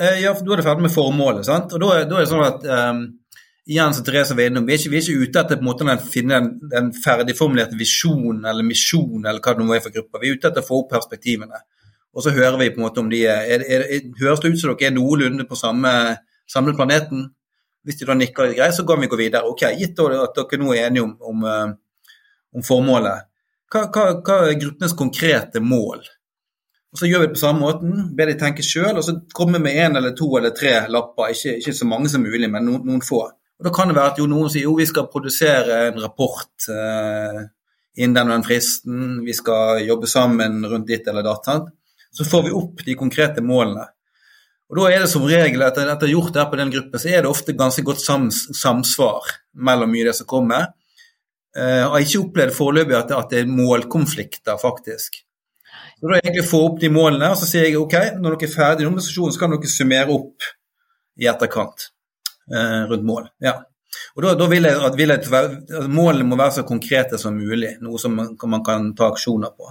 Eh, 0.00 0.22
ja, 0.22 0.34
for 0.34 0.44
Da 0.44 0.52
er 0.52 0.56
det 0.56 0.66
ferdig 0.66 0.82
med 0.82 0.94
formålet. 0.94 1.44
sant? 1.46 1.72
Og 1.72 1.80
Da, 1.80 2.04
da 2.04 2.16
er 2.16 2.24
det 2.24 2.30
sånn 2.30 2.46
at 2.46 2.64
um, 2.64 3.04
igjen 3.66 3.94
som 3.94 4.04
Therese 4.04 4.34
var 4.34 4.48
innom, 4.48 4.66
vi 4.66 4.74
er, 4.74 4.78
ikke, 4.78 4.90
vi 4.90 4.98
er 4.98 5.02
ikke 5.02 5.28
ute 5.28 5.40
etter 5.40 5.60
på 5.60 5.62
en 5.62 5.68
måte 5.70 5.86
å 5.86 6.10
finne 6.10 6.40
en, 6.40 6.50
en 6.74 6.90
ferdigformulert 6.92 7.76
visjon 7.78 8.44
eller 8.44 8.66
misjon 8.66 9.24
eller 9.24 9.40
hva 9.40 9.54
det 9.54 9.64
nå 9.64 9.74
er 9.74 9.84
for 9.84 9.94
grupper. 9.94 10.20
Vi 10.20 10.32
er 10.32 10.36
ute 10.38 10.50
etter 10.50 10.64
å 10.64 10.66
få 10.66 10.82
opp 10.82 10.90
perspektivene. 10.90 11.62
Og 12.14 12.22
så 12.22 12.34
hører 12.34 12.58
vi 12.58 12.70
på 12.70 12.78
en 12.78 12.86
måte 12.86 13.00
om 13.02 13.08
de 13.10 13.24
er, 13.26 13.46
er, 13.56 13.86
er 13.90 14.04
Høres 14.20 14.42
det 14.42 14.52
ut 14.52 14.60
som 14.60 14.74
dere 14.74 14.90
er 14.90 14.94
noenlunde 14.94 15.46
på 15.48 15.58
samme, 15.58 15.92
samme 16.46 16.74
planeten? 16.74 17.30
Hvis 17.84 17.98
de 18.00 18.06
da 18.08 18.14
nikker 18.16 18.48
litt 18.48 18.58
greit, 18.58 18.74
så 18.76 18.84
kan 18.86 19.00
vi 19.02 19.10
gå 19.12 19.18
videre. 19.18 19.48
Ok, 19.50 19.66
Gitt 19.78 19.98
at 20.00 20.36
dere 20.38 20.60
nå 20.62 20.74
er 20.74 20.86
enige 20.86 21.04
om, 21.04 21.16
om, 21.20 21.42
eh, 21.48 21.74
om 22.54 22.64
formålet, 22.64 23.26
hva, 23.72 23.88
hva, 23.90 24.04
hva 24.22 24.36
er 24.46 24.60
gruppenes 24.60 24.94
konkrete 24.96 25.60
mål? 25.60 26.04
Og 26.94 27.00
Så 27.00 27.08
gjør 27.10 27.24
vi 27.24 27.26
det 27.26 27.34
på 27.34 27.40
samme 27.42 27.58
måten, 27.58 27.94
ber 28.14 28.30
de 28.30 28.36
tenke 28.38 28.62
sjøl, 28.62 28.92
og 28.94 29.02
så 29.02 29.16
kommer 29.34 29.58
vi 29.58 29.64
med 29.64 29.78
én 29.82 29.98
eller 29.98 30.12
to 30.14 30.28
eller 30.38 30.52
tre 30.54 30.76
lapper. 30.86 31.32
Ikke, 31.34 31.56
ikke 31.58 31.74
så 31.74 31.88
mange 31.90 32.10
som 32.12 32.22
mulig, 32.22 32.46
men 32.46 32.62
noen, 32.68 32.84
noen, 32.86 33.02
få. 33.02 33.24
Og 33.58 33.66
Da 33.66 33.72
kan 33.74 33.90
det 33.90 33.96
være 33.96 34.12
at 34.12 34.20
jo, 34.22 34.28
noen 34.30 34.52
sier 34.52 34.68
jo 34.68 34.76
vi 34.78 34.86
skal 34.86 35.08
produsere 35.10 35.88
en 35.88 35.98
rapport 35.98 36.68
eh, 36.70 37.40
innen 37.98 38.30
den 38.30 38.46
fristen, 38.46 39.24
vi 39.26 39.34
skal 39.34 39.82
jobbe 39.82 40.06
sammen 40.06 40.62
rundt 40.70 40.86
ditt 40.86 41.10
eller 41.10 41.26
datt. 41.26 41.50
Så 42.14 42.28
får 42.30 42.46
vi 42.46 42.54
opp 42.54 42.86
de 42.86 42.94
konkrete 42.94 43.42
målene. 43.42 43.88
Og 44.70 44.78
Da 44.78 44.86
er 44.92 45.02
det 45.02 45.10
som 45.10 45.26
regel, 45.26 45.66
etter 45.66 45.90
at 45.90 45.98
jeg 45.98 46.14
har 46.14 46.14
gjort 46.14 46.32
det 46.32 46.42
her 46.44 46.50
på 46.54 46.62
den 46.62 46.72
gruppen, 46.78 47.02
så 47.02 47.10
er 47.10 47.22
det 47.22 47.34
ofte 47.34 47.58
ganske 47.58 47.82
godt 47.82 48.06
sams, 48.06 48.46
samsvar 48.54 49.34
mellom 49.66 49.90
mye 49.90 50.06
av 50.06 50.12
det 50.12 50.18
som 50.22 50.30
kommer. 50.30 50.70
Eh, 51.58 51.82
jeg 51.82 51.90
har 51.90 52.06
ikke 52.06 52.22
opplevd 52.22 52.54
foreløpig 52.54 53.00
at, 53.02 53.14
at 53.18 53.34
det 53.34 53.42
er 53.42 53.50
målkonflikter, 53.50 54.62
faktisk. 54.62 55.24
Så 56.04 56.10
da 56.10 56.16
egentlig 56.18 56.42
få 56.44 56.58
opp 56.66 56.80
de 56.82 56.90
målene, 56.92 57.30
og 57.32 57.38
så 57.40 57.46
sier 57.48 57.62
jeg 57.64 57.78
ok, 57.80 57.94
når 58.20 58.34
dere 58.34 58.44
er 58.44 58.50
ferdig 58.52 58.84
i 58.84 58.88
organisasjonen, 58.90 59.32
så 59.32 59.40
kan 59.40 59.54
dere 59.54 59.70
summere 59.72 60.12
opp 60.12 60.48
i 61.16 61.28
etterkant 61.30 61.86
eh, 62.52 62.82
rundt 62.90 63.06
mål. 63.08 63.30
Ja. 63.40 63.54
Og 64.12 64.26
da, 64.26 64.34
da 64.36 64.48
vil 64.50 64.68
jeg, 64.68 64.82
at, 64.84 64.98
vil 64.98 65.14
jeg 65.14 65.22
at 65.32 65.86
Målene 65.88 66.26
må 66.28 66.36
være 66.36 66.58
så 66.58 66.64
konkrete 66.68 67.16
som 67.22 67.38
mulig, 67.38 67.78
noe 67.80 67.96
som 68.02 68.12
man, 68.18 68.34
man 68.52 68.64
kan 68.66 68.90
ta 68.98 69.08
aksjoner 69.14 69.54
på. 69.56 69.70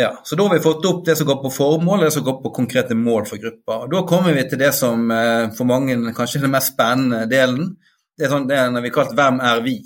Ja, 0.00 0.14
så 0.24 0.38
Da 0.38 0.46
har 0.46 0.54
vi 0.54 0.62
fått 0.64 0.86
opp 0.88 1.04
det 1.04 1.18
som 1.18 1.28
går 1.28 1.42
på 1.42 1.52
formål 1.52 1.98
og 1.98 2.06
det 2.06 2.14
som 2.14 2.24
går 2.24 2.38
på 2.40 2.54
konkrete 2.56 2.96
mål 2.96 3.28
for 3.28 3.42
grupper. 3.42 3.84
Og 3.84 3.92
Da 3.92 4.02
kommer 4.08 4.32
vi 4.32 4.46
til 4.48 4.62
det 4.62 4.72
som 4.78 5.10
eh, 5.12 5.50
for 5.58 5.68
mange 5.68 5.98
kanskje 6.16 6.40
er 6.40 6.46
den 6.46 6.54
mest 6.54 6.72
spennende 6.72 7.26
delen. 7.28 7.74
Det 8.16 8.24
er 8.24 8.32
sånn, 8.32 8.48
det 8.48 8.56
er 8.56 8.72
når 8.72 8.86
vi 8.86 8.94
kalt 8.96 9.12
'Hvem 9.12 9.44
er 9.52 9.60
vi?' 9.66 9.82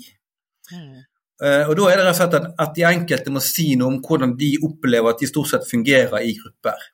Mm. 0.71 1.03
Uh, 1.43 1.67
og 1.67 1.75
Da 1.75 1.87
er 1.91 1.99
det 1.99 2.05
rett 2.05 2.13
og 2.13 2.19
slett 2.21 2.35
at, 2.63 2.75
de 2.77 2.83
enkelte 2.87 3.31
må 3.33 3.41
si 3.43 3.73
noe 3.75 3.91
om 3.91 4.01
hvordan 4.03 4.37
de 4.39 4.53
opplever 4.63 5.11
at 5.11 5.19
de 5.19 5.27
stort 5.27 5.51
sett 5.51 5.67
fungerer 5.67 6.23
i 6.23 6.35
grupper. 6.39 6.85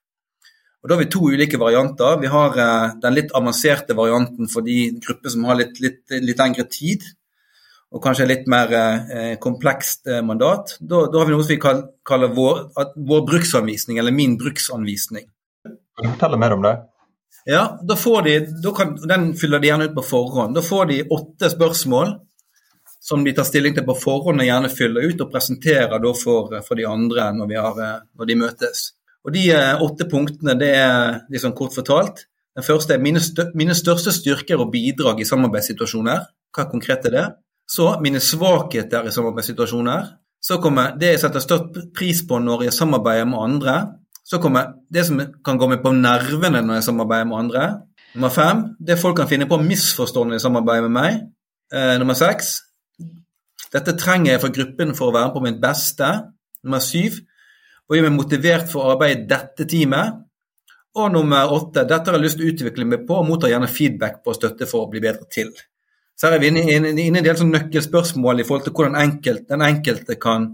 Og 0.81 0.89
Da 0.89 0.95
har 0.95 1.03
vi 1.03 1.11
to 1.13 1.27
ulike 1.29 1.59
varianter. 1.61 2.17
Vi 2.23 2.31
har 2.31 2.57
uh, 2.57 2.93
den 3.03 3.17
litt 3.17 3.33
avanserte 3.37 3.97
varianten 3.97 4.49
for 4.49 4.65
de 4.65 4.77
grupper 4.97 5.33
som 5.33 5.45
har 5.49 5.59
litt, 5.59 5.77
litt, 5.83 6.01
litt 6.25 6.41
lengre 6.41 6.65
tid, 6.73 7.05
og 7.91 8.01
kanskje 8.01 8.29
litt 8.31 8.49
mer 8.49 8.73
uh, 8.73 9.35
komplekst 9.43 10.09
mandat. 10.25 10.73
Da, 10.79 11.05
da, 11.05 11.21
har 11.21 11.29
vi 11.29 11.35
noe 11.35 11.45
som 11.45 11.53
vi 11.53 11.61
kaller, 11.61 11.85
kaller 12.07 12.33
vår, 12.33 12.63
vår, 12.97 13.27
bruksanvisning, 13.29 14.01
eller 14.01 14.15
min 14.15 14.39
bruksanvisning. 14.41 15.29
Kan 15.67 16.07
du 16.07 16.15
fortelle 16.15 16.41
mer 16.41 16.57
om 16.57 16.65
det? 16.65 16.79
Ja, 17.45 17.61
da 17.85 17.95
får 17.97 18.25
de, 18.25 18.33
da 18.63 18.73
kan, 18.73 18.97
Den 19.09 19.31
fyller 19.37 19.61
de 19.61 19.69
gjerne 19.69 19.89
ut 19.89 19.95
på 19.95 20.05
forhånd. 20.05 20.57
Da 20.57 20.65
får 20.65 20.89
de 20.89 20.99
åtte 21.13 21.49
spørsmål 21.53 22.17
som 23.01 23.23
de 23.25 23.33
tar 23.33 23.47
stilling 23.49 23.73
til 23.73 23.85
på 23.87 23.97
forhånd 23.97 24.43
og 24.43 24.47
gjerne 24.47 24.69
fyller 24.69 25.09
ut 25.09 25.21
og 25.23 25.31
presenterer 25.33 26.03
for, 26.21 26.53
for, 26.61 26.77
de 26.77 26.85
andre 26.85 27.31
når, 27.33 27.53
har, 27.57 27.79
eh, 27.81 28.03
når, 28.17 28.29
de 28.29 28.35
møtes. 28.37 28.83
Og 29.25 29.33
De 29.33 29.47
eh, 29.55 29.81
åtte 29.81 30.05
punktene 30.09 30.55
det 30.59 30.69
er 30.77 31.23
liksom 31.33 31.55
kort 31.57 31.73
fortalt. 31.73 32.27
Den 32.55 32.67
første 32.67 32.93
er 32.93 33.01
mine, 33.01 33.19
stør, 33.23 33.49
mine 33.57 33.73
største 33.77 34.13
styrker 34.13 34.61
og 34.61 34.69
bidrag 34.73 35.21
i 35.21 35.25
samarbeidssituasjoner. 35.25 36.29
Hva 36.53 36.67
konkret 36.69 37.07
er 37.09 37.15
det? 37.15 37.27
Så 37.65 37.89
mine 38.03 38.21
svakheter 38.21 39.07
i 39.07 39.15
samarbeidssituasjoner. 39.15 40.13
Så 40.41 40.59
kommer 40.61 40.93
det 40.99 41.15
jeg 41.15 41.23
setter 41.23 41.41
størst 41.41 41.83
pris 41.97 42.21
på 42.27 42.37
når 42.41 42.67
jeg 42.67 42.77
samarbeider 42.77 43.29
med 43.29 43.41
andre. 43.41 43.75
Så 44.25 44.37
kommer 44.41 44.75
det 44.93 45.07
som 45.07 45.21
kan 45.45 45.57
gå 45.57 45.69
meg 45.71 45.81
på 45.81 45.93
nervene 45.95 46.61
når 46.61 46.81
jeg 46.81 46.91
samarbeider 46.91 47.29
med 47.29 47.45
andre. 47.45 47.69
Nummer 48.13 48.33
fem 48.33 48.65
det 48.77 48.99
folk 48.99 49.17
kan 49.17 49.29
finne 49.29 49.47
på 49.49 49.57
å 49.57 49.63
misforstå 49.63 50.25
når 50.25 50.37
de 50.37 50.43
samarbeider 50.43 50.89
med 50.89 50.97
meg. 50.97 51.23
Eh, 51.71 51.95
nummer 52.01 52.17
seks 52.19 52.59
dette 53.71 53.95
trenger 53.99 54.33
jeg 54.33 54.41
for 54.43 54.55
gruppen 54.55 54.95
for 54.97 55.09
å 55.09 55.15
være 55.15 55.33
på 55.35 55.43
mitt 55.45 55.59
beste. 55.63 56.09
Nummer 56.65 56.83
syv 56.83 57.21
å 57.87 57.95
gjøre 57.95 58.09
meg 58.09 58.19
motivert 58.19 58.69
for 58.71 58.85
å 58.85 58.93
arbeide 58.95 59.23
i 59.23 59.29
dette 59.29 59.67
teamet. 59.69 60.21
Og 60.99 61.11
nummer 61.13 61.51
åtte 61.55 61.85
dette 61.87 62.11
har 62.11 62.17
jeg 62.17 62.25
lyst 62.25 62.39
til 62.39 62.47
å 62.47 62.53
utvikle 62.53 62.87
meg 62.87 63.05
på 63.07 63.19
og 63.19 63.27
mottar 63.29 63.51
gjerne 63.51 63.69
feedback 63.71 64.19
på 64.23 64.33
og 64.33 64.39
støtte 64.39 64.67
for 64.67 64.85
å 64.85 64.91
bli 64.91 65.03
bedre 65.03 65.27
til. 65.31 65.53
Så 66.19 66.27
her 66.27 66.35
er 66.35 66.43
vi 66.43 66.51
inne 66.51 66.91
i 66.91 67.07
en 67.07 67.23
del 67.23 67.37
sånn 67.39 67.53
nøkkelspørsmål 67.55 68.43
i 68.43 68.47
forhold 68.47 68.67
til 68.67 68.75
hvordan 68.77 68.97
enkelt, 68.99 69.47
den 69.49 69.63
enkelte 69.65 70.19
kan 70.21 70.51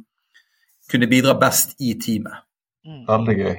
kunne 0.87 1.09
bidra 1.11 1.33
best 1.41 1.73
i 1.83 1.95
teamet. 1.99 2.45
Mm. 2.87 3.01
Veldig 3.09 3.35
gøy. 3.41 3.57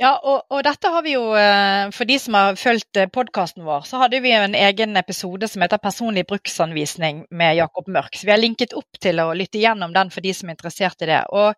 Ja, 0.00 0.14
og, 0.16 0.46
og, 0.48 0.62
dette 0.64 0.88
har 0.88 1.02
vi 1.04 1.10
jo, 1.12 1.26
eh, 1.36 1.90
for 1.92 2.08
de 2.08 2.14
som 2.16 2.36
har 2.38 2.54
fulgt 2.56 2.96
eh, 2.96 3.08
podkasten 3.12 3.66
vår, 3.66 3.82
så 3.84 3.98
hadde 4.00 4.22
vi 4.24 4.30
en 4.32 4.54
egen 4.56 4.96
episode 4.96 5.44
som 5.52 5.60
heter 5.60 5.76
'Personlig 5.76 6.22
bruksanvisning' 6.30 7.26
med 7.28 7.58
Jakob 7.58 7.90
Mørk. 7.92 8.16
Så 8.16 8.24
vi 8.24 8.32
har 8.32 8.40
linket 8.40 8.72
opp 8.72 8.96
til 8.96 9.20
å 9.20 9.26
lytte 9.36 9.60
gjennom 9.60 9.92
den 9.92 10.08
for 10.14 10.24
de 10.24 10.32
som 10.32 10.48
er 10.48 10.56
interessert 10.56 11.04
i 11.04 11.08
det. 11.10 11.18
Og 11.36 11.52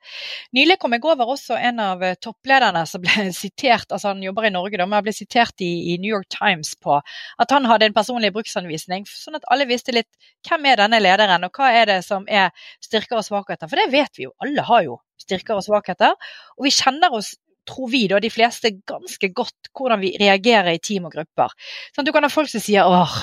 Nylig 0.59 0.78
kom 0.83 0.96
jeg 0.96 1.05
over 1.05 1.31
også 1.37 1.55
en 1.55 1.78
av 1.85 2.02
eh, 2.02 2.16
topplederne 2.18 2.83
som 2.90 3.05
ble 3.05 3.28
sitert, 3.44 3.87
altså 3.92 4.11
han 4.11 4.24
jobber 4.26 4.48
i 4.48 4.50
Norge, 4.57 4.81
da, 4.83 4.88
men 4.90 5.07
ble 5.07 5.14
sitert 5.14 5.62
i, 5.62 5.94
i, 5.94 5.96
New 6.02 6.11
York 6.11 6.26
Times 6.35 6.74
på 6.83 6.98
at 6.98 7.55
han 7.55 7.70
hadde 7.70 7.92
en 7.92 7.94
personlig 7.94 8.33
bruksanvisning, 8.35 9.07
sånn 9.07 9.38
at 9.38 9.46
alle 9.55 9.68
visste 9.70 9.94
litt 9.94 10.11
hvem 10.48 10.66
er 10.66 10.83
denne 10.83 10.98
lederen, 10.98 11.46
og 11.46 11.55
hva 11.55 11.70
er 11.70 11.87
det 11.94 12.00
som 12.02 12.26
er 12.26 12.50
styrker 12.83 13.22
og 13.22 13.24
svakheter. 13.31 13.70
For 13.70 13.78
det 13.78 13.92
vet 13.94 14.18
vi 14.18 14.26
jo, 14.26 14.35
alle 14.42 14.66
har 14.66 14.83
jo 14.90 14.98
styrker 15.22 15.62
og 15.62 15.62
svakheter. 15.62 16.18
Og 16.59 16.66
vi 16.66 16.74
kjenner 16.74 17.14
oss 17.14 17.37
tror 17.68 17.90
vi, 17.92 18.07
da, 18.11 18.20
de 18.22 18.31
fleste 18.33 18.72
ganske 18.88 19.31
godt 19.35 19.70
hvordan 19.77 20.01
vi 20.03 20.14
reagerer 20.20 20.72
i 20.75 20.83
team 20.83 21.07
og 21.09 21.14
grupper. 21.14 21.55
Sånn, 21.94 22.07
du 22.09 22.12
kan 22.14 22.27
ha 22.27 22.33
folk 22.33 22.51
som 22.51 22.62
sier 22.62 22.88
åh, 22.88 23.14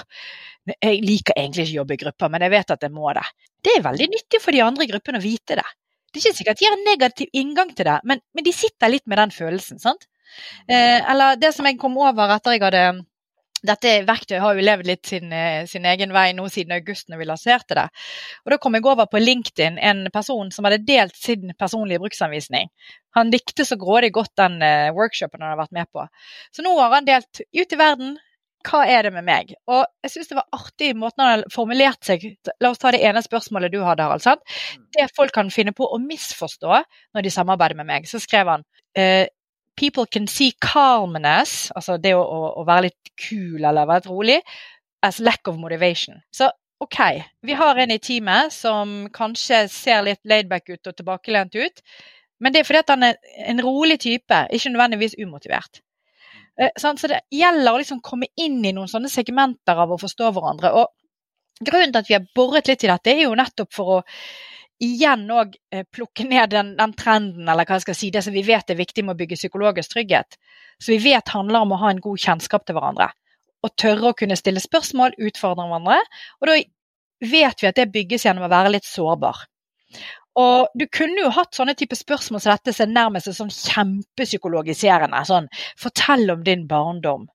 jeg 0.76 1.02
liker 1.04 1.38
egentlig 1.38 1.68
ikke 1.68 1.76
å 1.76 1.80
jobbe 1.82 1.96
i 1.96 2.02
grupper, 2.04 2.32
men 2.32 2.46
jeg 2.46 2.54
vet 2.56 2.74
at 2.76 2.86
jeg 2.86 2.96
må 2.96 3.12
det. 3.18 3.26
Det 3.66 3.76
er 3.76 3.86
veldig 3.86 4.10
nyttig 4.14 4.42
for 4.44 4.56
de 4.56 4.64
andre 4.64 4.86
i 4.86 4.92
gruppen 4.92 5.20
å 5.20 5.24
vite 5.24 5.60
det. 5.60 5.68
Det 6.10 6.20
er 6.20 6.24
ikke 6.24 6.40
sikkert 6.40 6.60
de 6.60 6.68
har 6.68 6.78
en 6.78 6.88
negativ 6.88 7.38
inngang 7.38 7.74
til 7.78 7.86
det, 7.90 8.00
men, 8.10 8.22
men 8.34 8.46
de 8.46 8.54
sitter 8.56 8.92
litt 8.92 9.06
med 9.10 9.22
den 9.22 9.34
følelsen. 9.34 9.82
sant? 9.82 10.08
Eh, 10.70 11.00
eller 11.12 11.38
det 11.42 11.52
som 11.56 11.66
jeg 11.66 11.80
kom 11.82 11.98
over 12.02 12.36
etter 12.36 12.56
jeg 12.56 12.64
hadde 12.64 12.84
dette 13.66 13.92
verktøyet 14.08 14.42
har 14.44 14.56
jo 14.56 14.64
levd 14.66 14.88
litt 14.88 15.10
sin, 15.10 15.34
eh, 15.34 15.66
sin, 15.68 15.86
egen 15.90 16.14
vei 16.16 16.32
nå 16.36 16.48
siden 16.52 16.76
august 16.78 17.10
når 17.10 17.22
vi 17.22 17.28
lanserte 17.30 17.78
det. 17.78 17.88
Og 18.46 18.54
Da 18.54 18.58
kom 18.58 18.76
jeg 18.76 18.86
over 18.86 19.10
på 19.10 19.22
LinkedIn 19.22 19.80
en 19.80 20.08
person 20.14 20.52
som 20.52 20.68
hadde 20.68 20.86
delt 20.86 21.16
sin 21.16 21.54
personlige 21.60 22.00
bruksanvisning. 22.00 22.70
Han 23.18 23.32
likte 23.32 23.66
så 23.66 23.76
grådig 23.76 24.12
godt 24.14 24.36
den 24.38 24.62
uh, 24.62 24.94
workshopen 24.94 25.42
han 25.42 25.56
har 25.56 25.62
vært 25.64 25.76
med 25.76 25.90
på. 25.92 26.06
Så 26.54 26.64
nå 26.66 26.76
har 26.78 26.94
han 26.94 27.08
delt 27.08 27.42
ut 27.42 27.74
i 27.74 27.80
verden. 27.80 28.18
Hva 28.68 28.84
er 28.92 29.08
det 29.08 29.14
med 29.16 29.24
meg? 29.24 29.54
Og 29.72 29.86
jeg 30.04 30.12
syns 30.14 30.30
det 30.30 30.38
var 30.38 30.48
artig 30.52 30.92
måten 31.00 31.24
han 31.24 31.32
har 31.32 31.44
formulert 31.54 32.04
seg 32.04 32.26
La 32.60 32.74
oss 32.74 32.82
ta 32.82 32.92
det 32.92 33.00
ene 33.08 33.24
spørsmålet 33.24 33.72
du 33.72 33.80
hadde, 33.86 34.04
Harald. 34.04 34.24
Sant? 34.26 34.44
Det 34.94 35.08
folk 35.16 35.32
kan 35.34 35.52
finne 35.54 35.72
på 35.74 35.88
å 35.88 36.00
misforstå 36.04 36.82
når 37.16 37.26
de 37.26 37.34
samarbeider 37.34 37.80
med 37.80 37.88
meg. 37.88 38.10
Så 38.10 38.20
skrev 38.22 38.52
han 38.52 38.66
uh, 39.00 39.26
people 39.80 40.06
can 40.12 40.28
see 40.28 40.52
calmness, 40.62 41.72
altså 41.76 41.98
det 42.02 42.14
å, 42.18 42.22
å, 42.22 42.40
å, 42.60 42.66
være 42.68 42.90
litt 42.90 43.12
kul 43.20 43.64
eller 43.64 43.88
være 43.88 44.12
rolig, 44.12 44.40
as 45.06 45.22
lack 45.24 45.48
of 45.48 45.60
motivation. 45.60 46.20
Så 46.36 46.50
OK, 46.84 47.00
vi 47.44 47.56
har 47.60 47.80
en 47.80 47.92
i 47.92 48.00
teamet 48.04 48.54
som 48.56 49.08
kanskje 49.16 49.66
ser 49.72 50.04
litt 50.08 50.22
laidback 50.28 50.70
ut 50.72 50.92
og 50.92 50.96
tilbakelent 50.96 51.56
ut, 51.60 51.84
men 52.40 52.56
det 52.56 52.62
er 52.62 52.68
fordi 52.68 52.84
at 52.84 52.94
han 52.94 53.06
er 53.10 53.18
en 53.52 53.64
rolig 53.64 54.00
type, 54.04 54.44
ikke 54.56 54.72
nødvendigvis 54.72 55.18
umotivert. 55.20 55.82
Eh, 56.60 56.72
så 56.80 56.94
det 57.12 57.24
gjelder 57.36 57.74
å 57.74 57.82
liksom 57.82 58.04
komme 58.04 58.32
inn 58.40 58.62
i 58.64 58.76
noen 58.76 58.92
sånne 58.92 59.12
segmenter 59.12 59.80
av 59.80 59.92
å 59.92 60.00
forstå 60.00 60.32
hverandre. 60.36 60.72
og 60.76 60.96
Grunnen 61.60 61.92
til 61.92 62.00
at 62.00 62.08
vi 62.08 62.16
har 62.16 62.28
boret 62.36 62.72
litt 62.72 62.84
i 62.86 62.92
dette, 62.92 63.12
er 63.12 63.26
jo 63.26 63.36
nettopp 63.36 63.74
for 63.76 63.98
å 63.98 64.04
igjen 64.84 65.26
òg 65.32 65.56
eh, 65.74 65.86
plukke 65.92 66.26
ned 66.28 66.54
den, 66.54 66.74
den, 66.80 66.94
trenden, 66.98 67.48
eller 67.48 67.68
hva 67.68 67.78
jeg 67.78 67.88
skal 67.88 67.98
si, 67.98 68.12
det 68.16 68.24
som 68.26 68.36
vi 68.36 68.46
vet 68.48 68.72
er 68.72 68.80
viktig 68.80 69.04
med 69.06 69.16
å 69.16 69.20
bygge 69.20 69.40
psykologisk 69.40 69.96
trygghet. 69.96 70.40
Så 70.80 70.96
vi 70.96 71.00
vet 71.10 71.36
handler 71.36 71.66
om 71.66 71.76
å 71.76 71.82
ha 71.82 71.92
en 71.94 72.04
god 72.04 72.22
kjennskap 72.24 72.66
til 72.66 72.78
hverandre. 72.80 73.10
Og 73.66 73.76
tørre 73.76 74.12
å 74.12 74.18
kunne 74.18 74.40
stille 74.40 74.64
spørsmål, 74.64 75.18
utfordre 75.20 75.68
hverandre. 75.68 76.00
Og 76.40 76.52
da 76.52 76.58
vet 77.20 77.64
vi 77.64 77.70
at 77.70 77.80
det 77.80 77.90
bygges 77.92 78.26
gjennom 78.26 78.48
å 78.48 78.52
være 78.52 78.72
litt 78.78 78.88
sårbar. 78.88 79.44
Og 80.40 80.70
du 80.78 80.86
kunne 80.88 81.26
jo 81.26 81.34
hatt 81.36 81.58
sånne 81.58 81.76
type 81.76 81.98
spørsmål 81.98 82.40
som 82.40 82.54
dette 82.54 82.74
som 82.76 82.94
nærmest 82.96 83.32
sånn 83.36 83.52
kjempepsykologiserende. 83.52 85.20
Sånn, 85.28 85.50
fortell 85.82 86.32
om 86.32 86.46
din 86.46 86.64
barndom. 86.70 87.28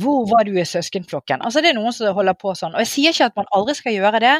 Hvor 0.00 0.24
var 0.30 0.46
du 0.48 0.54
i 0.58 0.66
søskenflokken? 0.66 1.42
Altså 1.42 1.62
Det 1.62 1.70
er 1.70 1.78
noen 1.78 1.94
som 1.94 2.14
holder 2.16 2.36
på 2.38 2.54
sånn. 2.58 2.74
Og 2.74 2.84
Jeg 2.84 2.90
sier 2.90 3.14
ikke 3.14 3.30
at 3.30 3.38
man 3.38 3.50
aldri 3.56 3.76
skal 3.78 3.96
gjøre 3.96 4.22
det, 4.24 4.34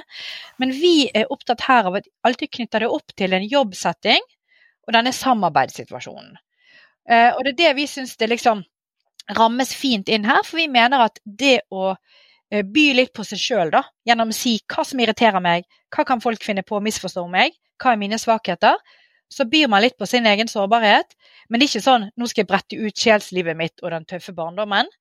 men 0.63 0.75
vi 0.75 0.95
er 1.15 1.31
opptatt 1.31 1.67
her 1.69 1.91
av 1.91 2.01
at 2.01 2.09
alltid 2.27 2.53
knytter 2.59 2.85
det 2.85 2.91
opp 2.93 3.15
til 3.17 3.37
en 3.37 3.47
jobbsetting 3.49 4.23
og 4.85 4.97
denne 4.97 5.13
samarbeidssituasjonen. 5.17 6.37
Eh, 7.09 7.31
og 7.33 7.45
det 7.45 7.55
er 7.55 7.61
det 7.63 7.77
vi 7.81 7.87
syns 7.89 8.17
det 8.21 8.31
liksom 8.33 8.63
rammes 9.39 9.73
fint 9.77 10.09
inn 10.13 10.27
her, 10.29 10.43
for 10.45 10.61
vi 10.61 10.69
mener 10.69 11.07
at 11.07 11.21
det 11.25 11.63
å 11.73 11.95
eh, 11.95 12.65
by 12.65 12.87
litt 12.99 13.15
på 13.17 13.25
seg 13.25 13.41
sjøl, 13.41 13.73
gjennom 14.05 14.33
å 14.33 14.37
si 14.37 14.59
hva 14.69 14.85
som 14.85 15.01
irriterer 15.01 15.45
meg, 15.45 15.69
hva 15.95 16.05
kan 16.09 16.23
folk 16.25 16.45
finne 16.45 16.65
på 16.67 16.79
å 16.79 16.85
misforstå 16.85 17.25
meg, 17.33 17.57
hva 17.81 17.95
er 17.95 18.01
mine 18.01 18.21
svakheter, 18.21 18.77
så 19.33 19.47
byr 19.49 19.71
man 19.73 19.83
litt 19.83 19.97
på 19.99 20.07
sin 20.07 20.27
egen 20.29 20.51
sårbarhet. 20.51 21.17
Men 21.51 21.65
ikke 21.65 21.83
sånn 21.85 22.11
'nå 22.11 22.29
skal 22.29 22.45
jeg 22.45 22.51
brette 22.51 22.79
ut 22.79 22.97
sjelslivet 22.97 23.57
mitt 23.57 23.83
og 23.83 23.91
den 23.91 24.05
tøffe 24.05 24.33
barndommen'. 24.33 24.93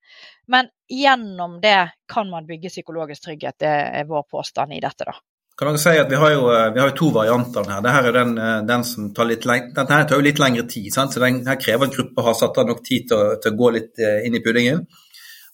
Men 0.48 0.68
gjennom 0.90 1.60
det 1.60 1.92
kan 2.08 2.30
man 2.30 2.46
bygge 2.46 2.72
psykologisk 2.72 3.22
trygghet. 3.22 3.58
Det 3.58 3.76
er 4.00 4.04
vår 4.08 4.26
påstand 4.30 4.72
i 4.72 4.80
dette, 4.80 5.04
da. 5.08 5.16
Kan 5.54 5.70
dere 5.70 5.78
si 5.78 5.94
at 5.94 6.10
Vi 6.10 6.18
har 6.18 6.32
jo, 6.34 6.46
vi 6.74 6.80
har 6.80 6.88
jo 6.90 6.96
to 6.98 7.08
varianter 7.14 7.68
her. 7.70 7.80
Dette 7.84 8.08
er 8.08 8.16
den, 8.16 8.34
den 8.66 8.84
som 8.84 9.12
tar 9.14 9.28
litt, 9.30 9.46
denne 9.46 9.86
tar 9.86 10.18
jo 10.18 10.24
litt 10.26 10.42
lengre 10.42 10.66
tid. 10.66 10.90
Sant? 10.92 11.14
så 11.14 11.22
den 11.22 11.46
her 11.46 11.60
krever 11.60 11.86
at 11.86 11.94
gruppa 11.94 12.26
har 12.26 12.34
satt 12.34 12.58
av 12.58 12.66
nok 12.66 12.82
tid 12.82 13.06
til 13.08 13.16
å, 13.16 13.36
til 13.38 13.52
å, 13.52 13.58
gå 13.60 13.70
litt 13.76 14.02
eh, 14.02 14.26
inn 14.26 14.34
i 14.34 14.42
puddingen. 14.42 14.82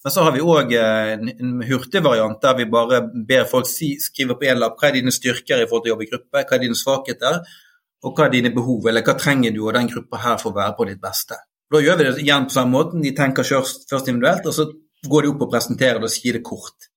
Men 0.01 0.15
så 0.15 0.25
har 0.25 0.33
vi 0.33 0.41
òg 0.41 0.73
eh, 0.73 1.13
en 1.21 1.59
hurtigvariant 1.69 2.41
der 2.41 2.57
vi 2.57 2.69
bare 2.73 3.03
ber 3.13 3.45
folk 3.51 3.69
si, 3.69 3.93
skrive 4.01 4.39
på 4.41 4.49
én 4.49 4.63
lapp 4.63 4.81
hva 4.81 4.89
er 4.89 4.97
dine 4.97 5.13
styrker 5.13 5.61
i 5.61 5.69
forhold 5.69 5.85
til 5.85 5.93
å 5.93 5.95
jobbe 5.95 6.07
i 6.07 6.13
gruppe, 6.15 6.47
hva 6.49 6.57
er 6.57 6.65
dine 6.65 6.81
svakheter, 6.81 7.43
og 8.05 8.17
hva 8.17 8.27
er 8.27 8.35
dine 8.35 8.53
behov, 8.55 8.87
eller 8.89 9.05
hva 9.05 9.15
trenger 9.19 9.55
du 9.55 9.63
og 9.67 9.75
den 9.77 9.91
gruppa 9.91 10.21
her 10.23 10.39
for 10.41 10.53
å 10.53 10.59
være 10.61 10.77
på 10.79 10.87
ditt 10.89 11.01
beste. 11.03 11.37
Da 11.71 11.81
gjør 11.83 11.99
vi 11.99 12.07
det 12.07 12.15
igjen 12.25 12.47
på 12.49 12.57
samme 12.57 12.75
måten. 12.75 13.03
De 13.05 13.13
tenker 13.17 13.47
først, 13.47 13.85
først 13.91 14.09
individuelt, 14.11 14.49
og 14.49 14.57
så 14.57 14.67
går 15.11 15.27
de 15.27 15.35
opp 15.35 15.45
og 15.47 15.53
presenterer 15.53 16.01
det 16.01 16.09
og 16.09 16.15
sier 16.15 16.39
det 16.39 16.47
kort. 16.47 16.89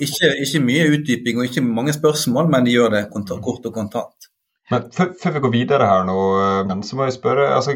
Ikke, 0.00 0.30
ikke, 0.44 0.60
mye 0.64 0.84
utdyping 0.94 1.40
og 1.40 1.48
ikke 1.48 1.64
mange 1.64 1.92
spørsmål, 1.96 2.46
men 2.52 2.68
de 2.68 2.76
gjør 2.76 2.94
det 2.94 3.08
kort 3.10 3.66
og 3.66 3.74
kontant. 3.74 4.30
Men 4.70 4.86
Før 4.94 5.34
vi 5.34 5.42
går 5.42 5.52
videre 5.52 5.88
her 5.90 6.06
nå, 6.06 6.20
så 6.86 6.96
må 6.96 7.08
jeg 7.08 7.16
spørre 7.16 7.48
altså, 7.56 7.74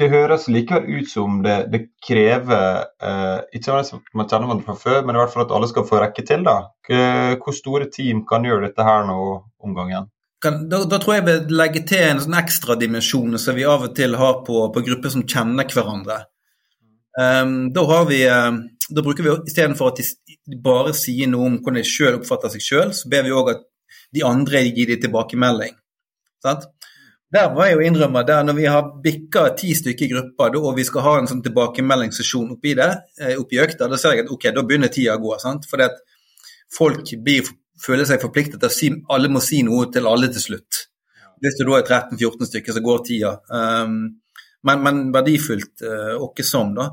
Det 0.00 0.08
høres 0.08 0.46
likevel 0.48 0.96
ut 0.96 1.10
som 1.10 1.42
det, 1.44 1.58
det 1.72 1.80
krever 2.06 2.86
eh, 3.04 3.42
Ikke 3.58 3.76
at 3.76 3.92
man 4.16 4.28
kjenner 4.28 4.48
hverandre 4.48 4.64
fra 4.64 4.78
før, 4.80 5.02
men 5.04 5.16
i 5.16 5.20
hvert 5.20 5.34
fall 5.34 5.44
at 5.44 5.52
alle 5.56 5.68
skal 5.68 5.84
få 5.88 6.00
rekke 6.00 6.24
til. 6.24 6.46
da. 6.48 6.56
Hvor 7.36 7.56
store 7.56 7.90
team 7.92 8.24
kan 8.28 8.48
gjøre 8.48 8.70
dette 8.70 8.86
her 8.86 9.04
nå 9.08 9.20
om 9.60 9.76
gangen? 9.76 10.08
Kan, 10.40 10.68
da, 10.68 10.84
da, 10.88 10.98
tror 11.00 11.18
jeg 11.18 11.26
vi 11.26 11.36
legger 11.52 11.86
til 11.88 12.04
en 12.06 12.20
sånn 12.24 12.38
ekstra 12.40 12.76
dimensjon 12.80 13.38
som 13.38 13.56
vi 13.58 13.66
av 13.68 13.84
og 13.88 13.94
til 13.96 14.16
har 14.16 14.40
på, 14.46 14.62
på 14.72 14.82
grupper 14.86 15.12
som 15.12 15.26
kjenner 15.28 15.68
hverandre. 15.68 16.22
Um, 17.20 17.72
da, 17.74 17.84
vi, 18.08 18.22
um, 18.30 18.62
da, 18.88 19.02
bruker 19.04 19.26
vi 19.26 19.34
istedenfor 19.50 19.90
at 19.90 20.00
de 20.00 20.60
bare 20.64 20.94
sier 20.96 21.28
noe 21.28 21.48
om 21.48 21.58
hvordan 21.58 21.80
de 21.82 21.88
sjøl 21.88 22.20
oppfatter 22.20 22.54
seg 22.54 22.64
sjøl, 22.64 22.94
så 22.96 23.10
ber 23.12 23.26
vi 23.26 23.34
òg 23.36 23.52
at 23.56 23.66
de 24.14 24.24
andre 24.26 24.62
gir 24.70 24.94
dem 24.94 25.02
tilbakemelding. 25.04 25.74
Sant? 26.44 26.68
Der 27.30 27.52
var 27.54 27.68
jeg 27.68 27.76
jo 27.76 27.82
innrømme, 27.86 28.24
der 28.26 28.42
Når 28.42 28.56
vi 28.56 28.64
har 28.66 28.88
bikka 29.04 29.42
ti 29.58 29.74
stykker 29.74 30.06
i 30.06 30.10
gruppa 30.10 30.48
og 30.58 30.72
vi 30.76 30.84
skal 30.84 31.04
ha 31.04 31.12
en 31.18 31.28
sånn 31.30 31.44
tilbakemeldingssesjon 31.44 32.56
oppi 32.56 32.72
det, 32.74 32.88
eh, 33.20 33.36
oppi 33.38 33.60
økta, 33.62 33.86
da 33.86 33.98
ser 34.00 34.16
jeg 34.16 34.24
at 34.24 34.32
ok, 34.34 34.48
da 34.56 34.64
begynner 34.66 34.90
tida 34.90 35.14
å 35.14 35.22
gå. 35.22 35.38
sant? 35.38 35.68
Fordi 35.70 35.84
at 35.84 36.00
folk 36.74 37.04
blir 37.22 37.46
føler 37.80 38.08
seg 38.08 38.22
forpliktet 38.22 38.60
til 38.60 38.70
å 38.70 38.74
si 38.74 38.90
alle 39.12 39.30
må 39.32 39.42
si 39.44 39.62
noe 39.66 39.88
til 39.92 40.08
alle 40.10 40.30
til 40.32 40.44
slutt. 40.44 40.84
Hvis 41.40 41.56
du 41.56 41.64
da 41.64 41.78
er 41.78 41.86
13-14 41.86 42.50
stykker, 42.50 42.76
så 42.76 42.84
går 42.84 43.02
tida. 43.06 43.32
Um, 43.48 43.98
men, 44.68 44.84
men, 44.84 45.02
verdifullt 45.14 45.84
uh, 45.86 46.14
åkke 46.20 46.44
som, 46.44 46.74
da. 46.76 46.90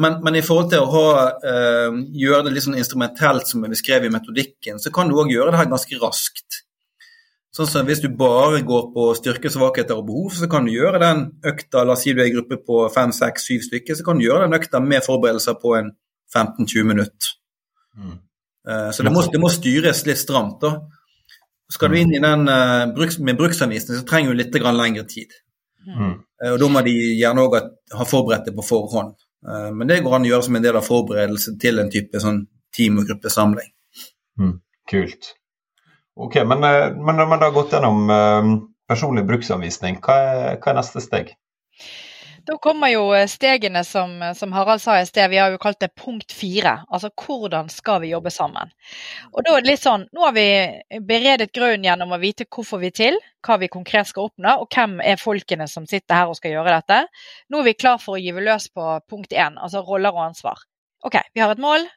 Men, 0.00 0.20
men, 0.24 0.38
i 0.38 0.44
forhold 0.46 0.70
til 0.70 0.84
å 0.84 0.90
ha, 0.92 1.06
uh, 1.42 1.98
gjøre 2.14 2.46
det 2.46 2.54
litt 2.54 2.66
sånn 2.68 2.78
instrumentelt 2.78 3.50
som 3.50 3.66
vi 3.66 3.78
skrev 3.78 4.06
i 4.06 4.12
metodikken, 4.14 4.78
så 4.78 4.92
kan 4.94 5.10
du 5.10 5.18
òg 5.18 5.32
gjøre 5.34 5.50
det 5.52 5.62
her 5.64 5.72
ganske 5.72 5.98
raskt. 6.02 6.62
Sånn 7.50 7.66
som 7.66 7.88
Hvis 7.88 7.98
du 8.04 8.06
bare 8.14 8.62
går 8.62 8.92
på 8.94 9.08
styrke, 9.18 9.50
svakheter 9.50 9.98
og 9.98 10.06
behov, 10.06 10.30
så 10.38 10.46
kan 10.50 10.66
du 10.66 10.70
gjøre 10.70 11.02
den 11.02 11.24
økta 11.50 11.82
La 11.82 11.96
oss 11.96 12.04
si 12.06 12.14
du 12.14 12.22
er 12.22 12.30
i 12.30 12.34
gruppe 12.36 12.60
på 12.62 12.84
5-6-7 12.94 13.66
stykker, 13.66 13.98
så 13.98 14.06
kan 14.06 14.20
du 14.20 14.28
gjøre 14.28 14.46
den 14.46 14.54
økta 14.60 14.78
med 14.84 15.02
forberedelser 15.02 15.58
på 15.58 15.74
en 15.80 15.90
15-20 16.30 16.86
minutter. 16.86 17.32
Mm. 17.98 18.20
Eh, 18.68 18.90
så 18.90 19.02
det 19.02 19.12
må, 19.12 19.22
det 19.32 19.40
må, 19.40 19.50
styres 19.52 20.04
litt 20.08 20.20
stramt. 20.20 20.60
da. 20.62 20.74
Skal 21.70 21.92
du 21.92 22.00
inn 22.00 22.12
i 22.14 22.22
den 22.22 22.48
uh, 22.50 22.90
med 23.22 23.38
bruksanvisning, 23.38 24.00
så 24.00 24.06
trenger 24.06 24.34
du 24.34 24.40
litt 24.40 24.56
lengre 24.58 25.04
tid. 25.06 25.36
Mm. 25.86 26.16
Uh, 26.42 26.52
og 26.52 26.56
Da 26.62 26.68
må 26.68 26.82
de 26.86 26.94
gjerne 27.14 27.44
òg 27.46 27.58
ha 27.94 28.06
forberedt 28.06 28.48
det 28.50 28.56
på 28.56 28.66
forhånd. 28.66 29.14
Men 29.40 29.88
det 29.88 30.02
går 30.04 30.12
an 30.12 30.24
å 30.26 30.28
gjøre 30.28 30.44
som 30.44 30.56
en 30.58 30.64
del 30.66 30.76
av 30.76 30.84
forberedelsen 30.84 31.54
til 31.56 31.80
en 31.80 31.88
type 31.88 32.20
sånn 32.20 32.42
team- 32.76 32.98
og 33.00 33.06
gruppesamling. 33.08 33.70
Mm. 34.36 34.58
Kult. 34.90 35.30
Ok, 36.20 36.36
Men, 36.44 36.60
men 36.60 37.16
når 37.16 37.30
man 37.30 37.40
har 37.46 37.54
gått 37.54 37.72
gjennom 37.72 38.10
personlig 38.84 39.24
bruksanvisning, 39.30 39.96
hva 40.04 40.18
er, 40.26 40.58
hva 40.60 40.74
er 40.74 40.76
neste 40.82 41.00
steg? 41.00 41.32
Da 42.46 42.56
kommer 42.62 42.88
jo 42.88 43.02
stegene 43.28 43.82
som, 43.84 44.12
som, 44.36 44.52
Harald 44.52 44.82
sa 44.82 44.96
i 45.00 45.06
sted, 45.06 45.30
vi 45.30 45.38
har 45.40 45.52
jo 45.52 45.60
kalt 45.60 45.80
det 45.82 45.90
punkt 45.98 46.32
fire. 46.32 46.78
Altså 46.88 47.10
hvordan 47.10 47.68
skal 47.72 48.00
vi 48.04 48.12
jobbe 48.14 48.32
sammen. 48.34 48.72
Og 49.32 49.44
da 49.44 49.56
er 49.56 49.64
det 49.64 49.72
litt 49.72 49.84
sånn, 49.84 50.06
Nå 50.14 50.24
har 50.24 50.34
vi 50.36 50.46
beredet 51.06 51.52
grunnen 51.56 51.86
gjennom 51.86 52.16
å 52.16 52.20
vite 52.22 52.48
hvorfor 52.48 52.82
vi 52.82 52.92
til, 52.96 53.18
hva 53.46 53.58
vi 53.60 53.70
konkret 53.72 54.10
skal 54.10 54.30
oppnå, 54.30 54.56
og 54.62 54.68
hvem 54.74 54.98
er 55.04 55.20
folkene 55.20 55.68
som 55.70 55.86
sitter 55.90 56.22
her 56.22 56.32
og 56.32 56.40
skal 56.40 56.56
gjøre 56.56 56.80
dette. 56.80 57.04
Nå 57.50 57.60
er 57.60 57.70
vi 57.70 57.78
klar 57.78 58.00
for 58.02 58.16
å 58.16 58.22
gyve 58.22 58.44
løs 58.44 58.70
på 58.72 58.90
punkt 59.10 59.36
én, 59.36 59.60
altså 59.60 59.84
roller 59.86 60.14
og 60.14 60.30
ansvar. 60.30 60.64
OK, 61.06 61.16
vi 61.34 61.44
har 61.44 61.52
et 61.54 61.62
mål, 61.62 61.88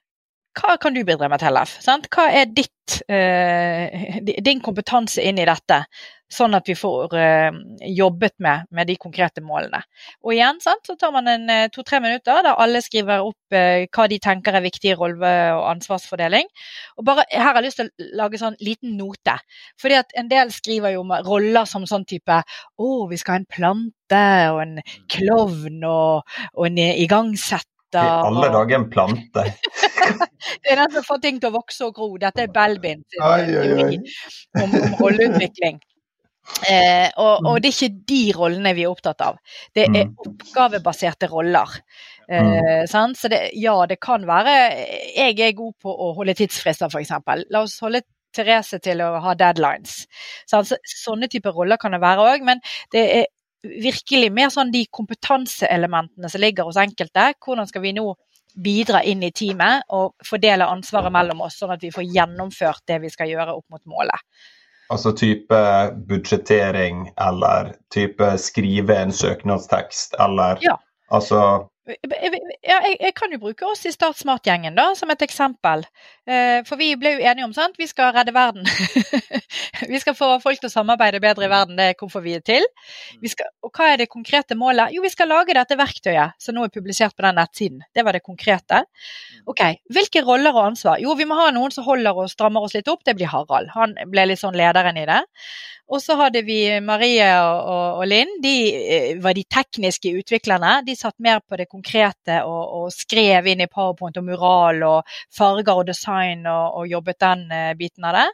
hva 0.59 0.75
kan 0.77 0.93
du 0.93 1.01
bidra 1.05 1.29
med, 1.31 1.41
Tellef? 1.41 1.79
Hva 2.13 2.27
er 2.29 2.51
ditt, 2.53 2.99
uh, 3.09 4.19
din 4.21 4.61
kompetanse 4.61 5.23
inn 5.25 5.39
i 5.41 5.47
dette, 5.49 5.79
sånn 6.33 6.57
at 6.57 6.67
vi 6.69 6.75
får 6.77 7.15
eh, 7.19 7.55
jobbet 7.93 8.35
med, 8.43 8.67
med, 8.73 8.89
de 8.89 8.97
konkrete 9.01 9.43
målene. 9.45 9.83
Og 10.25 10.33
igjen 10.35 10.59
sant, 10.63 10.83
så 10.87 10.95
tar 10.99 11.13
man 11.15 11.29
en 11.31 11.45
uh, 11.49 11.67
to-tre 11.73 11.99
minutter 12.03 12.43
der 12.45 12.59
alle 12.59 12.81
skriver 12.83 13.23
opp 13.23 13.39
hva 13.53 14.07
de 14.09 14.17
tenker 14.17 14.55
er 14.57 14.63
viktig 14.65 14.95
rolle- 14.97 15.31
og 15.53 15.67
ansvarsfordeling. 15.75 16.47
Og 16.97 17.05
bare, 17.05 17.27
Her 17.29 17.51
har 17.51 17.59
jeg 17.59 17.67
lyst 17.67 17.77
til 17.77 17.91
å 17.91 18.07
lage 18.17 18.39
sånn 18.41 18.55
liten 18.65 18.95
note. 18.97 19.35
fordi 19.77 19.99
at 19.99 20.15
En 20.17 20.31
del 20.31 20.49
skriver 20.51 20.95
jo 20.95 21.03
om 21.03 21.13
roller 21.27 21.69
som 21.69 21.85
sånn 21.85 22.07
type 22.09 22.39
å, 22.77 22.89
vi 23.11 23.19
skal 23.21 23.35
ha 23.35 23.41
en 23.43 23.51
plante 23.57 24.23
og 24.49 24.61
en 24.63 24.81
klovn 25.05 25.85
og, 25.85 26.25
og 26.57 26.65
en 26.65 26.81
igangsetter 26.81 27.69
i 27.93 27.99
alle 27.99 28.49
dager 28.49 28.75
en 28.75 28.89
plante. 28.89 29.43
det 30.63 30.71
er 30.71 30.81
den 30.81 30.93
som 30.95 31.05
får 31.07 31.21
ting 31.23 31.39
til 31.39 31.51
å 31.51 31.57
vokse 31.57 31.87
og 31.87 31.95
gro. 31.97 32.09
Dette 32.21 32.45
er 32.45 32.53
Belbin 32.53 33.03
teori 33.13 33.99
om, 34.61 34.73
om 34.73 34.95
rolleutvikling. 35.01 35.81
Eh, 36.69 37.09
og, 37.17 37.45
og, 37.45 37.59
det 37.63 37.69
er 37.69 37.75
ikke 37.75 38.05
de 38.09 38.23
rollene 38.35 38.73
vi 38.75 38.83
er 38.83 38.91
opptatt 38.91 39.21
av. 39.23 39.37
Det 39.75 39.85
er 39.87 40.07
mm. 40.09 40.15
oppgavebaserte 40.27 41.29
roller. 41.31 41.77
Eh, 42.27 42.83
mm. 42.83 43.15
Så 43.19 43.31
det, 43.31 43.41
ja, 43.59 43.75
det 43.87 43.99
kan 44.03 44.23
være 44.27 44.53
Jeg 45.15 45.39
er 45.43 45.55
god 45.57 45.73
på 45.83 45.91
å 45.91 46.11
holde 46.17 46.35
tidsfrister, 46.39 46.91
f.eks. 46.91 47.13
La 47.51 47.63
oss 47.63 47.79
holde 47.83 48.03
Therese 48.33 48.79
til 48.83 49.03
å 49.05 49.13
ha 49.23 49.35
deadlines. 49.37 50.03
Så, 50.49 50.63
sånne 50.89 51.29
typer 51.31 51.55
roller 51.55 51.79
kan 51.81 51.93
det 51.93 52.01
være 52.03 52.27
òg, 52.33 52.45
men 52.45 52.63
det 52.93 53.03
er 53.19 53.31
virkelig 53.63 54.31
mer 54.35 54.49
sånn 54.51 54.73
de 54.73 54.83
kompetanseelementene 54.91 56.29
som 56.29 56.41
ligger 56.43 56.67
hos 56.67 56.79
enkelte. 56.81 57.29
Hvordan 57.39 57.69
skal 57.69 57.85
vi 57.85 57.93
nå 57.95 58.09
bidra 58.53 59.01
inn 59.07 59.23
i 59.25 59.31
teamet 59.33 59.87
og 59.95 60.13
fordele 60.25 60.67
ansvaret 60.69 61.13
mellom 61.13 61.41
oss, 61.45 61.57
sånn 61.61 61.73
at 61.73 61.81
vi 61.81 61.93
får 61.93 62.05
gjennomført 62.05 62.83
det 62.89 62.99
vi 63.01 63.09
skal 63.13 63.31
gjøre 63.31 63.55
opp 63.57 63.65
mot 63.73 63.81
målet. 63.89 64.19
Altså 64.93 65.11
type 65.17 65.59
budsjettering 66.09 67.07
eller 67.17 67.73
type 67.93 68.27
skrive 68.37 68.97
en 69.01 69.13
søknadstekst 69.15 70.13
eller 70.21 70.61
ja. 70.61 70.75
altså 71.09 71.39
ja, 71.83 72.77
jeg, 72.85 72.95
jeg, 73.01 73.11
kan 73.17 73.33
jo 73.35 73.41
bruke 73.41 73.65
oss 73.67 73.81
i 73.83 73.91
Start 73.91 74.15
Smart-gjengen 74.15 74.77
da, 74.77 74.85
som 74.95 75.09
et 75.11 75.23
eksempel. 75.25 75.83
Eh, 76.23 76.61
for 76.67 76.79
vi 76.79 76.93
ble 76.99 77.17
jo 77.17 77.25
enige 77.27 77.47
om 77.49 77.55
sant? 77.55 77.75
vi 77.79 77.87
skal 77.89 78.13
redde 78.15 78.31
verden. 78.35 78.63
vi 79.91 79.99
skal 79.99 80.15
få 80.15 80.29
folk 80.43 80.61
til 80.61 80.69
å 80.69 80.73
samarbeide 80.73 81.19
bedre 81.23 81.49
i 81.49 81.51
verden, 81.51 81.75
det 81.79 81.89
er 81.91 81.97
hvorfor 81.99 82.23
vi 82.23 82.37
til. 82.45 82.63
Vi 83.19 83.31
skal, 83.33 83.51
og 83.65 83.73
hva 83.75 83.91
er 83.91 83.99
det 83.99 84.07
konkrete 84.13 84.55
målet? 84.59 84.95
Jo, 84.95 85.03
vi 85.03 85.11
skal 85.11 85.31
lage 85.33 85.57
dette 85.57 85.77
verktøyet 85.79 86.39
som 86.39 86.55
nå 86.55 86.63
er 86.69 86.73
publisert 86.73 87.17
på 87.17 87.27
den 87.27 87.39
nettsiden. 87.41 87.83
Det 87.91 88.07
var 88.07 88.15
det 88.15 88.23
konkrete. 88.23 88.85
Ok, 89.43 89.65
Hvilke 89.91 90.23
roller 90.23 90.55
og 90.55 90.69
ansvar? 90.69 91.03
Jo, 91.03 91.17
vi 91.19 91.27
må 91.27 91.35
ha 91.35 91.51
noen 91.51 91.73
som 91.73 91.83
holder 91.87 92.23
og 92.23 92.31
strammer 92.31 92.63
oss 92.63 92.77
litt 92.77 92.87
opp. 92.87 93.03
Det 93.03 93.17
blir 93.19 93.31
Harald. 93.31 93.73
Han 93.75 93.97
ble 94.07 94.29
litt 94.29 94.39
sånn 94.39 94.55
lederen 94.55 94.97
i 95.01 95.07
det. 95.09 95.19
Og 95.91 95.99
så 96.01 96.15
hadde 96.17 96.41
vi 96.47 96.57
Marie 96.81 97.25
og, 97.43 97.57
og, 97.69 97.99
og 98.01 98.07
Linn. 98.07 98.31
De 98.43 98.53
eh, 98.71 99.09
var 99.21 99.35
de 99.35 99.43
tekniske 99.51 100.13
utviklerne. 100.21 100.77
De 100.87 100.95
satt 100.97 101.15
mer 101.23 101.41
på 101.43 101.59
det 101.59 101.67
konkrete 101.73 102.39
og, 102.47 102.61
og 102.77 102.93
skrev 102.93 103.49
inn 103.49 103.63
i 103.65 103.69
Powerpoint 103.71 104.19
og 104.21 104.27
mural 104.27 104.83
og 104.87 105.15
farger 105.33 105.81
og 105.81 105.87
design 105.89 106.45
og, 106.49 106.79
og 106.79 106.91
jobbet 106.91 107.19
den 107.23 107.47
uh, 107.51 107.71
biten 107.79 108.07
av 108.09 108.19
det. 108.19 108.27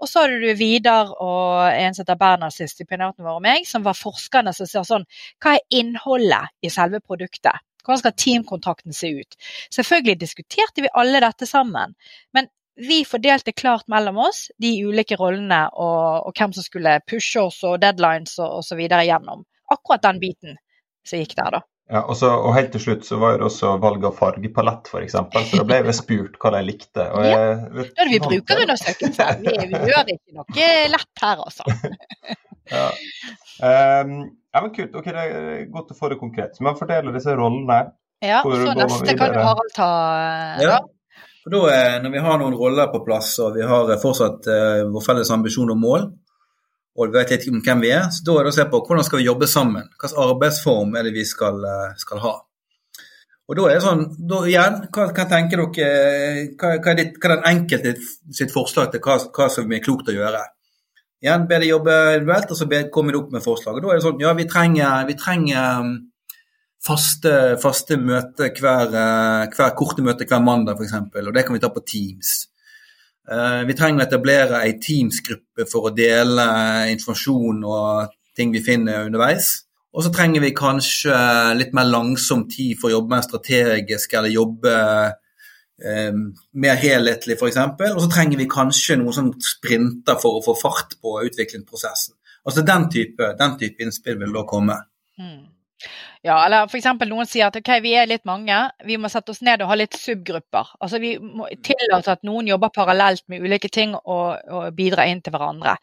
Og 0.00 0.08
så 0.08 0.24
hadde 0.24 0.38
du 0.40 0.54
Vidar 0.56 1.10
og 1.20 1.66
en 1.68 1.96
som 1.96 2.04
heter 2.04 2.20
Bernhard, 2.20 2.54
stipendiaten 2.56 3.26
vår 3.26 3.40
og 3.40 3.44
meg, 3.44 3.66
som 3.68 3.84
var 3.84 3.98
forskerne 3.98 4.54
som 4.56 4.68
sa 4.70 4.84
sånn 4.86 5.04
Hva 5.42 5.58
er 5.58 5.80
innholdet 5.82 6.54
i 6.64 6.72
selve 6.72 7.02
produktet? 7.04 7.60
Hvordan 7.84 8.00
skal 8.02 8.16
teamkontrakten 8.16 8.96
se 8.96 9.10
ut? 9.20 9.36
Selvfølgelig 9.72 10.20
diskuterte 10.20 10.84
vi 10.84 10.92
alle 11.00 11.20
dette 11.24 11.48
sammen, 11.48 11.94
men 12.36 12.48
vi 12.80 13.02
fordelte 13.04 13.52
klart 13.52 13.88
mellom 13.92 14.20
oss 14.24 14.46
de 14.62 14.72
ulike 14.86 15.18
rollene 15.20 15.66
og, 15.72 16.28
og 16.28 16.36
hvem 16.36 16.54
som 16.56 16.64
skulle 16.64 17.00
pushe 17.08 17.42
oss 17.42 17.60
og 17.68 17.80
deadlines 17.82 18.38
og 18.40 18.60
osv. 18.60 18.80
gjennom. 18.88 19.44
Akkurat 19.70 20.04
den 20.06 20.20
biten 20.22 20.56
som 21.04 21.20
gikk 21.20 21.36
der, 21.36 21.58
da. 21.58 21.62
Ja, 21.90 22.04
og, 22.04 22.14
så, 22.14 22.28
og, 22.30 22.52
helt 22.54 22.70
til 22.70 22.82
slutt 22.84 23.06
så 23.06 23.16
var 23.18 23.38
det 23.40 23.46
også 23.48 23.72
valg 23.82 24.04
av 24.06 24.14
fargepalett, 24.14 24.86
f.eks. 24.86 25.16
Så 25.16 25.58
da 25.58 25.64
ble 25.66 25.80
vi 25.88 25.94
spurt 25.96 26.36
hva 26.38 26.52
de 26.54 26.60
likte. 26.62 27.02
Og 27.02 27.24
jeg, 27.26 27.40
ja, 27.40 27.86
da 27.98 28.06
vi 28.06 28.12
vi 28.12 28.20
brukerundersøkelse. 28.22 29.26
Vi, 29.40 29.54
vi 29.72 29.80
gjør 29.90 30.12
ikke 30.14 30.36
noe 30.38 30.68
lett 30.94 31.24
her, 31.24 31.42
altså. 31.42 31.66
ja. 32.76 32.84
Um, 33.58 34.14
ja, 34.54 34.62
men 34.62 34.70
kult. 34.76 34.94
Ok, 34.94 35.10
Det 35.10 35.26
er 35.26 35.66
godt 35.74 35.90
å 35.90 35.98
få 35.98 36.12
det 36.12 36.20
konkret. 36.22 36.54
Så 36.54 36.66
man 36.66 36.78
fordeler 36.78 37.16
disse 37.16 37.34
rollene. 37.34 37.82
Ja, 38.22 38.44
og 38.44 38.54
så 38.54 38.76
neste 38.76 39.16
kan 39.18 39.34
du 39.34 39.42
Harald 39.42 39.74
ta. 39.74 39.90
Ja. 40.62 40.78
For 41.42 41.56
da, 41.56 41.74
Når 42.04 42.14
vi 42.14 42.22
har 42.22 42.38
noen 42.38 42.54
roller 42.54 42.90
på 42.92 43.02
plass 43.02 43.32
og 43.42 43.58
vi 43.58 43.66
har 43.66 43.90
fortsatt 43.98 44.46
uh, 44.46 44.86
vår 44.94 45.06
felles 45.10 45.34
ambisjon 45.34 45.74
og 45.74 45.80
mål, 45.80 46.10
og 46.98 47.08
vi 47.08 47.18
vet 47.18 47.32
litt 47.34 47.48
om 47.50 47.60
hvem 47.64 47.82
vi 47.84 47.90
er, 47.94 48.06
så 48.12 48.24
da 48.26 48.36
er 48.38 48.46
det 48.46 48.52
å 48.52 48.58
se 48.58 48.66
på 48.70 48.80
hvordan 48.86 49.06
skal 49.06 49.20
vi 49.20 49.26
jobbe 49.28 49.48
sammen. 49.50 49.90
Hvilken 49.94 50.22
arbeidsform 50.24 50.96
er 50.98 51.06
det 51.06 51.12
vi 51.14 51.26
skal, 51.28 51.60
uh, 51.62 51.98
skal 52.00 52.22
ha. 52.24 52.32
Og 53.50 53.58
da 53.58 53.66
er 53.66 53.78
det 53.78 53.82
sånn, 53.82 54.02
da 54.30 54.40
igjen, 54.46 54.76
hva, 54.94 55.08
hva 55.10 55.26
tenker 55.30 55.64
dere, 55.64 56.50
hva, 56.54 56.74
hva, 56.76 56.92
er 56.92 56.98
ditt, 57.00 57.16
hva, 57.18 57.30
er 57.30 57.40
den 57.40 57.48
enkelte 57.50 57.94
sitt 58.36 58.52
forslag 58.54 58.92
til 58.92 59.02
hva, 59.02 59.16
hva 59.34 59.48
som 59.50 59.72
er 59.74 59.82
klokt 59.82 60.10
å 60.10 60.14
gjøre? 60.14 60.44
Igjen, 61.20 61.48
ber 61.50 61.60
de 61.60 61.72
jobbe 61.72 61.96
individuelt, 62.14 62.52
og 62.54 62.60
så 62.60 62.68
kommer 62.94 63.12
de 63.12 63.18
opp 63.18 63.34
med 63.34 63.44
forslag. 63.44 63.76
Og 63.76 63.84
da 63.84 63.90
er 63.90 63.98
det 63.98 64.06
sånn, 64.06 64.22
ja, 64.22 64.36
vi 64.38 64.46
trenger, 64.48 65.02
vi 65.08 65.16
trenger 65.18 65.82
um, 65.82 65.90
faste, 66.86 67.34
faste 67.60 67.98
møter 68.00 68.54
hver, 68.56 68.94
eh, 68.94 69.50
hver, 69.52 69.74
korte 69.76 70.04
møte 70.04 70.26
hver 70.28 70.40
mandag 70.44 70.80
f.eks., 70.80 70.96
og 71.26 71.34
det 71.34 71.44
kan 71.46 71.56
vi 71.56 71.62
ta 71.62 71.72
på 71.74 71.84
Teams. 71.84 72.49
Eh, 73.28 73.62
vi 73.68 73.76
trenger 73.76 74.04
å 74.04 74.08
etablere 74.08 74.62
ei 74.64 74.76
Teams-gruppe 74.82 75.66
for 75.70 75.88
å 75.88 75.94
dele 75.94 76.46
informasjon 76.94 77.64
og 77.68 78.14
ting 78.36 78.54
vi 78.54 78.62
finner 78.64 79.08
underveis. 79.08 79.52
Og 79.90 80.06
så 80.06 80.12
trenger 80.14 80.42
vi 80.44 80.54
kanskje 80.54 81.14
litt 81.58 81.74
mer 81.74 81.88
langsom 81.90 82.46
tid 82.50 82.78
for 82.78 82.88
å 82.88 82.98
jobbe 82.98 83.16
mer 83.16 83.26
strategisk 83.26 84.14
eller 84.14 84.32
jobbe 84.32 84.74
eh, 85.82 86.20
mer 86.64 86.78
helhetlig, 86.78 87.36
f.eks. 87.36 87.58
Og 87.90 88.02
så 88.04 88.10
trenger 88.12 88.38
vi 88.38 88.50
kanskje 88.50 89.00
noen 89.00 89.16
sånn 89.16 89.32
sprinter 89.42 90.18
for 90.22 90.38
å 90.38 90.44
få 90.46 90.54
fart 90.58 90.94
på 91.02 91.18
utviklingsprosessen. 91.26 92.14
Altså 92.46 92.64
Den 92.64 92.86
type, 92.90 93.34
den 93.36 93.56
type 93.60 93.82
innspill 93.84 94.20
vil 94.22 94.38
da 94.38 94.46
komme. 94.48 94.78
Mm. 95.20 95.42
Ja, 96.20 96.34
eller 96.44 96.66
f.eks. 96.68 96.84
noen 97.08 97.28
sier 97.28 97.46
at 97.48 97.56
ok, 97.56 97.68
vi 97.80 97.94
er 97.96 98.08
litt 98.08 98.26
mange, 98.28 98.56
vi 98.84 98.98
må 99.00 99.08
sette 99.08 99.32
oss 99.32 99.40
ned 99.40 99.62
og 99.64 99.70
ha 99.70 99.76
litt 99.80 99.96
subgrupper. 99.96 100.74
Altså 100.84 100.98
Vi 101.00 101.14
må 101.16 101.46
tillate 101.64 102.12
at 102.12 102.26
noen 102.28 102.50
jobber 102.50 102.68
parallelt 102.74 103.24
med 103.32 103.40
ulike 103.40 103.70
ting 103.72 103.94
og, 103.96 104.36
og 104.52 104.66
bidrar 104.76 105.08
inn 105.08 105.22
til 105.24 105.32
hverandre. 105.32 105.78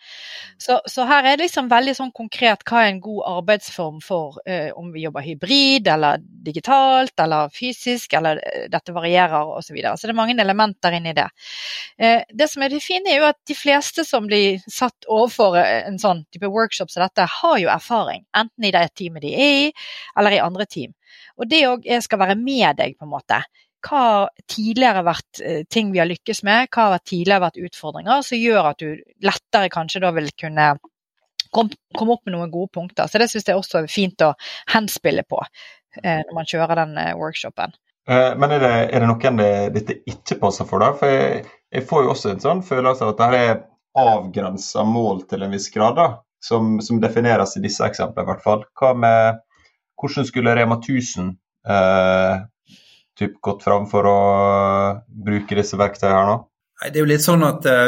Så, 0.61 0.77
så, 0.85 1.07
her 1.09 1.25
er 1.25 1.39
det 1.39 1.47
liksom 1.47 1.71
veldig 1.71 1.95
sånn 1.97 2.13
konkret 2.13 2.61
hva 2.69 2.83
er 2.83 2.91
en 2.91 3.01
god 3.01 3.23
arbeidsform 3.31 3.97
for 4.05 4.37
eh, 4.45 4.69
om 4.77 4.91
vi 4.93 5.07
jobber 5.07 5.25
hybrid 5.25 5.89
eller 5.89 6.21
digitalt 6.21 7.17
eller 7.25 7.49
fysisk, 7.53 8.13
eller 8.19 8.37
uh, 8.37 8.67
dette 8.69 8.93
varierer 8.93 9.55
osv. 9.57 9.67
Så, 9.67 9.73
videre. 9.75 9.97
så 9.97 10.07
det 10.07 10.13
er 10.13 10.19
mange 10.21 10.37
elementer 10.39 10.93
inni 10.95 11.11
det. 11.17 11.27
Eh, 11.99 12.21
det 12.29 12.47
som 12.47 12.61
er 12.63 12.71
det 12.71 12.79
fine, 12.85 13.09
er 13.11 13.19
jo 13.19 13.27
at 13.27 13.39
de 13.49 13.57
fleste 13.57 14.05
som 14.07 14.29
blir 14.29 14.61
satt 14.71 15.09
overfor 15.09 15.57
en 15.59 15.97
sånn 15.99 16.23
type 16.31 16.47
workshop 16.53 16.93
som 16.93 17.03
dette, 17.03 17.25
har 17.41 17.57
jo 17.59 17.67
erfaring. 17.73 18.23
Enten 18.37 18.69
i 18.69 18.71
det 18.71 18.85
teamet 18.95 19.25
de 19.25 19.33
er 19.33 19.57
i, 19.65 19.67
eller 20.15 20.26
eller 20.27 20.39
i 20.39 20.43
andre 20.43 20.67
team. 20.69 20.93
Og 21.37 21.49
det 21.49 21.63
òg 21.69 21.87
skal 22.03 22.21
være 22.21 22.35
med 22.39 22.77
deg, 22.79 22.97
på 22.97 23.07
en 23.07 23.13
måte. 23.13 23.41
Hva 23.87 24.01
har 24.01 24.29
tidligere 24.49 25.03
vært 25.05 25.41
eh, 25.45 25.63
ting 25.69 25.91
vi 25.93 26.01
har 26.01 26.09
lykkes 26.09 26.43
med, 26.47 26.69
hva 26.73 26.91
har 26.95 27.03
tidligere 27.05 27.45
vært 27.45 27.59
utfordringer, 27.69 28.23
som 28.25 28.41
gjør 28.41 28.71
at 28.71 28.81
du 28.81 29.17
lettere 29.23 29.71
kanskje 29.73 30.01
da 30.03 30.11
vil 30.15 30.29
kunne 30.39 30.71
komme 31.53 32.13
opp 32.13 32.25
med 32.27 32.35
noen 32.35 32.51
gode 32.51 32.73
punkter. 32.73 33.07
Så 33.07 33.21
det 33.21 33.29
syns 33.31 33.47
jeg 33.47 33.57
også 33.57 33.83
er 33.83 33.91
fint 33.91 34.25
å 34.25 34.33
henspille 34.73 35.23
på 35.29 35.39
eh, 35.43 36.23
når 36.25 36.33
man 36.35 36.49
kjører 36.49 36.81
den 36.81 36.97
eh, 37.01 37.13
workshopen. 37.17 37.77
Men 38.07 38.53
er 38.55 38.61
det, 38.63 38.75
er 38.95 39.03
det 39.03 39.07
noen 39.09 39.39
det, 39.41 39.47
dette 39.75 39.95
ikke 40.07 40.37
passer 40.39 40.63
for, 40.69 40.79
da? 40.79 40.93
For 40.95 41.11
jeg, 41.11 41.41
jeg, 41.75 41.83
får 41.89 42.05
jo 42.05 42.11
også 42.13 42.29
en 42.31 42.39
sånn 42.39 42.61
følelse 42.63 43.03
av 43.03 43.09
at 43.11 43.17
dette 43.19 43.41
er 43.43 43.57
avgrensa 43.99 44.85
mål 44.87 45.25
til 45.27 45.43
en 45.43 45.51
viss 45.51 45.67
grad, 45.73 45.97
da, 45.97 46.05
som, 46.39 46.77
som 46.79 47.01
defineres 47.03 47.57
i 47.57 47.63
disse 47.65 47.83
eksemplene 47.83 48.23
i 48.23 48.29
hvert 48.29 48.45
fall. 48.45 48.63
Hva 48.79 48.93
med 48.95 49.41
hvordan 49.97 50.27
skulle 50.27 50.55
Rema 50.55 50.77
1000 50.79 51.31
eh, 51.67 52.35
typ 53.17 53.39
gått 53.41 53.65
fram 53.65 53.87
for 53.89 54.07
å 54.09 54.19
bruke 55.07 55.57
disse 55.57 55.79
verktøyene 55.79 56.19
her 56.19 56.29
nå? 56.29 56.37
Det 56.77 56.93
er 56.93 57.01
jo 57.01 57.09
litt 57.09 57.23
sånn 57.25 57.41
at 57.41 57.65
uh, 57.65 57.87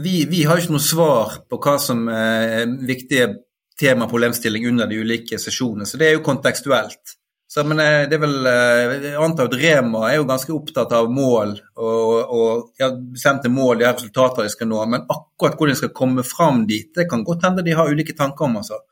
vi, 0.00 0.22
vi, 0.30 0.46
har 0.48 0.56
ikke 0.56 0.72
noe 0.72 0.80
svar 0.80 1.34
på 1.44 1.58
hva 1.60 1.74
som 1.76 2.06
er 2.08 2.64
viktige 2.88 3.26
tema 3.78 4.06
og 4.06 4.12
problemstilling 4.14 4.64
under 4.70 4.88
de 4.88 5.02
ulike 5.02 5.38
sesjonene. 5.38 5.86
Så 5.86 6.00
det 6.00 6.08
er 6.08 6.16
jo 6.16 6.24
kontekstuelt. 6.24 7.18
Så, 7.48 7.62
men 7.64 7.80
eh, 7.80 8.02
det 8.08 8.18
er 8.18 8.20
vel, 8.20 8.34
eh, 8.46 8.90
Jeg 9.06 9.20
antar 9.24 9.48
at 9.48 9.54
Rema 9.56 10.02
er 10.10 10.18
jo 10.18 10.26
ganske 10.28 10.52
opptatt 10.52 10.90
av 10.92 11.06
mål 11.08 11.54
og, 11.80 12.10
og 12.36 12.80
ja, 12.80 12.90
bestemte 12.92 13.48
mål, 13.48 13.78
de 13.80 13.86
resultater 13.86 14.44
de 14.44 14.52
skal 14.52 14.68
nå. 14.68 14.82
Men 14.92 15.06
akkurat 15.06 15.56
hvordan 15.56 15.72
de 15.72 15.80
skal 15.80 15.94
komme 15.96 16.24
fram 16.28 16.66
dit, 16.68 16.90
det 16.92 17.06
kan 17.08 17.24
godt 17.24 17.46
hende 17.48 17.64
de 17.64 17.76
har 17.78 17.88
ulike 17.88 18.16
tanker 18.18 18.50
om. 18.50 18.58
altså. 18.60 18.82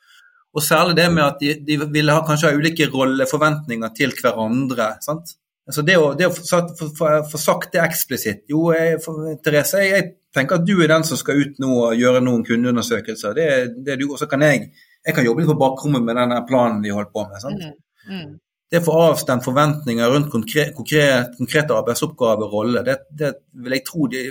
Og 0.56 0.64
særlig 0.64 0.96
det 0.96 1.08
med 1.12 1.24
at 1.26 1.42
de, 1.42 1.54
de 1.66 1.76
vil 1.92 2.12
ha, 2.12 2.22
kanskje 2.24 2.52
ha 2.52 2.56
ulike 2.56 2.88
rolleforventninger 2.92 3.92
til 3.96 4.14
hverandre. 4.16 4.94
sant? 5.04 5.34
Altså 5.66 5.82
det 5.84 5.96
å, 5.98 6.12
det 6.16 6.28
å 6.30 6.32
få 6.32 7.40
sagt 7.42 7.72
det 7.74 7.80
eksplisitt 7.82 8.44
Jo, 8.52 8.68
jeg, 8.70 9.00
for, 9.02 9.32
Therese, 9.42 9.80
jeg, 9.82 9.92
jeg, 9.96 10.12
tenker 10.36 10.60
at 10.60 10.66
du 10.68 10.76
er 10.78 10.92
den 10.92 11.04
som 11.08 11.18
skal 11.18 11.40
ut 11.42 11.60
nå 11.62 11.70
og 11.88 11.98
gjøre 11.98 12.22
noen 12.24 12.44
kundeundersøkelser. 12.46 13.36
Det, 13.36 13.46
det 13.84 13.98
du, 14.00 14.08
og 14.10 14.20
så 14.20 14.28
kan 14.30 14.44
jeg, 14.46 14.68
jeg 15.04 15.16
kan 15.16 15.26
jobbe 15.26 15.42
litt 15.42 15.52
på 15.52 15.60
bakrommet 15.60 16.04
med 16.04 16.18
denne 16.20 16.42
planen 16.48 16.82
vi 16.84 16.92
holder 16.94 17.12
på 17.12 17.24
med. 17.28 17.40
sant? 17.42 17.64
Mm, 17.64 18.12
mm 18.12 18.34
det 18.70 18.80
å 18.80 18.86
få 18.88 18.96
avstemt 19.04 19.44
forventninger 19.46 20.10
rundt 20.10 20.32
konkret, 20.32 20.72
konkret, 20.74 21.36
konkrete 21.38 21.74
arbeidsoppgaver 21.76 22.48
og 22.48 22.54
roller, 22.54 22.86
det, 22.86 22.96
det, 23.14 23.32
vil 23.62 23.76
jeg 23.76 23.84
tro 23.86 24.08
de, 24.10 24.24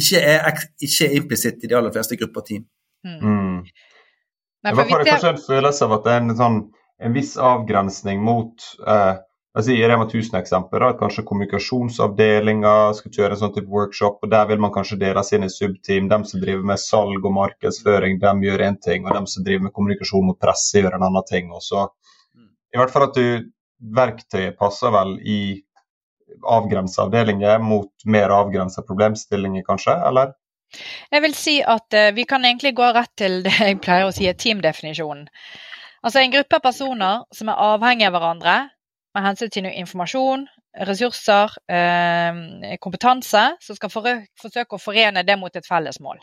ikke 0.00 0.22
er, 0.22 0.62
ikke 0.80 1.08
er 1.08 1.16
implisitt 1.18 1.64
i 1.64 1.70
de 1.70 1.76
aller 1.76 1.92
fleste 1.94 2.16
grupper 2.20 2.44
og 2.44 2.48
team. 2.48 2.64
Mm. 3.04 3.60
Nei, 4.66 4.74
jeg 4.74 4.90
kanskje 4.90 5.32
en 5.32 5.40
følelse 5.42 5.86
av 5.86 5.96
at 5.98 6.04
det 6.06 6.12
er 6.12 6.22
en, 6.24 6.36
sånn, 6.38 6.60
en 6.98 7.14
viss 7.14 7.36
avgrensning 7.38 8.22
mot 8.26 8.64
eh, 8.82 9.20
altså 9.58 9.74
I 9.74 9.86
Rema 9.90 10.06
1000-eksempler, 10.06 10.84
at 10.86 10.98
kanskje 11.00 11.24
kommunikasjonsavdelinga 11.26 12.74
skal 12.98 13.14
kjøre 13.14 13.34
en 13.34 13.40
sånn 13.42 13.54
type 13.56 13.72
workshop, 13.72 14.20
og 14.22 14.32
der 14.32 14.48
vil 14.50 14.60
man 14.62 14.72
kanskje 14.74 15.00
dele 15.00 15.24
seg 15.26 15.40
inn 15.40 15.48
i 15.48 15.52
subteam. 15.52 16.10
De 16.10 16.18
som 16.30 16.42
driver 16.42 16.66
med 16.70 16.82
salg 16.82 17.24
og 17.24 17.34
markedsføring, 17.34 18.20
de 18.22 18.34
gjør 18.48 18.66
én 18.68 18.78
ting, 18.84 19.06
og 19.06 19.16
de 19.18 19.32
som 19.32 19.46
driver 19.46 19.66
med 19.66 19.74
kommunikasjon 19.78 20.28
mot 20.30 20.38
presse, 20.40 20.78
gjør 20.78 20.98
en 20.98 21.06
annen 21.08 21.26
ting. 21.30 21.50
Også. 21.54 21.88
mm. 22.38 22.50
i 22.74 22.82
hvert 22.82 22.94
fall 22.94 23.08
at 23.08 23.18
du 23.18 23.48
verktøyet 23.98 24.58
passer 24.58 24.94
vel 24.94 25.16
i 25.22 25.40
avgrensa 26.46 27.06
avdelinger 27.06 27.58
mot 27.62 27.90
mer 28.06 28.34
avgrensa 28.34 28.84
problemstillinger, 28.86 29.64
kanskje, 29.66 29.94
eller? 30.10 30.36
Jeg 31.12 31.24
vil 31.24 31.34
si 31.36 31.58
at 31.64 31.96
uh, 31.96 32.10
vi 32.16 32.24
kan 32.28 32.44
egentlig 32.44 32.74
gå 32.76 32.88
rett 32.94 33.12
til 33.16 33.42
det 33.46 33.54
jeg 33.56 33.80
pleier 33.84 34.08
å 34.08 34.14
si 34.14 34.28
er 34.28 34.38
teamdefinisjonen. 34.38 35.28
Altså 36.04 36.22
en 36.22 36.32
gruppe 36.32 36.58
av 36.58 36.64
personer 36.64 37.22
som 37.34 37.50
er 37.50 37.62
avhengige 37.72 38.10
av 38.10 38.14
hverandre 38.14 38.56
med 39.16 39.24
hensyn 39.24 39.50
til 39.50 39.66
informasjon, 39.70 40.46
ressurser, 40.88 41.54
uh, 41.72 42.74
kompetanse, 42.84 43.44
som 43.64 43.78
skal 43.78 43.92
for 43.92 44.10
forsøke 44.40 44.76
å 44.76 44.82
forene 44.82 45.24
det 45.26 45.38
mot 45.40 45.56
et 45.56 45.66
felles 45.66 46.00
mål. 46.04 46.20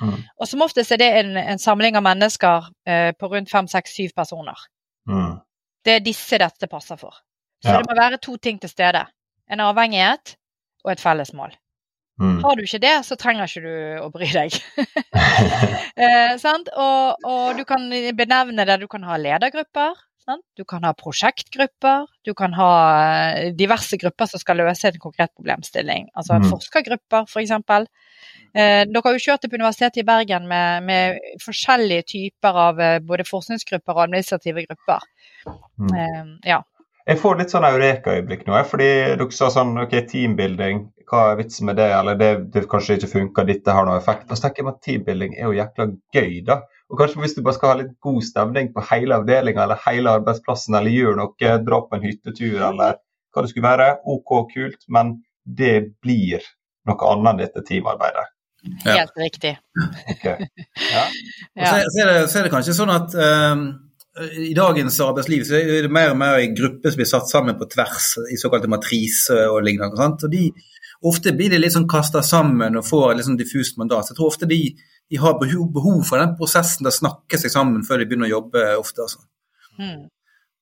Mm. 0.00 0.16
Og 0.40 0.48
som 0.48 0.62
oftest 0.64 0.94
er 0.94 1.00
det 1.02 1.10
en, 1.20 1.34
en 1.36 1.60
samling 1.60 1.98
av 1.98 2.04
mennesker 2.06 2.70
uh, 2.70 3.10
på 3.18 3.32
rundt 3.32 3.50
fem, 3.52 3.68
seks, 3.68 3.96
syv 3.98 4.14
personer. 4.16 4.68
Mm. 5.10 5.40
Det 5.84 5.96
er 5.96 6.04
disse 6.04 6.38
dette 6.40 6.68
passer 6.70 7.00
for. 7.00 7.18
Så 7.60 7.72
ja. 7.72 7.80
det 7.80 7.88
må 7.88 7.96
være 7.98 8.20
to 8.22 8.36
ting 8.40 8.60
til 8.60 8.72
stede. 8.72 9.02
En 9.50 9.60
avhengighet 9.64 10.36
og 10.84 10.94
et 10.94 11.02
felles 11.02 11.34
mål. 11.36 11.52
Mm. 12.20 12.42
Har 12.44 12.56
du 12.56 12.66
ikke 12.66 12.82
det, 12.82 12.94
så 13.06 13.16
trenger 13.16 13.48
ikke 13.48 13.64
du 13.64 14.04
å 14.04 14.10
bry 14.12 14.28
deg. 14.28 14.56
eh, 16.04 16.36
og, 16.36 17.24
og, 17.24 17.44
du 17.56 17.64
kan 17.68 17.88
benevne 18.16 18.66
det. 18.68 18.80
Du 18.82 18.88
kan 18.92 19.06
ha 19.08 19.16
ledergrupper. 19.20 19.96
Sant? 20.20 20.44
Du 20.56 20.66
kan 20.68 20.84
ha 20.84 20.92
prosjektgrupper. 20.94 22.04
Du 22.28 22.34
kan 22.36 22.52
ha 22.58 22.72
eh, 23.32 23.52
diverse 23.56 23.96
grupper 24.00 24.28
som 24.28 24.42
skal 24.42 24.60
løse 24.60 24.90
en 24.90 25.00
konkret 25.00 25.32
problemstilling. 25.32 26.10
Altså 26.14 26.36
mm. 26.36 26.50
forskergrupper, 26.52 27.24
f.eks. 27.24 27.32
For 27.32 27.42
eksempel. 27.42 27.88
eh, 28.52 28.82
dere 28.84 29.04
har 29.06 29.16
jo 29.16 29.24
kjørt 29.24 29.46
det 29.46 29.50
på 29.50 29.56
Universitetet 29.56 30.02
i 30.02 30.08
Bergen 30.10 30.48
med, 30.50 30.84
med 30.84 31.40
forskjellige 31.44 32.08
typer 32.12 32.60
av 32.66 32.84
eh, 32.84 32.98
både 33.00 33.26
forskningsgrupper 33.28 33.96
og 33.96 34.04
administrative 34.10 34.66
grupper. 34.68 35.08
Mm. 35.80 35.94
Eh, 35.94 36.52
ja. 36.52 36.60
Jeg 37.08 37.18
får 37.18 37.40
litt 37.40 37.50
sånn 37.50 37.64
eureka-øyeblikk 37.66 38.44
nå, 38.46 38.60
fordi 38.68 38.90
dere 39.16 39.32
sa 39.34 39.48
sånn 39.50 39.72
OK, 39.82 39.96
teambuilding, 40.12 40.84
hva 41.10 41.22
er 41.32 41.38
vitsen 41.40 41.66
med 41.66 41.78
det? 41.80 41.88
Eller 41.94 42.18
det, 42.18 42.30
det 42.54 42.66
kanskje 42.70 42.98
ikke 42.98 43.10
funker, 43.10 43.48
dette 43.48 43.74
har 43.74 43.86
noen 43.86 43.98
effekt. 43.98 44.28
Og 44.28 44.38
så 44.38 44.46
tenker 44.46 44.62
jeg 44.62 44.70
at 44.70 44.82
teambuilding 44.86 45.36
er 45.36 45.48
jo 45.48 45.56
jækla 45.58 45.86
gøy, 46.14 46.36
da. 46.46 46.60
Og 46.90 46.98
kanskje 46.98 47.22
hvis 47.22 47.36
du 47.36 47.42
bare 47.46 47.56
skal 47.56 47.72
ha 47.72 47.78
litt 47.80 47.92
god 48.02 48.22
stemning 48.26 48.70
på 48.74 48.84
hele 48.90 49.18
avdelinga 49.20 49.64
eller 49.64 49.82
hele 49.86 50.14
arbeidsplassen, 50.20 50.78
eller 50.78 50.94
gjør 50.94 51.18
noe, 51.20 51.56
dra 51.66 51.82
på 51.86 51.98
en 51.98 52.06
hyttetur 52.06 52.62
eller 52.70 52.98
hva 53.30 53.44
det 53.44 53.52
skulle 53.52 53.68
være, 53.68 53.90
OK, 54.10 54.32
kult, 54.54 54.80
men 54.90 55.18
det 55.44 55.74
blir 56.02 56.46
noe 56.90 57.12
annet 57.12 57.32
enn 57.32 57.42
dette 57.44 57.66
teamarbeidet. 57.66 58.26
Ja. 58.84 58.96
Helt 58.98 59.14
riktig. 59.16 59.54
Okay. 60.16 60.50
Ja. 60.90 61.04
ja. 61.56 61.70
Så, 61.70 61.76
så, 61.94 62.02
er 62.02 62.10
det, 62.10 62.16
så, 62.28 62.40
er 62.40 62.44
det, 62.44 62.52
kanskje 62.52 62.76
sånn 62.76 62.92
at 62.96 63.16
um 63.20 63.70
i 64.20 64.50
dagens 64.56 64.96
arbeidsliv 65.00 65.44
så 65.46 65.54
er 65.56 65.84
det 65.86 65.92
mer 65.94 66.10
og 66.12 66.18
mer 66.18 66.40
grupper 66.56 66.90
som 66.90 66.98
blir 66.98 67.08
satt 67.08 67.30
sammen 67.30 67.56
på 67.56 67.68
tvers, 67.70 68.08
i 68.34 68.38
såkalte 68.40 68.68
matriser 68.68 69.46
og 69.52 69.62
lignende. 69.64 69.96
Sant? 69.96 70.24
Og 70.26 70.32
de, 70.32 70.48
ofte 71.06 71.32
blir 71.32 71.52
de 71.52 71.60
litt 71.60 71.74
sånn 71.74 71.88
kasta 71.88 72.22
sammen 72.26 72.76
og 72.76 72.86
får 72.86 73.14
litt 73.16 73.28
sånn 73.28 73.40
diffust 73.40 73.78
mandat. 73.80 74.06
Så 74.06 74.12
jeg 74.12 74.20
tror 74.20 74.32
ofte 74.32 74.48
de, 74.50 74.60
de 75.10 75.20
har 75.20 75.38
behov, 75.40 75.70
behov, 75.72 76.02
for 76.08 76.20
den 76.20 76.36
prosessen 76.38 76.86
der 76.86 76.94
snakker 76.94 77.20
snakke 77.30 77.40
seg 77.40 77.54
sammen 77.54 77.84
før 77.86 78.00
de 78.00 78.06
begynner 78.10 78.28
å 78.28 78.36
jobbe 78.36 78.64
ofte. 78.78 79.06
Altså. 79.06 79.20
Mm. 79.78 80.08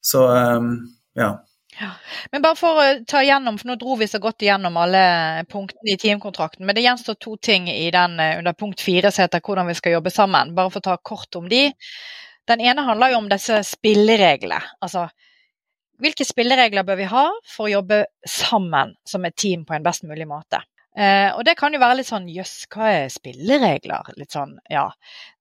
Så 0.05 0.25
um, 0.29 0.73
ja. 1.19 1.37
Ja. 1.81 1.91
Men 2.33 2.43
bare 2.43 2.59
for 2.59 2.81
å 2.81 2.87
ta 3.07 3.23
igjennom, 3.23 3.59
for 3.59 3.71
nå 3.71 3.77
dro 3.79 3.97
vi 4.01 4.09
så 4.11 4.19
godt 4.19 4.43
igjennom 4.43 4.77
alle 4.81 5.45
punktene 5.51 5.95
i 5.95 5.99
teamkontrakten. 6.01 6.67
Men 6.67 6.75
det 6.75 6.83
gjenstår 6.83 7.19
to 7.21 7.37
ting 7.37 7.69
i 7.71 7.91
den 7.95 8.19
under 8.19 8.53
punkt 8.53 8.83
fire 8.83 9.13
som 9.15 9.27
heter 9.27 9.43
hvordan 9.45 9.69
vi 9.69 9.77
skal 9.79 9.95
jobbe 9.95 10.11
sammen. 10.11 10.55
Bare 10.57 10.73
for 10.75 10.83
å 10.83 10.89
ta 10.89 10.97
kort 10.99 11.39
om 11.39 11.47
de. 11.49 11.69
Den 12.49 12.65
ene 12.65 12.83
handler 12.83 13.13
jo 13.13 13.21
om 13.23 13.29
disse 13.31 13.61
spillereglene. 13.69 14.59
Altså 14.83 15.07
hvilke 16.03 16.27
spilleregler 16.27 16.87
bør 16.87 16.99
vi 17.01 17.11
ha 17.11 17.29
for 17.47 17.67
å 17.67 17.73
jobbe 17.79 18.05
sammen 18.27 18.97
som 19.09 19.25
et 19.27 19.37
team 19.39 19.65
på 19.69 19.77
en 19.77 19.87
best 19.87 20.07
mulig 20.09 20.29
måte? 20.31 20.63
Eh, 20.99 21.31
og 21.37 21.45
det 21.47 21.53
kan 21.55 21.71
jo 21.71 21.79
være 21.79 22.01
litt 22.01 22.09
sånn 22.09 22.25
jøss, 22.33 22.65
hva 22.73 22.89
er 22.91 23.11
spilleregler? 23.13 24.09
Litt 24.19 24.35
sånn, 24.35 24.57
ja. 24.73 24.89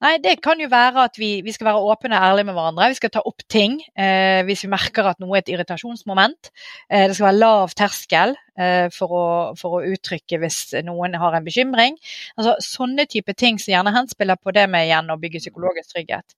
Nei, 0.05 0.11
det 0.21 0.35
kan 0.45 0.59
jo 0.61 0.67
være 0.69 1.07
at 1.07 1.17
vi, 1.17 1.31
vi 1.41 1.53
skal 1.55 1.71
være 1.71 1.81
åpne 1.93 2.13
og 2.13 2.25
ærlige 2.27 2.49
med 2.49 2.57
hverandre. 2.59 2.89
Vi 2.91 2.99
skal 2.99 3.13
ta 3.15 3.23
opp 3.25 3.41
ting 3.49 3.79
eh, 3.97 4.43
hvis 4.45 4.67
vi 4.67 4.69
merker 4.69 5.09
at 5.09 5.23
noe 5.23 5.39
er 5.39 5.41
et 5.41 5.49
irritasjonsmoment. 5.55 6.51
Eh, 6.91 7.07
det 7.07 7.17
skal 7.17 7.29
være 7.31 7.39
lav 7.39 7.73
terskel 7.79 8.35
eh, 8.37 8.85
for 8.93 9.17
å, 9.17 9.25
for, 9.57 9.79
å, 9.79 9.95
uttrykke 9.97 10.41
hvis 10.43 10.59
noen 10.85 11.17
har 11.17 11.39
en 11.39 11.47
bekymring. 11.47 11.97
Altså 12.37 12.59
Sånne 12.67 13.07
type 13.09 13.33
ting 13.33 13.57
som 13.57 13.73
gjerne 13.73 13.95
henspiller 13.97 14.37
på 14.37 14.53
det 14.53 14.67
med 14.69 14.91
igjen 14.91 15.09
å 15.09 15.17
bygge 15.21 15.41
psykologisk 15.41 15.95
trygghet. 15.95 16.37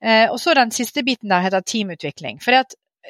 Eh, 0.00 0.30
og 0.30 0.40
så 0.40 0.56
den 0.56 0.72
siste 0.72 1.04
biten 1.04 1.28
der 1.28 1.44
heter 1.44 1.60
teamutvikling. 1.60 2.40
For 2.40 2.56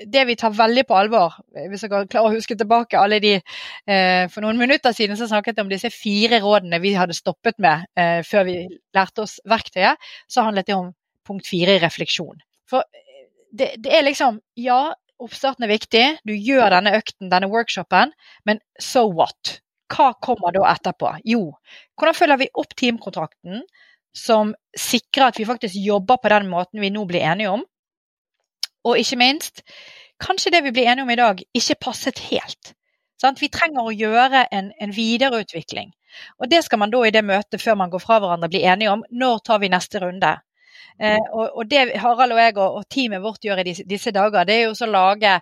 det 0.06 0.22
vi 0.28 0.36
tar 0.38 0.54
veldig 0.54 0.84
på 0.86 0.96
alvor, 0.96 1.34
hvis 1.50 1.82
dere 1.84 2.06
klarer 2.10 2.30
å 2.30 2.36
huske 2.36 2.56
tilbake 2.58 2.98
alle 2.98 3.18
de 3.22 3.32
eh, 3.36 4.24
For 4.30 4.44
noen 4.44 4.60
minutter 4.60 4.94
siden 4.96 5.18
så 5.18 5.26
snakket 5.30 5.58
jeg 5.58 5.66
om 5.66 5.72
disse 5.72 5.90
fire 5.94 6.40
rådene 6.44 6.78
vi 6.82 6.94
hadde 6.96 7.16
stoppet 7.16 7.58
med 7.62 7.88
eh, 7.98 8.20
før 8.26 8.46
vi 8.48 8.56
lærte 8.96 9.26
oss 9.26 9.38
verktøyet. 9.50 9.98
Så 10.30 10.46
handlet 10.46 10.70
det 10.70 10.78
om 10.78 10.92
punkt 11.26 11.50
fire 11.50 11.78
refleksjon. 11.82 12.38
For 12.70 12.86
eh, 12.86 13.26
det, 13.50 13.72
det, 13.82 13.92
er 13.98 14.06
liksom 14.06 14.40
Ja, 14.60 14.94
oppstarten 15.20 15.66
er 15.66 15.74
viktig. 15.74 16.06
Du 16.24 16.34
gjør 16.36 16.70
denne 16.76 16.94
økten, 17.00 17.28
denne 17.32 17.50
workshopen, 17.50 18.14
men 18.48 18.62
so 18.80 19.08
what? 19.10 19.58
Hva 19.90 20.12
kommer 20.22 20.54
da 20.54 20.68
etterpå? 20.70 21.16
Jo, 21.26 21.48
hvordan 21.98 22.16
følger 22.16 22.44
vi 22.44 22.52
opp 22.62 22.76
teamkontrakten? 22.78 23.64
som 24.16 24.54
sikrer 24.74 25.30
at 25.30 25.38
vi 25.38 25.46
faktisk 25.46 25.76
jobber 25.78 26.18
på 26.22 26.30
den 26.32 26.48
måten 26.50 26.82
vi 26.82 26.90
nå 26.90 27.04
blir 27.06 27.22
enige 27.30 27.52
om. 27.54 27.62
Og 28.84 28.98
ikke 29.00 29.18
minst, 29.20 29.64
kanskje 30.20 30.52
det 30.54 30.64
vi 30.64 30.74
blir 30.74 30.88
enige 30.88 31.06
om 31.06 31.10
i 31.12 31.18
dag, 31.20 31.40
ikke 31.54 31.80
passet 31.88 32.20
helt. 32.30 32.74
Sant? 33.20 33.40
Vi 33.42 33.50
trenger 33.52 33.84
å 33.84 33.94
gjøre 33.94 34.46
en, 34.48 34.70
en, 34.80 34.92
videreutvikling. 34.96 35.90
Og 36.40 36.48
det 36.50 36.62
skal 36.64 36.80
man 36.80 36.92
da 36.92 37.02
i 37.04 37.12
det 37.14 37.22
møtet 37.24 37.62
før 37.62 37.76
man 37.78 37.90
går 37.92 38.02
fra 38.02 38.18
hverandre 38.22 38.48
bli 38.50 38.64
enige 38.64 38.94
om. 38.94 39.04
Når 39.12 39.42
tar 39.46 39.60
vi 39.60 39.68
neste 39.72 40.00
runde? 40.02 40.38
Eh, 41.00 41.20
og, 41.32 41.54
og, 41.56 41.68
det 41.70 41.94
Harald 42.00 42.34
og 42.34 42.40
jeg 42.40 42.56
og, 42.58 42.74
og 42.80 42.88
teamet 42.92 43.22
vårt 43.24 43.44
gjør 43.44 43.62
i 43.62 43.64
disse, 43.70 43.84
disse, 43.88 44.12
dager, 44.12 44.44
det 44.44 44.56
er 44.56 44.66
jo 44.66 44.74
å 44.74 44.88
lage 44.90 45.36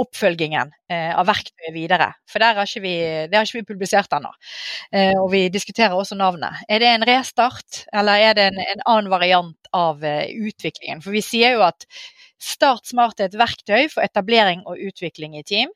oppfølgingen 0.00 0.72
eh, 0.90 1.12
av 1.14 1.28
verktøyet 1.28 1.74
videre. 1.74 2.08
For 2.30 2.42
der 2.42 2.58
har 2.58 2.70
ikke 2.70 2.82
vi, 2.82 2.94
har 3.34 3.46
ikke 3.46 3.60
vi 3.60 3.68
publisert 3.68 4.14
ennå. 4.16 4.32
Eh, 4.90 5.14
og 5.20 5.28
vi 5.34 5.44
diskuterer 5.54 5.94
også 5.94 6.18
navnet. 6.18 6.64
Er 6.66 6.82
det 6.82 6.90
en 6.90 7.06
restart, 7.06 7.84
eller 7.94 8.26
er 8.30 8.38
det 8.38 8.48
en, 8.50 8.62
en 8.64 8.84
annen 8.94 9.12
variant 9.12 9.70
av 9.74 10.02
eh, 10.06 10.34
utviklingen? 10.34 11.02
For 11.04 11.14
vi 11.14 11.22
sier 11.22 11.58
jo 11.58 11.66
at 11.66 11.86
Start 12.44 12.86
Smart 12.90 13.20
er 13.20 13.30
et 13.30 13.38
verktøy 13.38 13.88
for 13.92 14.04
etablering 14.04 14.64
og 14.68 14.80
utvikling 14.80 15.38
i 15.38 15.44
team. 15.46 15.72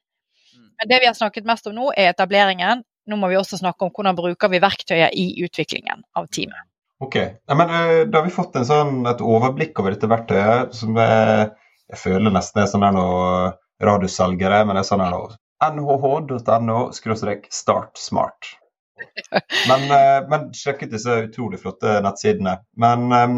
Mm. 0.55 0.71
Men 0.81 0.91
det 0.91 1.01
vi 1.03 1.09
har 1.09 1.17
snakket 1.17 1.49
mest 1.49 1.69
om 1.71 1.77
nå, 1.77 1.91
er 1.97 2.13
etableringen. 2.13 2.85
Nå 3.09 3.17
må 3.17 3.31
vi 3.33 3.39
også 3.41 3.61
snakke 3.61 3.87
om 3.87 3.93
hvordan 3.95 4.19
bruker 4.19 4.53
vi 4.53 4.61
verktøyet 4.61 5.17
i 5.17 5.31
utviklingen 5.47 6.05
av 6.19 6.29
teamet. 6.29 6.67
Ok, 7.01 7.17
ja, 7.17 7.55
men 7.55 7.71
uh, 7.71 8.05
Da 8.11 8.21
har 8.21 8.27
vi 8.27 8.35
fått 8.35 8.59
sånn, 8.67 9.07
et 9.07 9.23
overblikk 9.23 9.79
over 9.81 9.95
dette 9.95 10.11
verktøyet, 10.11 10.75
som 10.77 10.99
jeg, 10.99 11.51
jeg 11.93 12.01
føler 12.03 12.35
nesten 12.35 12.63
er 12.63 12.71
sånn 12.71 12.85
her 12.85 12.97
noe 12.97 13.53
radiosalgere, 13.85 14.65
men 14.67 14.77
det 14.77 14.83
er 14.83 14.89
sånn 14.91 15.05
her 15.05 15.15
nå 15.15 15.29
nhh.no 15.59 16.79
startsmart. 16.93 18.55
Men, 19.71 19.85
uh, 19.95 20.25
men 20.27 20.49
sjekk 20.55 20.81
ut 20.85 20.91
disse 20.91 21.13
utrolig 21.29 21.61
flotte 21.63 22.01
nettsidene. 22.03 22.57
Men 22.83 23.05
um, 23.15 23.37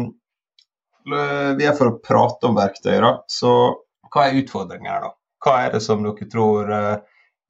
vi 1.05 1.65
er 1.67 1.77
for 1.77 1.91
å 1.91 1.97
prate 2.03 2.49
om 2.49 2.57
verktøy, 2.57 2.97
da. 3.03 3.15
Så 3.29 3.51
hva 4.11 4.27
er 4.27 4.41
utfordringen 4.41 4.91
her, 4.91 5.07
da? 5.07 5.15
Hva 5.41 5.55
er 5.65 5.73
det 5.73 5.81
som 5.81 6.03
dere 6.05 6.27
tror 6.29 6.69
uh, 6.69 6.97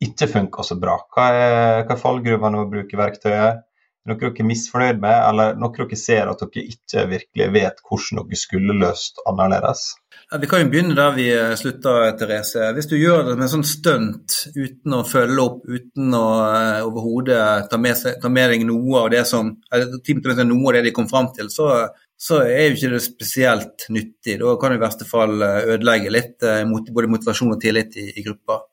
ikke 0.04 0.30
funker 0.32 0.66
så 0.68 0.78
bra? 0.80 1.00
Hva 1.12 1.28
er, 1.36 1.58
er 1.84 2.00
fallgruvene 2.00 2.62
å 2.62 2.70
bruke 2.72 3.00
verktøyet? 3.00 3.66
Noe 4.10 4.18
dere 4.18 4.34
er 4.34 4.48
misfornøyd 4.50 5.02
med, 5.02 5.18
eller 5.30 5.58
noe 5.62 5.76
dere 5.76 5.98
ser 6.00 6.30
at 6.32 6.40
dere 6.42 6.64
ikke 6.74 7.04
virkelig 7.12 7.50
vet 7.54 7.84
hvordan 7.86 8.24
dere 8.24 8.40
skulle 8.40 8.78
løst 8.82 9.22
annerledes? 9.30 9.92
Ja, 10.32 10.40
vi 10.42 10.48
kan 10.48 10.64
jo 10.64 10.70
begynne 10.72 10.96
der 10.96 11.12
vi 11.14 11.26
eh, 11.36 11.54
slutta, 11.60 11.94
Therese. 12.18 12.72
Hvis 12.74 12.88
du 12.88 12.96
gjør 12.96 13.26
det 13.28 13.36
med 13.38 13.52
sånn 13.52 13.66
stunt 13.68 14.38
uten 14.56 14.96
å 14.96 15.04
følge 15.04 15.44
opp, 15.44 15.66
uten 15.68 16.16
å 16.16 16.26
uh, 16.40 16.86
overhodet 16.88 17.68
ta, 17.70 17.78
ta, 17.78 18.32
med 18.32 18.54
deg 18.54 18.64
noe 18.70 19.02
av 19.04 19.10
det 19.12 19.26
som 19.28 19.52
eller, 19.70 20.46
noe 20.48 20.72
av 20.72 20.78
det 20.78 20.86
de 20.88 20.94
kom 20.96 21.10
fram 21.12 21.30
til, 21.36 21.52
så, 21.54 21.68
så 22.16 22.42
er 22.46 22.70
jo 22.70 22.78
ikke 22.78 22.94
det 22.94 23.02
spesielt 23.06 23.90
nyttig. 23.92 24.40
Da 24.42 24.56
kan 24.62 24.74
det 24.74 24.80
i 24.80 24.86
verste 24.86 25.10
fall 25.10 25.36
eh, 25.46 25.74
ødelegge 25.76 26.16
litt 26.16 26.48
uh, 26.48 26.64
både 26.90 27.12
motivasjon 27.12 27.58
og 27.58 27.62
tillit 27.62 28.00
i, 28.00 28.08
i 28.16 28.26
gruppa. 28.26 28.64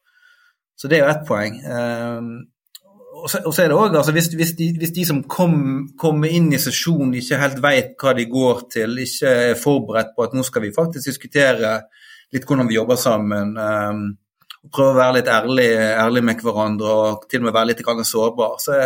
Så 0.78 0.88
det 0.88 1.00
er 1.00 1.04
jo 1.04 1.10
ett 1.10 1.26
poeng. 1.26 1.58
Um, 1.66 2.32
og 3.22 3.30
så, 3.30 3.40
og 3.46 3.54
så 3.54 3.64
er 3.64 3.70
det 3.70 3.76
også, 3.76 3.96
altså, 4.00 4.12
hvis, 4.16 4.28
hvis, 4.38 4.52
de, 4.58 4.68
hvis, 4.78 4.92
de, 4.96 5.04
som 5.08 5.20
kommer 5.30 5.88
kom 6.00 6.24
inn 6.28 6.48
i 6.54 6.60
sesjonen 6.62 7.16
ikke 7.18 7.40
helt 7.40 7.60
vet 7.64 7.92
hva 8.00 8.14
de 8.16 8.26
går 8.30 8.64
til, 8.72 8.96
ikke 9.04 9.34
er 9.50 9.60
forberedt 9.60 10.14
på 10.16 10.26
at 10.26 10.36
nå 10.36 10.44
skal 10.46 10.64
vi 10.64 10.74
faktisk 10.76 11.10
diskutere 11.10 11.74
litt 12.34 12.48
hvordan 12.48 12.68
vi 12.68 12.76
jobber 12.76 12.98
sammen, 13.00 13.54
um, 13.56 14.02
prøve 14.74 14.94
å 14.94 14.98
være 14.98 15.18
litt 15.18 15.30
ærlig, 15.32 15.68
ærlig, 16.04 16.24
med 16.28 16.42
hverandre 16.44 16.96
og 17.04 17.28
til 17.30 17.40
og 17.40 17.48
med 17.48 17.56
være 17.56 17.70
litt 17.70 17.84
sårbar, 18.10 18.58
så, 18.60 18.82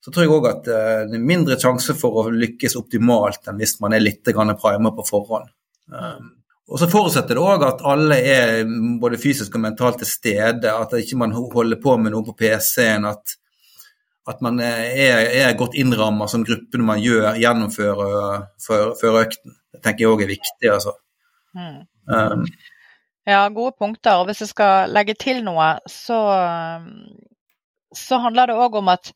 så, 0.00 0.10
tror 0.10 0.24
jeg 0.24 0.32
òg 0.32 0.48
at 0.52 0.70
uh, 0.72 1.02
det 1.10 1.20
er 1.20 1.28
mindre 1.32 1.60
sjanse 1.60 1.96
for 1.98 2.22
å 2.22 2.30
lykkes 2.32 2.78
optimalt 2.80 3.50
enn 3.50 3.60
hvis 3.60 3.76
man 3.84 3.96
er 3.96 4.04
litt 4.04 4.24
primer 4.24 4.96
på 4.96 5.08
forhånd. 5.10 5.52
Um, 5.92 6.32
og 6.66 6.80
så 6.80 6.88
forutsetter 6.90 7.38
det 7.38 7.42
òg 7.42 7.62
at 7.62 7.82
alle 7.86 8.16
er 8.26 8.62
både 9.00 9.20
fysisk 9.22 9.54
og 9.54 9.62
mentalt 9.62 10.00
til 10.02 10.08
stede. 10.10 10.72
At 10.72 10.94
ikke 10.98 11.18
man 11.20 11.34
holder 11.36 11.78
på 11.82 11.94
med 12.02 12.10
noe 12.14 12.26
på 12.26 12.34
PC-en. 12.40 13.06
At, 13.06 13.36
at, 14.26 14.42
man 14.42 14.58
er, 14.58 15.28
er 15.46 15.58
godt 15.58 15.78
innramma 15.78 16.26
som 16.30 16.44
gruppe 16.46 16.80
når 16.80 16.88
man 16.88 17.02
gjør, 17.04 17.28
gjennomfører 17.38 18.48
før, 18.66 18.96
før 18.98 19.20
økten. 19.22 19.54
Det 19.70 19.84
tenker 19.84 20.06
jeg 20.06 20.14
òg 20.16 20.24
er 20.26 20.32
viktig. 20.34 20.72
altså. 20.72 20.96
Mm. 21.54 21.84
Um, 22.10 22.42
ja, 23.30 23.44
gode 23.54 23.76
punkter. 23.78 24.18
Og 24.18 24.26
hvis 24.26 24.42
jeg 24.42 24.50
skal 24.50 24.90
legge 24.90 25.14
til 25.14 25.44
noe, 25.46 25.76
så, 25.86 26.18
så 27.94 28.22
handler 28.26 28.50
det 28.50 28.58
òg 28.58 28.82
om 28.82 28.90
at 28.94 29.14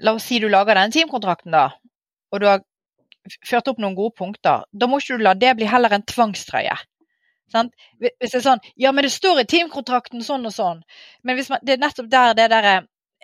La 0.00 0.14
oss 0.16 0.24
si 0.24 0.38
du 0.40 0.46
lager 0.48 0.78
denne 0.78 0.94
teamkontrakten, 0.94 1.52
da. 1.52 1.66
Og 2.32 2.40
du 2.40 2.46
har 2.48 2.62
ført 3.46 3.68
opp 3.70 3.80
noen 3.82 3.96
gode 3.98 4.14
punkter. 4.18 4.64
Da 4.72 4.88
må 4.88 5.00
ikke 5.00 5.18
du 5.18 5.26
la 5.26 5.34
det 5.38 5.56
bli 5.58 5.68
heller 5.68 5.92
en 5.94 6.06
tvangstrøye. 6.06 6.76
Sant? 7.50 7.74
Hvis 7.98 8.30
det 8.30 8.38
er 8.38 8.46
sånn 8.46 8.64
Ja, 8.78 8.92
men 8.94 9.06
det 9.06 9.12
står 9.14 9.42
i 9.42 9.48
teamkontrakten 9.50 10.22
sånn 10.22 10.46
og 10.46 10.54
sånn. 10.54 10.82
Men 11.26 11.40
man, 11.50 11.62
det 11.66 11.76
er 11.76 11.82
nettopp 11.82 12.10
der 12.12 12.34
det 12.38 12.48
derre 12.52 12.74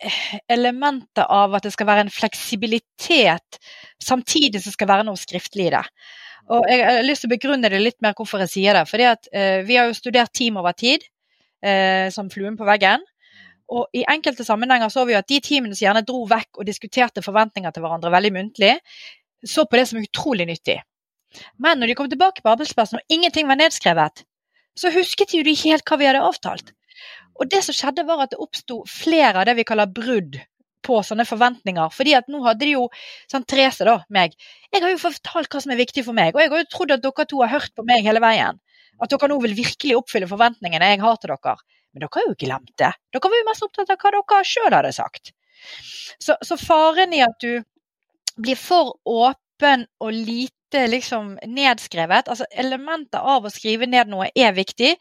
eh, 0.02 0.20
elementet 0.52 1.24
av 1.24 1.54
at 1.54 1.66
det 1.66 1.72
skal 1.76 1.88
være 1.88 2.06
en 2.06 2.12
fleksibilitet, 2.12 3.60
samtidig 4.02 4.60
som 4.60 4.72
det 4.72 4.78
skal 4.78 4.90
være 4.90 5.06
noe 5.06 5.20
skriftlig 5.20 5.68
i 5.68 5.74
det. 5.76 5.84
Og 6.46 6.66
Jeg 6.70 6.82
har 6.86 7.02
lyst 7.06 7.24
til 7.24 7.30
å 7.30 7.34
begrunne 7.34 7.70
det 7.70 7.82
litt 7.82 8.00
mer 8.04 8.14
hvorfor 8.18 8.42
jeg 8.44 8.52
sier 8.52 8.78
det. 8.78 8.86
fordi 8.90 9.06
at 9.10 9.28
eh, 9.32 9.62
Vi 9.66 9.78
har 9.78 9.86
jo 9.86 9.98
studert 9.98 10.34
team 10.34 10.58
over 10.58 10.72
tid, 10.72 11.06
eh, 11.62 12.10
som 12.10 12.30
fluen 12.30 12.58
på 12.58 12.66
veggen. 12.66 13.02
Og 13.66 13.88
I 13.98 14.04
enkelte 14.06 14.44
sammenhenger 14.46 14.90
så 14.94 15.04
vi 15.06 15.16
at 15.18 15.26
de 15.26 15.40
teamene 15.42 15.74
som 15.74 15.88
gjerne 15.88 16.04
dro 16.06 16.22
vekk 16.30 16.60
og 16.60 16.66
diskuterte 16.68 17.22
forventninger 17.22 17.72
til 17.74 17.82
hverandre 17.82 18.12
veldig 18.14 18.32
muntlig, 18.36 18.76
så 19.46 19.66
på 19.66 19.78
det 19.78 19.86
som 19.90 20.00
utrolig 20.00 20.46
nyttig. 20.48 20.80
Men 21.60 21.80
når 21.80 21.92
de 21.92 21.98
kom 21.98 22.08
tilbake 22.10 22.42
på 22.42 22.52
arbeidsplassen 22.52 23.00
og 23.00 23.12
ingenting 23.12 23.48
var 23.48 23.58
nedskrevet, 23.60 24.24
så 24.76 24.92
husket 24.92 25.32
de 25.32 25.40
jo 25.40 25.46
ikke 25.46 25.72
helt 25.72 25.88
hva 25.88 25.98
vi 26.00 26.08
hadde 26.08 26.24
avtalt. 26.24 26.72
Og 27.36 27.48
det 27.52 27.62
som 27.64 27.76
skjedde 27.76 28.06
var 28.08 28.24
at 28.24 28.32
det 28.32 28.40
oppsto 28.40 28.82
flere 28.88 29.40
av 29.40 29.48
det 29.48 29.56
vi 29.58 29.66
kaller 29.68 29.90
brudd 29.92 30.38
på 30.86 31.00
sånne 31.02 31.26
forventninger. 31.26 31.90
fordi 31.92 32.14
at 32.14 32.28
nå 32.30 32.42
hadde 32.44 32.64
de 32.64 32.76
jo 32.76 32.86
sånn 33.30 33.44
Therese, 33.44 33.84
da, 33.84 33.98
meg. 34.08 34.36
Jeg 34.72 34.82
har 34.84 34.92
jo 34.92 35.02
fortalt 35.02 35.50
hva 35.52 35.62
som 35.62 35.72
er 35.74 35.80
viktig 35.80 36.04
for 36.06 36.16
meg, 36.16 36.34
og 36.34 36.40
jeg 36.40 36.52
har 36.52 36.62
jo 36.62 36.70
trodd 36.72 36.94
at 36.94 37.02
dere 37.02 37.26
to 37.26 37.42
har 37.42 37.52
hørt 37.52 37.74
på 37.74 37.84
meg 37.88 38.06
hele 38.06 38.22
veien. 38.22 38.60
At 39.02 39.12
dere 39.12 39.28
nå 39.28 39.40
vil 39.42 39.56
virkelig 39.58 39.96
oppfylle 39.98 40.30
forventningene 40.30 40.92
jeg 40.92 41.02
har 41.02 41.18
til 41.20 41.34
dere. 41.34 41.56
Men 41.92 42.04
dere 42.04 42.20
har 42.20 42.28
jo 42.28 42.38
glemt 42.38 42.74
det. 42.78 42.92
Dere 43.12 43.32
var 43.32 43.40
jo 43.40 43.48
mest 43.48 43.66
opptatt 43.66 43.92
av 43.92 43.98
hva 44.00 44.14
dere 44.14 44.44
sjøl 44.46 44.78
hadde 44.78 44.92
sagt. 44.94 45.32
Så, 46.22 46.36
så 46.44 46.56
faren 46.60 47.14
i 47.16 47.24
at 47.24 47.36
du 47.42 47.64
blir 48.36 48.58
for 48.60 48.96
åpen 49.04 49.86
og 50.00 50.12
lite 50.12 50.86
liksom 50.90 51.36
nedskrevet. 51.46 52.28
Altså 52.28 52.46
Elementer 52.50 53.24
av 53.24 53.46
å 53.46 53.52
skrive 53.52 53.88
ned 53.88 54.10
noe 54.12 54.30
er 54.34 54.56
viktig, 54.56 54.94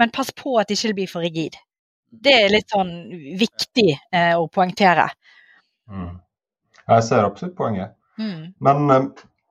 men 0.00 0.14
pass 0.14 0.32
på 0.36 0.56
at 0.60 0.70
det 0.70 0.78
ikke 0.78 0.98
blir 1.02 1.10
for 1.10 1.26
rigid. 1.26 1.58
Det 2.10 2.34
er 2.34 2.50
litt 2.50 2.72
sånn 2.72 2.90
viktig 3.38 3.90
eh, 3.94 4.34
å 4.34 4.48
poengtere. 4.50 5.06
Mm. 5.90 6.16
Jeg 6.90 7.06
ser 7.06 7.26
absolutt 7.26 7.54
poenget. 7.58 7.94
Mm. 8.18 8.50
Men 8.58 8.90
eh, 8.90 9.04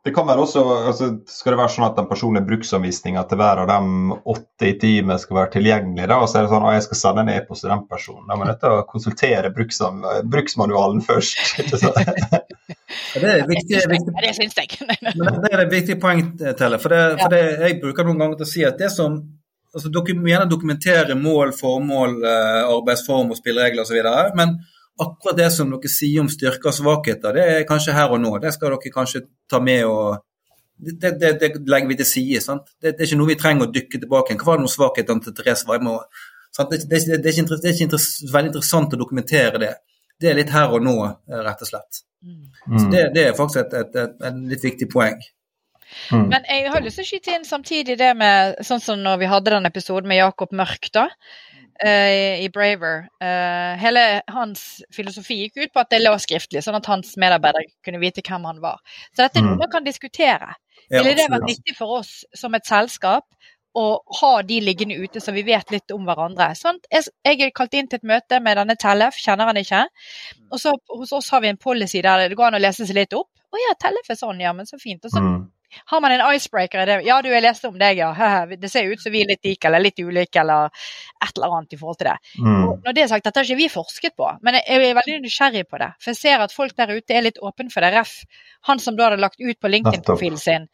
det 0.04 0.14
kan 0.16 0.28
være 0.28 0.44
også, 0.44 0.62
altså, 0.90 1.08
Skal 1.28 1.54
det 1.54 1.60
være 1.60 1.72
sånn 1.74 1.86
at 1.90 1.98
den 2.00 2.08
personlige 2.10 2.48
bruksanvisninga 2.48 3.24
til 3.30 3.40
hver 3.42 3.64
av 3.64 3.70
dem 3.72 4.14
åtte 4.18 4.70
i 4.70 4.76
teamet 4.80 5.24
skal 5.24 5.42
være 5.42 5.54
tilgjengelig, 5.58 6.08
da, 6.12 6.20
og 6.24 6.30
så 6.32 6.40
er 6.40 6.48
det 6.48 6.54
sånn 6.54 6.68
at 6.70 6.78
jeg 6.78 6.86
skal 6.88 7.02
sende 7.02 7.26
en 7.26 7.32
e-post 7.34 7.66
til 7.66 7.74
den 7.74 7.84
personen. 7.92 8.28
Da 8.30 8.38
må 8.40 8.48
jeg 8.48 8.86
konsultere 8.92 9.52
bruksmanualen 9.54 11.04
først. 11.04 11.60
det 13.14 13.30
er 13.34 13.43
viktig, 13.49 13.82
viktig. 13.89 14.14
det 14.22 14.32
syns 14.38 14.57
jeg. 14.60 14.78
det 15.43 15.51
er 15.51 15.64
et 15.64 15.74
viktig 15.74 15.97
poeng, 16.01 16.24
Telle. 16.60 16.80
For, 16.82 16.93
det, 16.93 17.03
for 17.22 17.34
det, 17.34 17.43
jeg 17.64 17.78
bruker 17.82 18.07
noen 18.07 18.22
ganger 18.22 18.39
til 18.41 18.47
å 18.47 18.51
si 18.51 18.66
at 18.68 18.80
det 18.82 18.91
som 18.93 19.18
altså, 19.74 19.91
Dere 19.93 20.18
må 20.18 20.30
gjerne 20.30 20.49
dokumentere 20.51 21.18
mål, 21.18 21.53
formål, 21.57 22.20
eh, 22.24 22.62
arbeidsform 22.70 23.34
og 23.34 23.39
spilleregler 23.39 23.86
osv. 23.86 23.99
Men 24.38 24.57
akkurat 24.99 25.38
det 25.39 25.49
som 25.55 25.72
dere 25.74 25.91
sier 25.91 26.24
om 26.24 26.32
styrker 26.32 26.72
og 26.72 26.78
svakheter, 26.80 27.36
det 27.36 27.45
er 27.53 27.68
kanskje 27.70 27.95
her 27.97 28.16
og 28.16 28.22
nå. 28.24 28.34
Det 28.43 28.53
skal 28.55 28.76
dere 28.76 28.95
kanskje 28.95 29.26
ta 29.49 29.62
med 29.64 29.86
og 29.89 30.26
Det, 30.80 31.10
det, 31.20 31.30
det 31.41 31.47
legger 31.68 31.89
vi 31.89 31.95
til 31.99 32.07
side. 32.07 32.39
sant? 32.39 32.70
Det, 32.80 32.93
det, 32.93 33.01
er 33.01 33.07
ikke 33.10 33.18
noe 33.20 33.28
vi 33.28 33.36
trenger 33.36 33.66
å 33.66 33.72
dykke 33.76 33.99
tilbake 33.99 34.38
Hva 34.39 34.45
var 34.47 34.60
det 34.60 34.64
noen 34.64 34.72
svakhetene 34.72 35.24
til 35.26 35.34
Therese 35.36 35.68
Weimo? 35.68 35.97
Det, 36.55 36.78
det, 36.88 36.95
er 36.95 37.01
ikke, 37.01 37.18
det 37.20 37.68
er 37.68 37.82
ikke 37.84 37.99
veldig 38.32 38.51
interessant 38.53 38.95
å 38.95 38.99
dokumentere 39.01 39.60
det. 39.60 39.74
Det 40.20 40.32
er 40.32 40.39
litt 40.39 40.53
her 40.53 40.72
og 40.76 40.84
nå, 40.84 40.95
eh, 41.07 41.41
rett 41.45 41.61
og 41.63 41.70
slett. 41.70 42.01
Mm. 42.26 42.47
Så 42.76 42.88
det, 42.91 43.03
er 43.24 43.36
faktisk 43.38 43.61
et, 43.63 43.76
et, 43.80 43.99
et, 44.01 44.15
et 44.30 44.39
litt 44.51 44.65
viktig 44.65 44.89
poeng. 44.91 45.20
Mm. 46.13 46.28
Men 46.30 46.45
jeg 46.45 46.70
har 46.70 46.84
lyst 46.86 46.99
til 46.99 47.05
å 47.05 47.09
skyte 47.09 47.36
inn 47.36 47.45
samtidig 47.47 47.95
det 47.99 48.09
med 48.17 48.59
sånn 48.65 48.82
som 48.84 48.99
når 49.01 49.22
vi 49.24 49.30
hadde 49.32 49.55
den 49.55 49.70
episoden 49.70 50.09
med 50.11 50.22
Jakob 50.22 50.53
Mørk, 50.55 50.91
da. 50.95 51.09
Uh, 51.80 52.43
i 52.43 52.49
Braver. 52.51 53.05
Uh, 53.24 53.72
hele 53.80 54.01
hans 54.36 54.82
filosofi 54.91 55.38
gikk 55.45 55.61
ut 55.61 55.72
på 55.72 55.80
at 55.80 55.93
det 55.93 56.01
lå 56.01 56.11
skriftlig, 56.20 56.59
sånn 56.65 56.76
at 56.76 56.89
hans 56.91 57.13
medarbeidere 57.22 57.72
kunne 57.88 58.01
vite 58.03 58.24
hvem 58.26 58.49
han 58.49 58.59
var. 58.59 58.82
Så 59.13 59.24
dette 59.24 59.39
er 59.39 59.45
noe 59.45 59.55
mm. 59.55 59.61
man 59.63 59.72
kan 59.72 59.88
diskutere. 59.88 60.57
Ville 60.91 61.15
det 61.15 61.30
vært 61.32 61.47
viktig 61.47 61.78
for 61.78 62.01
oss 62.01 62.11
som 62.36 62.57
et 62.57 62.67
selskap 62.67 63.24
å 63.78 63.86
ha 64.22 64.32
de 64.41 64.59
liggende 64.63 64.97
ute, 64.97 65.22
så 65.22 65.34
vi 65.36 65.43
vet 65.45 65.72
litt 65.72 65.93
om 65.93 66.07
hverandre? 66.07 66.49
Sånn, 66.57 66.80
jeg, 66.91 67.09
jeg 67.26 67.41
er 67.45 67.53
kalt 67.55 67.76
inn 67.78 67.89
til 67.89 68.01
et 68.01 68.07
møte 68.09 68.39
med 68.43 68.57
denne 68.57 68.76
Tellef, 68.80 69.20
kjenner 69.22 69.51
han 69.51 69.59
ikke. 69.61 69.86
Og 70.49 70.61
så 70.61 70.74
hos 70.89 71.13
oss 71.15 71.30
har 71.36 71.43
vi 71.45 71.51
en 71.51 71.61
policy 71.61 72.01
der 72.05 72.28
det 72.28 72.38
går 72.39 72.49
an 72.49 72.59
å 72.59 72.63
lese 72.63 72.88
seg 72.89 72.97
litt 72.97 73.15
opp. 73.17 73.30
Å 73.49 73.61
ja, 73.61 73.78
Tellef 73.82 74.09
er 74.09 74.17
sånn, 74.20 74.41
ja, 74.41 74.53
men 74.57 74.70
så 74.70 74.82
fint. 74.82 75.05
Og 75.05 75.13
så 75.13 75.22
mm. 75.22 75.39
Har 75.86 76.01
man 76.01 76.11
en 76.11 76.36
icebreaker 76.36 76.82
i 76.82 76.86
det? 76.86 76.95
Ja, 77.05 77.20
du, 77.22 77.30
jeg 77.30 77.43
leste 77.45 77.70
om 77.70 77.76
deg, 77.78 77.99
ja. 78.01 78.09
Det 78.49 78.72
ser 78.72 78.89
ut 78.89 79.01
som 79.03 79.13
vi 79.13 79.22
er 79.22 79.30
litt 79.30 79.45
like 79.45 79.70
eller 79.70 79.84
litt 79.84 80.01
ulike 80.01 80.41
eller 80.41 80.72
et 81.22 81.36
eller 81.36 81.53
annet 81.59 81.76
i 81.76 81.78
forhold 81.78 81.99
til 81.99 82.09
det. 82.09 82.15
Mm. 82.41 82.63
Når 82.88 82.95
det 82.97 83.03
er 83.03 83.11
sagt, 83.11 83.28
dette 83.28 83.41
har 83.41 83.45
ikke 83.45 83.59
vi 83.59 83.70
forsket 83.70 84.15
på, 84.17 84.32
men 84.41 84.57
jeg 84.57 84.65
er 84.80 84.97
veldig 84.97 85.20
nysgjerrig 85.28 85.67
på 85.70 85.82
det. 85.82 85.91
For 86.01 86.13
jeg 86.13 86.22
ser 86.24 86.45
at 86.45 86.55
folk 86.55 86.74
der 86.74 86.95
ute 86.95 87.13
er 87.13 87.28
litt 87.28 87.38
åpne 87.38 87.70
for 87.74 87.86
det. 87.86 87.93
Ref. 87.93 88.15
Han 88.65 88.82
som 88.82 88.97
da 88.97 89.11
hadde 89.11 89.22
lagt 89.22 89.38
ut 89.38 89.61
på 89.61 89.72
LinkedIn-profilen 89.76 90.41
sin. 90.41 90.67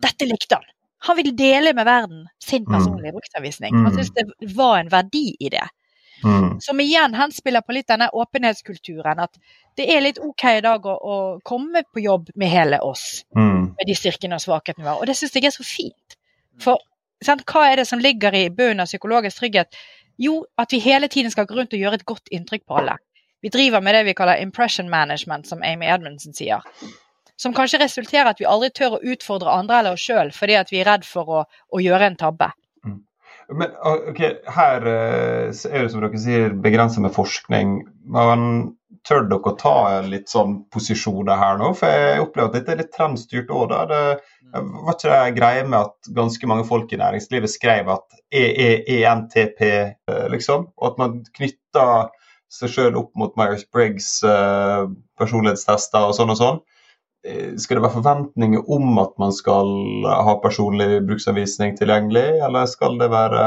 Dette 0.00 0.28
likte 0.30 0.62
han. 0.62 0.72
Han 1.06 1.16
vil 1.16 1.36
dele 1.36 1.72
med 1.74 1.86
verden 1.86 2.26
sin 2.42 2.64
mm. 2.64 2.72
personlige 2.72 3.12
mm. 3.12 3.18
bruksanvisning. 3.18 3.74
Han 3.84 3.94
syns 3.94 4.10
det 4.14 4.54
var 4.56 4.78
en 4.78 4.90
verdi 4.90 5.36
i 5.40 5.48
det. 5.48 5.66
Mm. 6.24 6.60
Som 6.60 6.80
igjen 6.80 7.14
henspiller 7.14 7.62
på 7.62 7.76
litt 7.76 7.88
denne 7.88 8.08
åpenhetskulturen. 8.10 9.20
At 9.22 9.38
det 9.78 9.86
er 9.94 10.02
litt 10.02 10.18
OK 10.18 10.44
i 10.50 10.64
dag 10.64 10.86
å, 10.86 10.96
å 10.98 11.18
komme 11.46 11.84
på 11.86 12.02
jobb 12.02 12.32
med 12.34 12.50
hele 12.50 12.80
oss. 12.82 13.22
Mm. 13.36 13.74
Med 13.78 13.86
de 13.86 13.94
styrkene 13.94 14.38
og 14.38 14.42
svakhetene 14.42 14.84
vi 14.84 14.90
har. 14.90 14.98
Og 14.98 15.06
det 15.06 15.14
syns 15.18 15.36
jeg 15.38 15.46
er 15.46 15.54
så 15.54 15.66
fint. 15.66 16.18
For 16.62 16.82
sant, 17.24 17.46
hva 17.46 17.68
er 17.70 17.82
det 17.82 17.86
som 17.90 18.02
ligger 18.02 18.34
i 18.34 18.48
bunnen 18.50 18.82
av 18.82 18.90
psykologisk 18.90 19.38
trygghet? 19.38 19.78
Jo, 20.18 20.40
at 20.58 20.74
vi 20.74 20.82
hele 20.82 21.06
tiden 21.08 21.30
skal 21.30 21.46
gå 21.46 21.54
rundt 21.54 21.76
og 21.76 21.82
gjøre 21.84 22.00
et 22.00 22.08
godt 22.08 22.32
inntrykk 22.34 22.66
på 22.66 22.80
alle. 22.80 22.98
Vi 23.42 23.52
driver 23.54 23.80
med 23.80 23.94
det 23.94 24.06
vi 24.08 24.16
kaller 24.18 24.42
impression 24.42 24.90
management, 24.90 25.46
som 25.46 25.62
Amy 25.62 25.86
Edmundsen 25.86 26.34
sier. 26.34 26.64
Som 27.38 27.54
kanskje 27.54 27.78
resulterer 27.84 28.32
at 28.32 28.40
vi 28.42 28.48
aldri 28.50 28.72
tør 28.74 28.96
å 28.96 29.04
utfordre 29.14 29.52
andre 29.54 29.82
eller 29.82 29.98
oss 29.98 30.06
sjøl 30.06 30.32
fordi 30.34 30.56
at 30.58 30.72
vi 30.74 30.82
er 30.82 30.90
redd 30.90 31.06
for 31.06 31.30
å, 31.30 31.44
å 31.46 31.82
gjøre 31.82 32.10
en 32.10 32.18
tabbe. 32.18 32.50
Men 33.48 33.70
ok, 33.80 34.18
her 34.52 34.84
eh, 34.84 35.46
er 35.48 35.84
det 35.84 35.92
som 35.92 36.02
dere 36.02 36.20
sier 36.20 36.56
begrenset 36.64 37.00
med 37.00 37.14
forskning. 37.14 37.78
Men 38.12 38.42
tør 39.08 39.24
dere 39.30 39.52
å 39.52 39.56
ta 39.56 39.76
litt 40.04 40.28
sånn 40.28 40.58
posisjoner 40.72 41.40
her 41.40 41.56
nå? 41.60 41.70
For 41.78 41.88
jeg 41.88 42.26
opplever 42.26 42.50
at 42.50 42.58
dette 42.58 42.74
er 42.74 42.82
litt 42.82 42.92
trendstyrt 42.92 43.52
òg. 43.54 43.72
Det, 43.88 44.02
Var 44.52 44.92
ikke 44.92 45.14
det 45.14 45.38
greie 45.38 45.64
med 45.64 45.78
at 45.80 46.12
ganske 46.18 46.50
mange 46.50 46.68
folk 46.68 46.92
i 46.92 47.00
næringslivet 47.00 47.54
skrev 47.54 47.88
at 47.96 48.20
EENTP, 48.36 49.64
liksom? 50.34 50.68
Og 50.76 50.90
at 50.90 51.00
man 51.00 51.18
knytta 51.38 51.86
seg 52.52 52.72
sjøl 52.72 53.00
opp 53.00 53.14
mot 53.20 53.32
Myers-Briggs 53.36 54.10
personlighetstester 55.20 56.10
og 56.10 56.16
sånn 56.16 56.36
og 56.36 56.40
sånn. 56.40 56.60
Skal 57.58 57.78
det 57.78 57.82
være 57.82 57.96
forventninger 57.98 58.68
om 58.72 59.00
at 59.02 59.16
man 59.18 59.32
skal 59.34 59.68
ha 60.06 60.36
personlig 60.42 61.00
bruksanvisning 61.08 61.74
tilgjengelig, 61.76 62.28
eller 62.46 62.68
skal 62.70 62.94
det 63.00 63.10
være 63.10 63.44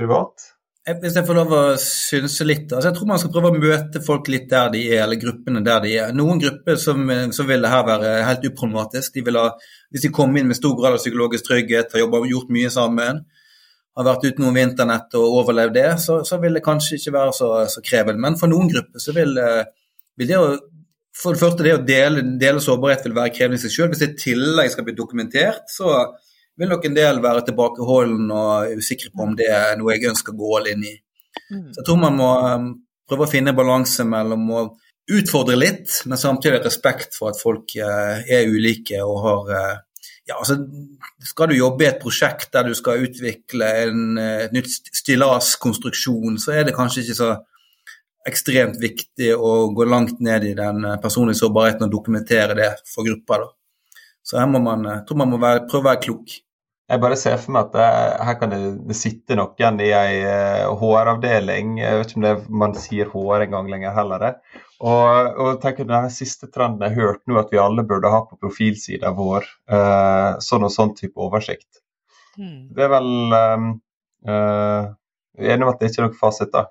privat? 0.00 0.46
Hvis 0.86 1.16
jeg 1.18 1.26
får 1.26 1.34
lov 1.34 1.50
å 1.50 1.60
synse 1.82 2.44
litt, 2.46 2.70
altså 2.70 2.92
jeg 2.92 2.94
tror 2.94 3.08
man 3.10 3.18
skal 3.18 3.32
prøve 3.34 3.48
å 3.50 3.58
møte 3.58 4.02
folk 4.06 4.28
litt 4.30 4.44
der 4.52 4.68
de 4.70 4.84
er, 4.86 5.00
eller 5.02 5.18
gruppene 5.18 5.62
der 5.66 5.80
de 5.82 5.94
er. 5.98 6.12
Noen 6.14 6.38
grupper 6.38 6.78
som, 6.78 7.00
som 7.34 7.48
vil 7.48 7.66
det 7.66 7.72
her 7.72 7.82
være 7.88 8.12
helt 8.22 8.46
uproblematisk. 8.46 9.16
De 9.16 9.24
vil 9.26 9.38
ha, 9.40 9.48
hvis 9.90 10.04
de 10.06 10.12
kommer 10.14 10.38
inn 10.38 10.46
med 10.46 10.58
stor 10.58 10.76
grad 10.78 10.94
av 10.94 11.02
psykologisk 11.02 11.48
trygghet, 11.48 11.90
har 11.90 12.04
jobbet, 12.04 12.28
gjort 12.30 12.54
mye 12.54 12.70
sammen, 12.70 13.18
har 13.98 14.06
vært 14.06 14.28
ute 14.28 14.44
noe 14.44 14.54
vinternett 14.54 15.08
internett 15.08 15.18
og 15.18 15.36
overlevd 15.40 15.74
det, 15.74 15.88
så, 16.04 16.20
så, 16.28 16.38
vil 16.38 16.54
det 16.54 16.62
kanskje 16.62 17.00
ikke 17.00 17.16
være 17.18 17.34
så, 17.34 17.50
så 17.72 17.82
krevende. 17.82 18.22
Men 18.22 18.38
for 18.38 18.52
noen 18.52 18.70
grupper 18.70 19.02
så 19.02 19.16
vil, 19.16 19.34
eh, 19.42 19.66
vil 20.22 20.30
det 20.30 20.38
å 20.38 20.54
for 21.16 21.32
det 21.32 21.40
første, 21.40 21.64
det 21.64 21.74
å 21.76 21.82
dele, 21.86 22.22
dele 22.40 22.60
sårbarhet 22.62 23.06
vil 23.06 23.16
være 23.16 23.32
krevende 23.34 23.58
i 23.60 23.62
seg 23.62 23.72
selv. 23.72 23.92
Hvis 23.92 24.02
det 24.02 24.10
i 24.12 24.22
tillegg 24.26 24.72
skal 24.72 24.84
bli 24.86 24.94
dokumentert, 24.96 25.64
så 25.72 25.92
vil 26.60 26.72
nok 26.72 26.88
en 26.88 26.96
del 26.96 27.20
være 27.24 27.44
tilbakeholden 27.46 28.32
og 28.32 28.80
usikre 28.80 29.12
på 29.12 29.24
om 29.24 29.36
det 29.38 29.48
er 29.52 29.78
noe 29.80 29.94
jeg 29.94 30.10
ønsker 30.12 30.34
å 30.34 30.40
gå 30.40 30.52
all 30.58 30.68
inn 30.72 30.84
i. 30.88 30.94
Mm. 31.52 31.70
Så 31.72 31.80
jeg 31.80 31.86
tror 31.88 32.02
man 32.02 32.18
må 32.18 32.28
um, 32.44 32.68
prøve 33.08 33.26
å 33.26 33.30
finne 33.32 33.56
balanse 33.56 34.04
mellom 34.08 34.46
å 34.52 34.62
utfordre 35.16 35.56
litt, 35.58 36.00
men 36.10 36.18
samtidig 36.18 36.64
respekt 36.64 37.16
for 37.16 37.32
at 37.32 37.40
folk 37.40 37.76
uh, 37.78 38.20
er 38.20 38.48
ulike 38.50 39.02
og 39.04 39.18
har 39.24 39.52
uh, 39.52 39.74
ja, 40.26 40.40
altså, 40.40 40.56
Skal 41.22 41.52
du 41.52 41.58
jobbe 41.60 41.84
i 41.84 41.90
et 41.92 42.00
prosjekt 42.02 42.50
der 42.56 42.66
du 42.66 42.74
skal 42.74 43.04
utvikle 43.06 43.68
en 43.84 44.18
et 44.18 44.54
nytt 44.56 44.90
stillaskonstruksjon, 45.00 46.40
så 46.42 46.56
er 46.56 46.66
det 46.66 46.74
kanskje 46.74 47.04
ikke 47.04 47.20
så 47.20 47.30
ekstremt 48.26 48.80
viktig 48.82 49.32
å 49.34 49.68
gå 49.76 49.86
langt 49.88 50.18
ned 50.24 50.44
i 50.48 50.56
den 50.58 50.82
personlige 51.02 51.40
sårbarheten 51.42 51.86
og 51.86 51.92
dokumentere 51.92 52.56
det 52.58 52.72
for 52.90 53.06
grupper. 53.06 53.46
Da. 53.46 54.00
Så 54.26 54.40
her 54.40 54.50
må 54.50 54.58
man, 54.62 54.82
jeg 54.90 55.06
tror 55.06 55.22
man 55.22 55.30
må 55.30 55.38
være, 55.42 55.66
prøve 55.70 55.84
å 55.84 55.88
være 55.92 56.02
klok. 56.02 56.34
Jeg 56.86 57.02
bare 57.02 57.16
ser 57.18 57.38
for 57.42 57.54
meg 57.54 57.66
at 57.66 57.72
det, 57.74 57.86
her 58.28 58.36
kan 58.38 58.52
det, 58.52 58.58
det 58.86 58.96
sitte 58.98 59.34
noen 59.38 59.80
i 59.82 59.88
ei 59.90 60.20
HR-avdeling. 60.78 61.80
Eh, 61.80 61.86
jeg 61.86 61.98
vet 61.98 62.12
ikke 62.12 62.20
om 62.20 62.26
det, 62.26 62.34
man 62.62 62.76
sier 62.78 63.10
HR 63.10 63.46
en 63.46 63.56
gang 63.56 63.70
lenger 63.72 63.96
heller. 63.96 64.22
Det. 64.22 64.60
Og, 64.86 65.40
og 65.42 65.58
tenker 65.62 65.88
Den 65.88 66.06
siste 66.14 66.50
trenden 66.52 66.84
jeg 66.86 66.94
har 66.94 67.10
hørt 67.10 67.24
nå, 67.26 67.38
at 67.40 67.50
vi 67.54 67.62
alle 67.62 67.86
burde 67.86 68.12
ha 68.12 68.22
på 68.26 68.38
profilsida 68.38 69.10
vår 69.16 69.48
uh, 69.72 70.38
sånn 70.42 70.66
og 70.68 70.74
sånn 70.74 70.94
type 70.98 71.18
oversikt. 71.22 71.82
Mm. 72.38 72.70
Det 72.76 72.84
er 72.84 72.92
vel 72.92 73.10
um, 73.32 73.68
uh, 74.28 74.94
Enig 75.36 75.66
om 75.66 75.70
at 75.70 75.80
det 75.80 75.90
ikke 75.90 76.00
er 76.02 76.06
noen 76.06 76.18
fasit, 76.20 76.52
da. 76.54 76.66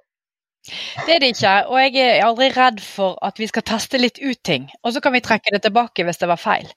Det 0.66 1.16
er 1.16 1.22
det 1.22 1.32
ikke, 1.36 1.54
og 1.70 1.80
jeg 1.84 1.96
er 2.02 2.26
aldri 2.26 2.50
redd 2.56 2.82
for 2.82 3.20
at 3.26 3.40
vi 3.42 3.48
skal 3.50 3.66
teste 3.68 4.02
litt 4.02 4.18
ut 4.22 4.42
ting. 4.46 4.68
Og 4.84 4.96
så 4.96 5.02
kan 5.04 5.14
vi 5.14 5.24
trekke 5.26 5.54
det 5.54 5.62
tilbake 5.66 6.06
hvis 6.08 6.22
det 6.22 6.30
var 6.32 6.42
feil. 6.42 6.68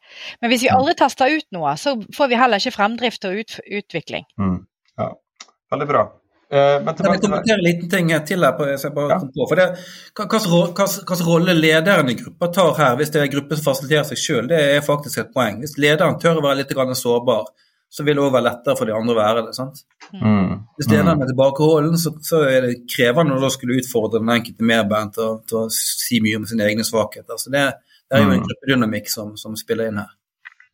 Men 0.42 0.52
hvis 0.52 0.66
vi 0.66 0.72
aldri 0.74 0.96
tester 0.98 1.32
ut 1.32 1.48
noe, 1.56 1.74
så 1.80 1.96
får 2.16 2.30
vi 2.30 2.40
heller 2.40 2.60
ikke 2.60 2.76
fremdrift 2.76 3.24
og 3.28 3.40
ut, 3.40 3.58
utvikling. 3.80 4.28
Mm. 4.40 4.58
Ja, 5.00 5.12
veldig 5.72 5.88
bra. 5.88 6.08
Uh, 6.48 6.78
men 6.80 6.94
kan 6.96 7.10
jeg 7.12 7.20
kommentere 7.20 7.58
en 7.58 7.64
liten 7.66 7.88
ting 7.92 8.10
til 8.24 8.44
her? 8.44 8.54
På, 8.56 8.64
jeg 8.64 8.92
bare 8.96 9.16
ja. 9.18 9.18
på, 9.20 9.46
for 9.50 9.60
det, 9.60 9.66
Hvilken 10.16 11.26
rolle 11.26 11.52
lederen 11.52 12.08
i 12.08 12.16
gruppa 12.16 12.48
tar 12.56 12.70
her, 12.78 12.94
hvis 12.96 13.12
det 13.12 13.20
er 13.20 13.26
en 13.26 13.34
gruppe 13.34 13.58
som 13.58 13.66
fasiliterer 13.66 14.06
seg 14.08 14.20
selv, 14.22 14.52
det 14.52 14.60
er 14.76 14.84
faktisk 14.84 15.20
et 15.20 15.34
poeng. 15.34 15.60
Hvis 15.60 15.76
lederen 15.76 16.16
tør 16.20 16.40
å 16.40 16.46
være 16.46 16.62
litt 16.62 16.72
sårbar, 17.02 17.50
så 17.88 18.04
vil 18.04 18.18
det 18.18 18.24
òg 18.24 18.34
være 18.34 18.46
lettere 18.50 18.76
for 18.76 18.88
de 18.88 18.94
andre 18.94 19.14
å 19.14 19.18
være 19.18 19.42
det. 19.46 19.54
sant? 19.56 19.80
Mm. 20.12 20.60
Hvis 20.76 20.90
ene 20.92 21.14
er 21.14 21.30
tilbakeholden, 21.30 21.96
så, 22.00 22.12
så, 22.24 22.42
er 22.44 22.66
det 22.66 22.74
krevende 22.90 23.38
å 23.40 23.52
skulle 23.52 23.78
utfordre 23.80 24.20
den 24.20 24.32
enkelte 24.34 24.68
medband 24.68 25.14
til, 25.16 25.38
til, 25.48 25.64
å 25.64 25.72
si 25.72 26.20
mye 26.24 26.40
om 26.40 26.46
sine 26.48 26.66
egne 26.68 26.84
svakheter. 26.86 27.40
Så 27.40 27.52
det, 27.54 27.64
det 28.04 28.18
er 28.18 28.24
jo 28.24 28.30
en 28.30 28.42
mm. 28.42 28.46
gruppedynamikk 28.48 29.12
som, 29.12 29.34
som 29.40 29.56
spiller 29.58 29.88
inn 29.88 30.02
her. 30.02 30.12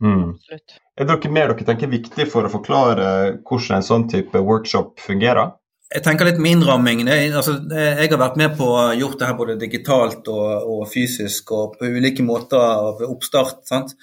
Mm. 0.03 0.33
Er 0.51 1.07
det 1.07 1.11
noe 1.11 1.31
mer 1.33 1.53
dere 1.53 1.67
tenker 1.69 1.87
er 1.87 1.95
viktig 1.95 2.27
for 2.33 2.47
å 2.47 2.51
forklare 2.53 3.07
hvordan 3.47 3.79
en 3.79 3.87
sånn 3.87 4.09
type 4.11 4.43
workshop 4.43 4.99
fungerer? 5.03 5.55
Jeg 5.95 6.03
tenker 6.03 6.27
litt 6.27 6.41
med 6.43 6.57
innramming. 6.57 7.05
Altså, 7.07 7.55
jeg 7.71 8.11
har 8.11 8.19
vært 8.19 8.39
med 8.41 8.57
på 8.59 8.67
å 8.67 8.89
gjort 8.99 9.21
det 9.21 9.29
her 9.29 9.39
både 9.39 9.55
digitalt 9.61 10.27
og, 10.33 10.67
og 10.75 10.85
fysisk 10.91 11.53
og 11.55 11.77
på 11.79 11.93
ulike 11.95 12.25
måter 12.27 12.97
ved 12.99 13.07
oppstart. 13.07 13.63
sant? 13.69 13.95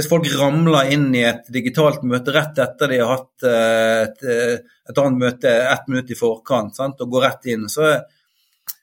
Hvis 0.00 0.08
folk 0.08 0.28
ramler 0.40 0.88
inn 0.94 1.10
i 1.12 1.26
et 1.28 1.50
digitalt 1.52 2.04
møte 2.08 2.32
rett 2.32 2.56
etter 2.62 2.88
de 2.88 3.00
har 3.02 3.10
hatt 3.18 3.44
eh, 3.44 3.98
et, 4.06 4.22
eh, 4.24 4.78
et 4.88 5.00
annet 5.02 5.20
møte 5.20 5.52
ett 5.52 5.90
minutt 5.92 6.10
i 6.10 6.16
forkant, 6.16 6.72
sant, 6.78 7.02
og 7.04 7.12
går 7.12 7.26
rett 7.26 7.50
inn, 7.52 7.66
så, 7.68 7.90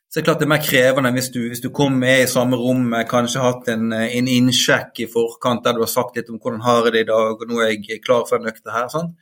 så 0.06 0.20
er 0.20 0.22
det 0.22 0.26
klart 0.28 0.44
det 0.44 0.48
er 0.48 0.52
mer 0.54 0.66
krevende 0.66 1.14
hvis 1.16 1.32
du, 1.34 1.40
hvis 1.50 1.64
du 1.64 1.72
kommer 1.74 2.22
i 2.22 2.30
samme 2.30 2.60
rom, 2.62 2.94
kanskje 3.10 3.42
hatt 3.42 3.72
en, 3.74 3.90
en 3.98 4.30
innsjekk 4.38 5.02
i 5.08 5.10
forkant 5.10 5.66
der 5.66 5.78
du 5.78 5.82
har 5.88 5.92
sagt 5.92 6.20
litt 6.20 6.30
om 6.30 6.38
hvordan 6.38 6.62
har 6.68 6.86
jeg 6.86 6.96
det 7.00 7.08
i 7.08 7.10
dag, 7.10 7.34
og 7.34 7.50
nå 7.50 7.64
er 7.64 7.74
jeg 7.74 8.04
klar 8.06 8.28
for 8.30 8.38
en 8.38 8.52
økte 8.54 8.76
her. 8.76 8.92
sant? 8.94 9.18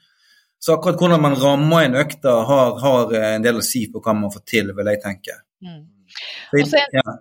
Så 0.60 0.76
akkurat 0.76 1.00
hvordan 1.00 1.22
man 1.22 1.40
rammer 1.40 1.86
en 1.86 1.96
økte, 2.02 2.32
har, 2.50 2.76
har, 2.82 3.16
en 3.36 3.44
del 3.46 3.62
å 3.62 3.64
si 3.64 3.86
på 3.92 4.02
hva 4.04 4.16
man 4.18 4.34
får 4.34 4.44
til, 4.50 4.76
vil 4.76 4.92
jeg 4.92 5.02
tenke. 5.04 5.40
Mm. 5.64 5.84
Så, 6.52 6.82
ja. 6.96 7.16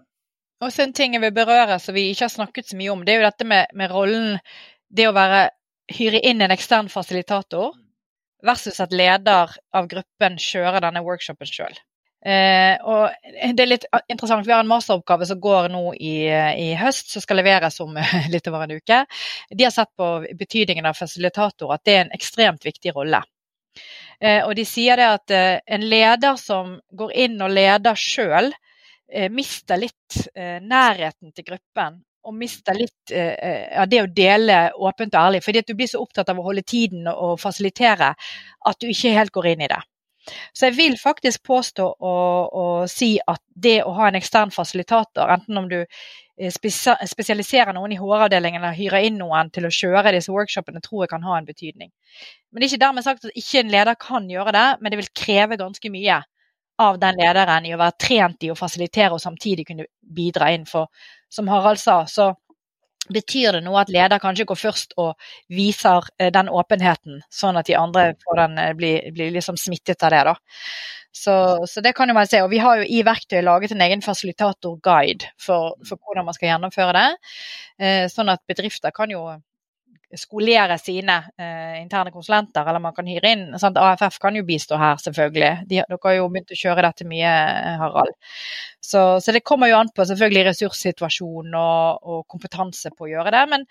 Og 0.62 0.80
en 0.80 0.92
ting 0.96 1.16
jeg 1.16 1.22
vil 1.24 1.34
berøre 1.34 1.78
som 1.82 1.96
vi 1.96 2.08
ikke 2.10 2.26
har 2.28 2.34
snakket 2.34 2.70
så 2.70 2.78
mye 2.78 2.92
om, 2.92 3.02
det 3.04 3.14
er 3.14 3.22
jo 3.22 3.28
dette 3.28 3.48
med, 3.48 3.72
med 3.74 3.90
rollen 3.92 4.38
Det 4.94 5.08
å 5.08 5.16
være 5.16 5.48
hyre 5.92 6.20
inn 6.24 6.44
en 6.44 6.54
ekstern 6.54 6.88
fasilitator 6.88 7.74
versus 8.44 8.78
at 8.80 8.92
leder 8.92 9.50
av 9.74 9.88
gruppen 9.90 10.38
kjører 10.40 10.84
denne 10.84 11.02
workshopen 11.04 11.48
sjøl. 11.48 11.74
Eh, 12.24 12.78
og 12.88 13.12
det 13.52 13.60
er 13.60 13.68
litt 13.68 13.84
interessant, 14.08 14.46
Vi 14.46 14.52
har 14.52 14.62
en 14.64 14.70
masteroppgave 14.70 15.26
som 15.28 15.40
går 15.40 15.68
nå 15.72 15.82
i, 15.98 16.14
i 16.28 16.70
høst, 16.80 17.10
som 17.12 17.24
skal 17.24 17.40
leveres 17.40 17.80
om 17.84 17.98
litt 18.32 18.48
over 18.48 18.64
en 18.64 18.76
uke. 18.78 19.02
De 19.50 19.66
har 19.66 19.74
sett 19.74 19.92
på 19.96 20.10
betydningen 20.38 20.86
av 20.88 20.96
fasilitator, 20.96 21.74
at 21.74 21.84
det 21.84 21.96
er 21.96 22.04
en 22.06 22.16
ekstremt 22.16 22.64
viktig 22.64 22.94
rolle. 22.96 23.20
Eh, 24.20 24.40
og 24.46 24.54
de 24.56 24.64
sier 24.68 25.00
det 25.00 25.08
at 25.18 25.34
eh, 25.34 25.58
en 25.76 25.84
leder 25.90 26.38
som 26.40 26.78
går 26.96 27.12
inn 27.26 27.40
og 27.44 27.52
leder 27.52 27.98
sjøl, 27.98 28.52
mister 29.30 29.78
litt 29.80 30.18
eh, 30.34 30.58
nærheten 30.62 31.32
til 31.34 31.46
gruppen. 31.46 32.02
Og 32.24 32.32
mister 32.36 32.76
litt 32.76 33.12
eh, 33.12 33.34
eh, 33.36 33.80
av 33.80 33.88
det 33.92 34.00
å 34.00 34.10
dele 34.10 34.58
åpent 34.80 35.14
og 35.14 35.20
ærlig. 35.28 35.42
Fordi 35.44 35.60
at 35.60 35.68
du 35.68 35.76
blir 35.76 35.90
så 35.90 36.00
opptatt 36.00 36.30
av 36.32 36.40
å 36.40 36.46
holde 36.46 36.64
tiden 36.66 37.08
og 37.12 37.36
fasilitere 37.42 38.14
at 38.14 38.80
du 38.80 38.88
ikke 38.88 39.12
helt 39.16 39.34
går 39.34 39.52
inn 39.52 39.66
i 39.66 39.70
det. 39.72 39.82
Så 40.56 40.70
jeg 40.70 40.76
vil 40.78 40.94
faktisk 40.96 41.42
påstå 41.44 41.86
å 42.00 42.66
si 42.88 43.18
at 43.20 43.42
det 43.66 43.82
å 43.84 43.92
ha 43.98 44.08
en 44.08 44.16
ekstern 44.16 44.52
fasilitator, 44.54 45.28
enten 45.34 45.60
om 45.60 45.66
du 45.68 45.82
eh, 45.82 46.52
spesialiserer 46.54 47.76
noen 47.76 47.92
i 47.92 47.98
HR-avdelingen 48.00 48.62
eller 48.62 48.78
hyrer 48.78 49.04
inn 49.10 49.20
noen 49.20 49.52
til 49.52 49.68
å 49.68 49.74
kjøre 49.74 50.14
disse 50.16 50.32
workshopene, 50.32 50.80
tror 50.84 51.04
jeg 51.04 51.12
kan 51.12 51.26
ha 51.28 51.36
en 51.38 51.48
betydning. 51.48 51.92
Men 52.50 52.62
det 52.62 52.70
er 52.70 52.72
ikke 52.72 52.86
dermed 52.86 53.06
sagt 53.06 53.28
at 53.28 53.36
ikke 53.36 53.60
en 53.60 53.74
leder 53.74 54.00
kan 54.00 54.30
gjøre 54.32 54.56
det, 54.56 54.68
men 54.80 54.94
det 54.94 55.02
vil 55.02 55.12
kreve 55.24 55.60
ganske 55.60 55.92
mye 55.92 56.22
av 56.82 56.98
den 56.98 57.18
lederen 57.20 57.66
i 57.66 57.74
å 57.74 57.80
være 57.80 57.98
trent 58.00 58.46
i 58.46 58.50
å 58.50 58.58
fasilitere 58.58 59.14
og 59.14 59.22
samtidig 59.22 59.66
kunne 59.68 59.86
bidra 60.02 60.50
inn. 60.54 60.66
For 60.66 60.90
som 61.30 61.48
Harald 61.50 61.80
sa, 61.80 62.02
så 62.06 62.32
betyr 63.12 63.58
det 63.58 63.62
noe 63.66 63.82
at 63.82 63.92
leder 63.92 64.22
kanskje 64.22 64.46
går 64.48 64.58
først 64.58 64.94
og 65.00 65.14
viser 65.52 66.06
eh, 66.18 66.32
den 66.32 66.48
åpenheten, 66.48 67.20
sånn 67.32 67.58
at 67.60 67.68
de 67.68 67.76
andre 67.76 68.12
den, 68.14 68.58
eh, 68.58 68.74
blir, 68.76 69.10
blir 69.14 69.34
liksom 69.34 69.58
smittet 69.60 70.02
av 70.06 70.14
det. 70.14 70.22
da. 70.30 70.36
Så, 71.14 71.34
så, 71.70 71.80
det 71.84 71.92
kan 71.94 72.10
jo 72.10 72.16
man 72.16 72.26
se. 72.26 72.40
Og 72.42 72.50
vi 72.50 72.58
har 72.58 72.80
jo 72.80 72.86
i 72.90 73.04
verktøyet 73.06 73.44
laget 73.46 73.74
en 73.74 73.84
egen 73.86 74.02
fasilitatorguide 74.02 75.30
for, 75.38 75.76
for 75.86 76.00
hvordan 76.00 76.26
man 76.26 76.34
skal 76.34 76.50
gjennomføre 76.50 76.94
det. 76.96 77.08
Eh, 77.78 78.06
sånn 78.10 78.32
at 78.32 78.42
bedrifter 78.50 78.94
kan 78.94 79.12
jo 79.12 79.28
skolere 80.20 80.76
sine 80.78 81.16
eh, 81.40 81.80
interne 81.80 82.12
konsulenter, 82.14 82.66
eller 82.68 82.82
man 82.82 82.94
kan 82.96 83.08
hyre 83.08 83.32
inn. 83.34 83.44
Sant? 83.60 83.78
AFF 83.80 84.18
kan 84.22 84.36
jo 84.38 84.44
bistå 84.46 84.78
her, 84.80 85.00
selvfølgelig. 85.02 85.50
De, 85.70 85.80
dere 85.80 85.98
har 86.06 86.16
jo 86.18 86.28
begynt 86.32 86.54
å 86.54 86.60
kjøre 86.60 86.86
dette 86.86 87.08
mye, 87.08 87.34
Harald. 87.80 88.16
Så, 88.80 89.02
så, 89.24 89.34
det 89.34 89.44
kommer 89.46 89.70
jo 89.70 89.80
an 89.80 89.92
på 89.94 90.06
selvfølgelig 90.08 90.46
ressurssituasjon 90.50 91.54
og, 91.58 92.00
og, 92.04 92.24
kompetanse 92.30 92.92
på 92.94 93.08
å 93.08 93.12
gjøre 93.14 93.34
det. 93.34 93.44
Men 93.52 93.66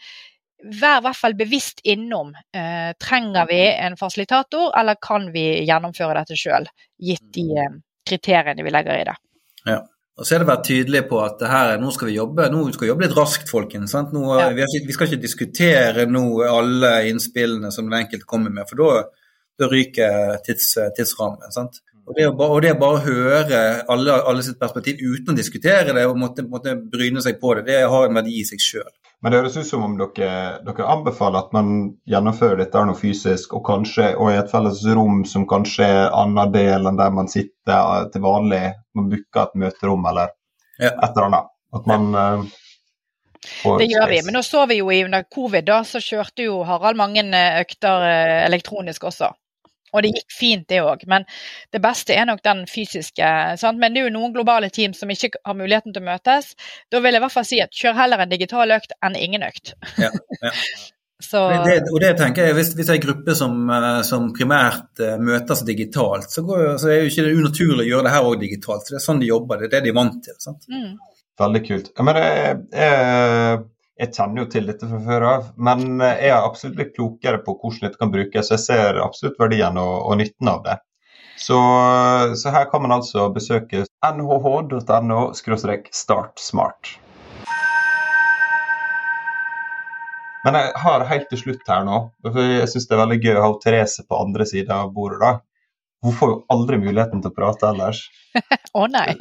vær 0.82 1.02
i 1.02 1.06
hvert 1.08 1.20
fall 1.20 1.38
bevisst 1.40 1.84
innom. 1.90 2.34
Eh, 2.56 2.92
trenger 3.00 3.50
vi 3.50 3.62
en 3.72 3.98
fasilitator, 4.00 4.72
eller 4.80 5.00
kan 5.02 5.30
vi 5.34 5.48
gjennomføre 5.68 6.22
dette 6.22 6.40
sjøl, 6.40 6.68
gitt 7.04 7.26
de 7.36 7.50
eh, 7.62 7.82
kriteriene 8.08 8.66
vi 8.66 8.74
legger 8.74 9.00
i 9.00 9.08
det. 9.10 9.18
Ja. 9.68 9.82
Og 10.14 10.28
så 10.28 10.36
er 10.36 10.44
det 10.44 10.50
vært 10.50 10.68
tydelig 10.68 11.00
på 11.10 11.20
at 11.24 11.42
her, 11.50 11.72
nå 11.82 11.90
skal 11.94 12.12
vi 12.12 12.20
jobbe 12.20 12.46
nå 12.54 12.68
skal 12.76 12.86
vi 12.86 12.92
jobbe 12.92 13.08
litt 13.08 13.16
raskt, 13.18 13.50
folkens. 13.50 13.96
Nå, 14.14 14.26
ja. 14.38 14.52
vi, 14.54 14.68
vi, 14.86 14.94
skal 14.94 15.10
ikke 15.10 15.24
diskutere 15.24 16.06
nå 16.10 16.26
alle 16.46 16.92
innspillene 17.10 17.74
som 17.74 17.90
den 17.90 18.04
enkelte 18.04 18.30
kommer 18.30 18.54
med, 18.54 18.70
for 18.70 18.84
da 19.60 19.70
ryker 19.72 20.38
tids, 20.46 20.74
tidsrammen. 20.98 21.50
sant? 21.54 21.83
Og 22.04 22.18
det, 22.18 22.26
å 22.28 22.34
bare, 22.36 22.52
og 22.52 22.62
det 22.66 22.74
å 22.74 22.80
bare 22.82 23.04
høre 23.06 23.60
alle, 23.92 24.18
alle 24.28 24.44
sitt 24.44 24.60
perspektiv 24.60 25.00
uten 25.00 25.32
å 25.32 25.38
diskutere 25.38 25.94
det 25.96 26.04
og 26.10 26.18
måtte, 26.20 26.44
måtte 26.44 26.76
bryne 26.76 27.22
seg 27.24 27.38
på 27.40 27.54
det, 27.56 27.64
det 27.70 27.78
har 27.88 28.08
en 28.10 28.18
verdi 28.20 28.42
i 28.42 28.48
seg 28.48 28.60
sjøl. 28.60 28.90
Men 29.24 29.32
det 29.32 29.40
høres 29.40 29.56
ut 29.56 29.68
som 29.70 29.86
om 29.86 29.94
dere, 29.96 30.32
dere 30.68 30.88
anbefaler 30.92 31.46
at 31.46 31.54
man 31.56 31.70
gjennomfører 32.12 32.60
dette 32.60 32.82
noe 32.84 33.00
fysisk, 33.00 33.54
og 33.56 33.64
kanskje 33.70 34.10
og 34.18 34.34
i 34.34 34.40
et 34.42 34.52
felles 34.52 34.82
rom 34.98 35.22
som 35.30 35.46
kanskje 35.48 35.88
er 35.88 36.02
en 36.10 36.34
annen 36.36 36.52
del 36.52 36.90
enn 36.92 37.00
der 37.00 37.14
man 37.16 37.32
sitter 37.32 37.78
eh, 38.02 38.10
til 38.12 38.26
vanlig. 38.26 38.66
Man 39.00 39.08
booker 39.14 39.46
et 39.46 39.56
møterom 39.64 40.04
eller 40.12 40.34
Ja. 40.82 40.90
et 40.92 41.14
eller 41.14 41.30
annet. 41.30 41.50
At 41.74 41.88
man 41.88 42.12
Ja. 42.12 42.26
får 43.62 43.80
Det 43.80 43.88
gjør 43.94 44.10
vi. 44.10 44.20
Men 44.26 44.36
nå 44.36 44.44
så 44.44 44.66
vi 44.68 44.82
jo 44.82 44.92
i 44.92 45.04
under 45.06 45.24
covid, 45.24 45.66
da, 45.72 45.80
så 45.88 46.04
kjørte 46.04 46.44
jo 46.44 46.60
Harald 46.68 47.00
mange 47.00 47.24
eh, 47.24 47.62
økter 47.64 48.04
eh, 48.10 48.46
elektronisk 48.50 49.08
også. 49.08 49.32
Og 49.94 50.06
det 50.06 50.14
gikk 50.16 50.34
fint, 50.34 50.66
det 50.70 50.82
òg. 50.84 51.06
Men 51.10 51.28
det 51.74 51.82
beste 51.84 52.16
er 52.18 52.28
nok 52.30 52.42
den 52.46 52.66
fysiske. 52.70 53.30
Sant? 53.62 53.82
Men 53.82 53.94
det 53.94 54.02
er 54.02 54.10
jo 54.10 54.16
noen 54.18 54.34
globale 54.36 54.72
team 54.74 54.96
som 54.98 55.12
ikke 55.14 55.36
har 55.46 55.60
muligheten 55.60 55.94
til 55.94 56.04
å 56.04 56.10
møtes. 56.10 56.54
Da 56.92 57.02
vil 57.04 57.14
jeg 57.14 57.22
i 57.22 57.26
hvert 57.26 57.38
fall 57.38 57.48
si 57.48 57.62
at 57.64 57.78
kjør 57.78 58.00
heller 58.02 58.24
en 58.24 58.34
digital 58.34 58.74
økt 58.78 58.98
enn 59.06 59.20
ingen 59.20 59.46
økt. 59.46 59.76
Ja, 60.02 60.12
ja. 60.42 60.54
Så 61.24 61.40
Det, 61.50 61.58
det, 61.64 61.92
og 61.94 62.02
det 62.04 62.10
tenker 62.20 62.50
jeg, 62.50 62.56
Hvis, 62.58 62.74
hvis 62.76 62.88
det 62.90 62.92
er 62.92 62.98
en 63.00 63.06
gruppe 63.06 63.36
som, 63.38 63.54
eh, 63.72 64.02
som 64.04 64.26
primært 64.36 65.00
eh, 65.00 65.16
møtes 65.22 65.62
digitalt, 65.64 66.28
så, 66.34 66.44
går, 66.44 66.74
så 66.82 66.90
er 66.92 66.98
jo 67.00 67.12
ikke 67.12 67.24
det 67.28 67.38
unaturlig 67.38 67.86
å 67.86 67.90
gjøre 67.92 68.08
det 68.08 68.14
her 68.16 68.28
òg 68.28 68.42
digitalt. 68.42 68.84
så 68.84 68.96
Det 68.96 69.00
er 69.00 69.06
sånn 69.06 69.22
de 69.22 69.30
jobber, 69.30 69.62
det 69.62 69.70
er 69.70 69.74
det 69.78 69.82
de 69.86 69.94
er 69.94 70.00
vant 70.02 70.18
til. 70.26 70.36
sant? 70.44 70.68
mm. 70.68 70.90
Veldig 71.40 71.62
kult. 71.66 71.88
Ja, 71.98 72.06
men 72.06 72.20
jeg, 72.20 72.58
jeg, 72.78 73.62
jeg 74.04 74.12
kjenner 74.18 74.44
jo 74.44 74.50
til 74.52 74.66
dette 74.68 74.88
fra 74.90 75.00
før 75.06 75.26
av, 75.30 75.46
men 75.56 76.02
jeg 76.04 76.32
er 76.32 76.42
absolutt 76.42 76.80
litt 76.82 76.96
klokere 76.98 77.40
på 77.46 77.56
hvordan 77.60 77.88
dette 77.88 78.02
kan 78.02 78.12
brukes. 78.12 78.52
Jeg 78.52 78.64
ser 78.64 79.00
absolutt 79.04 79.40
verdien 79.40 79.80
og, 79.80 79.94
og 80.10 80.20
nytten 80.20 80.52
av 80.52 80.66
det. 80.66 80.80
Så, 81.40 81.58
så 82.40 82.52
her 82.54 82.68
kan 82.72 82.84
man 82.84 82.94
altså 83.00 83.30
besøke 83.34 83.86
nhh.no 84.04 85.22
startsmart. 85.34 86.92
Men 90.44 90.60
jeg 90.60 90.72
har 90.84 91.06
helt 91.08 91.30
til 91.32 91.40
slutt 91.40 91.70
her 91.72 91.86
nå, 91.88 91.98
for 92.28 92.44
jeg 92.44 92.68
syns 92.68 92.90
det 92.90 92.96
er 92.98 93.04
veldig 93.06 93.20
gøy 93.24 93.38
å 93.40 93.44
ha 93.46 93.52
Therese 93.64 94.04
på 94.04 94.20
andre 94.20 94.48
sida 94.50 94.82
av 94.84 94.92
bordet. 94.96 95.22
da. 95.24 95.38
Hun 96.04 96.16
får 96.20 96.32
jo 96.32 96.38
aldri 96.52 96.80
muligheten 96.82 97.22
til 97.24 97.32
å 97.32 97.36
prate 97.36 97.70
ellers. 97.70 98.04
Å 98.80 98.88
nei. 98.92 99.16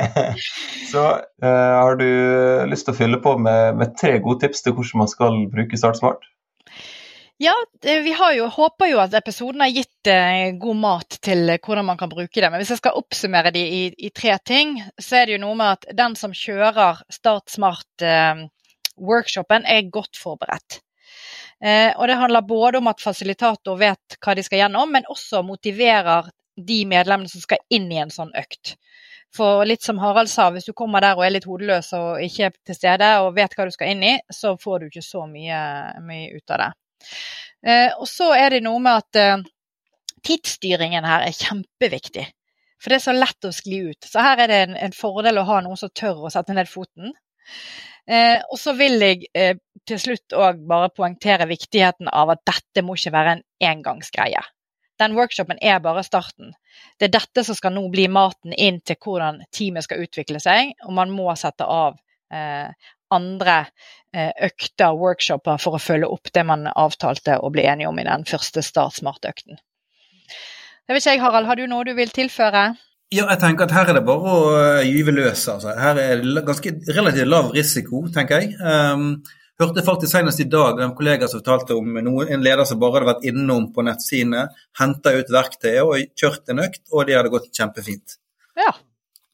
Så 0.92 1.04
uh, 1.44 1.44
har 1.44 2.00
du 2.00 2.08
lyst 2.70 2.88
til 2.88 2.94
å 2.94 2.98
fylle 2.98 3.20
på 3.22 3.36
med, 3.38 3.76
med 3.80 3.96
tre 4.00 4.16
gode 4.24 4.46
tips 4.46 4.64
til 4.64 4.76
hvordan 4.76 5.04
man 5.04 5.12
skal 5.12 5.42
bruke 5.52 5.80
StartSmart? 5.80 6.24
Ja, 7.42 7.52
vi 7.80 8.12
har 8.12 8.34
jo, 8.36 8.46
håper 8.52 8.90
jo 8.90 8.98
at 9.00 9.14
episoden 9.16 9.62
har 9.64 9.70
gitt 9.72 10.04
eh, 10.12 10.52
god 10.60 10.76
mat 10.76 11.16
til 11.24 11.48
eh, 11.48 11.56
hvordan 11.64 11.88
man 11.88 11.96
kan 11.96 12.12
bruke 12.12 12.36
det. 12.36 12.50
Men 12.52 12.60
hvis 12.60 12.68
jeg 12.74 12.82
skal 12.82 12.98
oppsummere 13.00 13.48
de 13.54 13.62
i, 13.64 13.88
i 13.96 14.10
tre 14.12 14.36
ting, 14.44 14.76
så 15.00 15.16
er 15.16 15.24
det 15.24 15.32
jo 15.38 15.44
noe 15.46 15.56
med 15.56 15.72
at 15.78 15.88
den 15.96 16.12
som 16.20 16.36
kjører 16.36 17.00
Startsmart-workshopen, 17.16 19.64
eh, 19.64 19.72
er 19.78 19.88
godt 19.88 20.20
forberedt. 20.20 20.84
Eh, 21.64 21.92
og 21.96 22.08
det 22.08 22.16
handler 22.20 22.46
både 22.48 22.80
om 22.80 22.88
at 22.88 23.02
fasilitator 23.02 23.76
vet 23.80 24.16
hva 24.24 24.34
de 24.36 24.44
skal 24.46 24.64
gjennom, 24.64 24.92
men 24.92 25.08
også 25.12 25.42
motiverer 25.44 26.30
de 26.56 26.80
medlemmene 26.88 27.30
som 27.30 27.42
skal 27.44 27.60
inn 27.72 27.90
i 27.92 28.00
en 28.00 28.12
sånn 28.12 28.32
økt. 28.36 28.74
For 29.36 29.62
litt 29.68 29.84
som 29.86 30.00
Harald 30.02 30.30
sa, 30.30 30.48
hvis 30.50 30.66
du 30.66 30.72
kommer 30.74 31.04
der 31.04 31.18
og 31.18 31.22
er 31.22 31.36
litt 31.36 31.46
hodeløs 31.46 31.92
og 31.94 32.24
ikke 32.24 32.48
er 32.48 32.56
til 32.66 32.76
stede 32.76 33.10
og 33.22 33.36
vet 33.36 33.54
hva 33.54 33.68
du 33.68 33.74
skal 33.74 33.92
inn 33.92 34.02
i, 34.02 34.16
så 34.34 34.56
får 34.58 34.80
du 34.80 34.88
ikke 34.88 35.06
så 35.06 35.22
mye, 35.30 35.60
mye 36.02 36.32
ut 36.34 36.54
av 36.56 36.64
det. 36.64 36.70
Eh, 37.66 37.88
og 37.94 38.08
så 38.10 38.32
er 38.34 38.56
det 38.56 38.64
noe 38.64 38.80
med 38.82 39.04
at 39.04 39.20
eh, 39.20 39.44
tidsstyringen 40.26 41.06
her 41.06 41.28
er 41.28 41.36
kjempeviktig. 41.36 42.26
For 42.80 42.90
det 42.90 42.98
er 42.98 43.04
så 43.04 43.14
lett 43.14 43.46
å 43.46 43.52
skli 43.52 43.82
ut. 43.92 44.08
Så 44.08 44.24
her 44.24 44.40
er 44.40 44.50
det 44.50 44.60
en, 44.64 44.76
en 44.88 44.96
fordel 44.96 45.38
å 45.38 45.46
ha 45.46 45.60
noen 45.62 45.78
som 45.78 45.92
tør 45.94 46.24
å 46.24 46.32
sette 46.32 46.56
ned 46.56 46.68
foten. 46.70 47.12
Eh, 48.10 48.38
og 48.50 48.58
så 48.58 48.74
vil 48.78 48.98
jeg 49.02 49.28
eh, 49.38 49.56
til 49.86 50.00
slutt 50.02 50.34
òg 50.34 50.64
bare 50.68 50.90
poengtere 50.94 51.46
viktigheten 51.50 52.10
av 52.10 52.32
at 52.34 52.42
dette 52.48 52.82
må 52.82 52.96
ikke 52.98 53.14
være 53.14 53.36
en 53.36 53.44
engangsgreie. 53.70 54.42
Den 55.00 55.14
workshopen 55.16 55.60
er 55.62 55.78
bare 55.80 56.02
starten. 56.04 56.52
Det 56.98 57.08
er 57.08 57.14
dette 57.14 57.44
som 57.46 57.56
skal 57.56 57.72
nå 57.72 57.86
bli 57.92 58.04
maten 58.12 58.52
inn 58.52 58.82
til 58.84 58.98
hvordan 59.00 59.40
teamet 59.54 59.86
skal 59.86 60.02
utvikle 60.04 60.42
seg, 60.42 60.74
og 60.84 60.92
man 60.98 61.14
må 61.14 61.30
sette 61.40 61.64
av 61.64 61.96
eh, 62.34 62.68
andre 63.14 63.56
eh, 64.12 64.30
økter, 64.50 64.98
workshoper, 64.98 65.56
for 65.62 65.78
å 65.78 65.82
følge 65.82 66.10
opp 66.10 66.32
det 66.34 66.44
man 66.46 66.68
avtalte 66.74 67.38
å 67.40 67.50
bli 67.54 67.64
enige 67.66 67.88
om 67.88 67.98
i 67.98 68.06
den 68.06 68.26
første 68.28 68.62
Start 68.66 68.98
Smart-økten. 68.98 69.58
Jeg 70.90 70.96
vet 70.96 71.06
ikke, 71.06 71.22
Harald, 71.22 71.46
har 71.46 71.58
du 71.58 71.66
noe 71.70 71.86
du 71.86 71.94
vil 71.96 72.12
tilføre? 72.14 72.72
Ja, 73.10 73.24
jeg 73.26 73.40
tenker 73.42 73.66
at 73.66 73.72
her 73.74 73.88
er 73.90 73.96
det 73.98 74.06
bare 74.06 74.32
å 74.32 74.42
eh, 74.54 74.84
gyve 74.86 75.10
løs. 75.16 75.42
altså. 75.50 75.72
Her 75.74 75.98
er 75.98 76.20
det 76.22 76.44
ganske 76.46 76.72
relativt 76.94 77.26
lav 77.26 77.48
risiko, 77.56 78.04
tenker 78.14 78.44
jeg. 78.44 78.52
Um, 78.62 79.16
hørte 79.58 79.82
faktisk 79.82 80.12
senest 80.14 80.42
i 80.44 80.46
dag 80.50 80.78
en 80.78 80.94
kollega 80.94 81.26
som 81.28 81.42
fortalte 81.42 81.74
om 81.74 81.98
noen, 81.98 82.30
en 82.30 82.44
leder 82.46 82.62
som 82.68 82.78
bare 82.78 83.00
hadde 83.00 83.10
vært 83.10 83.26
innom 83.32 83.66
på 83.74 83.82
nettsidene, 83.86 84.46
henta 84.78 85.16
ut 85.16 85.34
verktøyet 85.34 85.82
og 85.82 86.22
kjørt 86.22 86.54
en 86.54 86.62
økt, 86.68 86.84
og 86.94 87.08
det 87.08 87.18
hadde 87.18 87.34
gått 87.34 87.50
kjempefint. 87.50 88.14
Ja. 88.60 88.70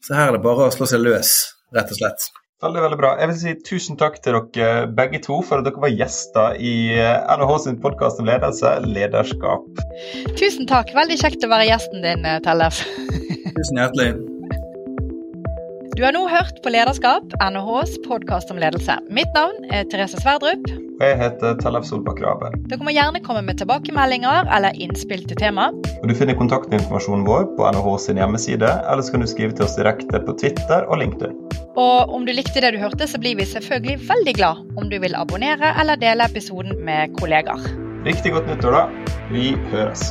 Så 0.00 0.16
her 0.16 0.30
er 0.30 0.38
det 0.38 0.44
bare 0.46 0.70
å 0.70 0.72
slå 0.72 0.88
seg 0.88 1.04
løs, 1.04 1.36
rett 1.76 1.92
og 1.92 2.00
slett. 2.00 2.30
Veldig, 2.64 2.80
veldig 2.80 2.96
bra. 2.96 3.08
Jeg 3.20 3.28
vil 3.28 3.36
si 3.36 3.52
tusen 3.68 3.98
takk 4.00 4.14
til 4.24 4.38
dere 4.56 4.86
begge 4.96 5.18
to 5.26 5.42
for 5.44 5.60
at 5.60 5.66
dere 5.66 5.82
var 5.82 5.92
gjester 5.92 6.54
i 6.56 6.72
eh, 6.96 7.18
NHH 7.36 7.58
sin 7.66 7.76
podkast 7.82 8.22
om 8.22 8.30
ledelse, 8.30 8.70
lederskap. 8.86 9.66
Tusen 10.40 10.64
takk. 10.70 10.94
Veldig 10.96 11.18
kjekt 11.20 11.44
å 11.44 11.50
være 11.52 11.68
gjesten 11.68 12.00
din, 12.00 12.24
eh, 12.24 12.40
Tellef. 12.46 12.80
Tusen 13.58 13.82
hjertelig. 13.82 14.35
Du 15.96 16.02
har 16.04 16.12
nå 16.12 16.26
hørt 16.28 16.58
på 16.60 16.68
Lederskap, 16.68 17.30
NHHs 17.40 17.94
podkast 18.04 18.50
om 18.52 18.58
ledelse. 18.60 18.98
Mitt 19.08 19.30
navn 19.32 19.62
er 19.72 19.86
Therese 19.88 20.18
Sverdrup. 20.20 20.66
Og 20.98 21.04
jeg 21.06 21.16
heter 21.16 21.54
Tellef 21.62 21.86
Solbakk 21.88 22.20
Rabe. 22.20 22.50
Dere 22.68 22.84
må 22.84 22.92
gjerne 22.92 23.22
komme 23.24 23.40
med 23.46 23.56
tilbakemeldinger 23.62 24.50
eller 24.52 24.76
innspill 24.76 25.24
til 25.24 25.40
tema. 25.40 25.70
Og 25.94 26.04
Du 26.10 26.12
finner 26.18 26.36
kontaktinformasjonen 26.36 27.24
vår 27.24 27.48
på 27.56 27.70
NHHs 27.72 28.10
hjemmeside, 28.12 28.74
eller 28.90 29.08
så 29.08 29.16
kan 29.16 29.24
du 29.24 29.30
skrive 29.32 29.56
til 29.56 29.64
oss 29.64 29.78
direkte 29.80 30.20
på 30.28 30.36
Twitter 30.36 30.84
og 30.84 31.00
LinkedIn. 31.00 31.32
Og 31.80 32.12
om 32.12 32.28
du 32.28 32.34
likte 32.36 32.60
det 32.60 32.74
du 32.76 32.80
hørte, 32.84 33.08
så 33.08 33.16
blir 33.16 33.40
vi 33.40 33.48
selvfølgelig 33.48 33.96
veldig 34.12 34.36
glad 34.36 34.76
om 34.76 34.92
du 34.92 35.00
vil 35.00 35.16
abonnere 35.16 35.72
eller 35.80 35.96
dele 35.96 36.28
episoden 36.28 36.76
med 36.84 37.16
kollegaer. 37.16 37.72
Riktig 38.04 38.36
godt 38.36 38.52
nyttår, 38.52 38.82
da. 38.82 39.10
Vi 39.32 39.54
høres. 39.72 40.10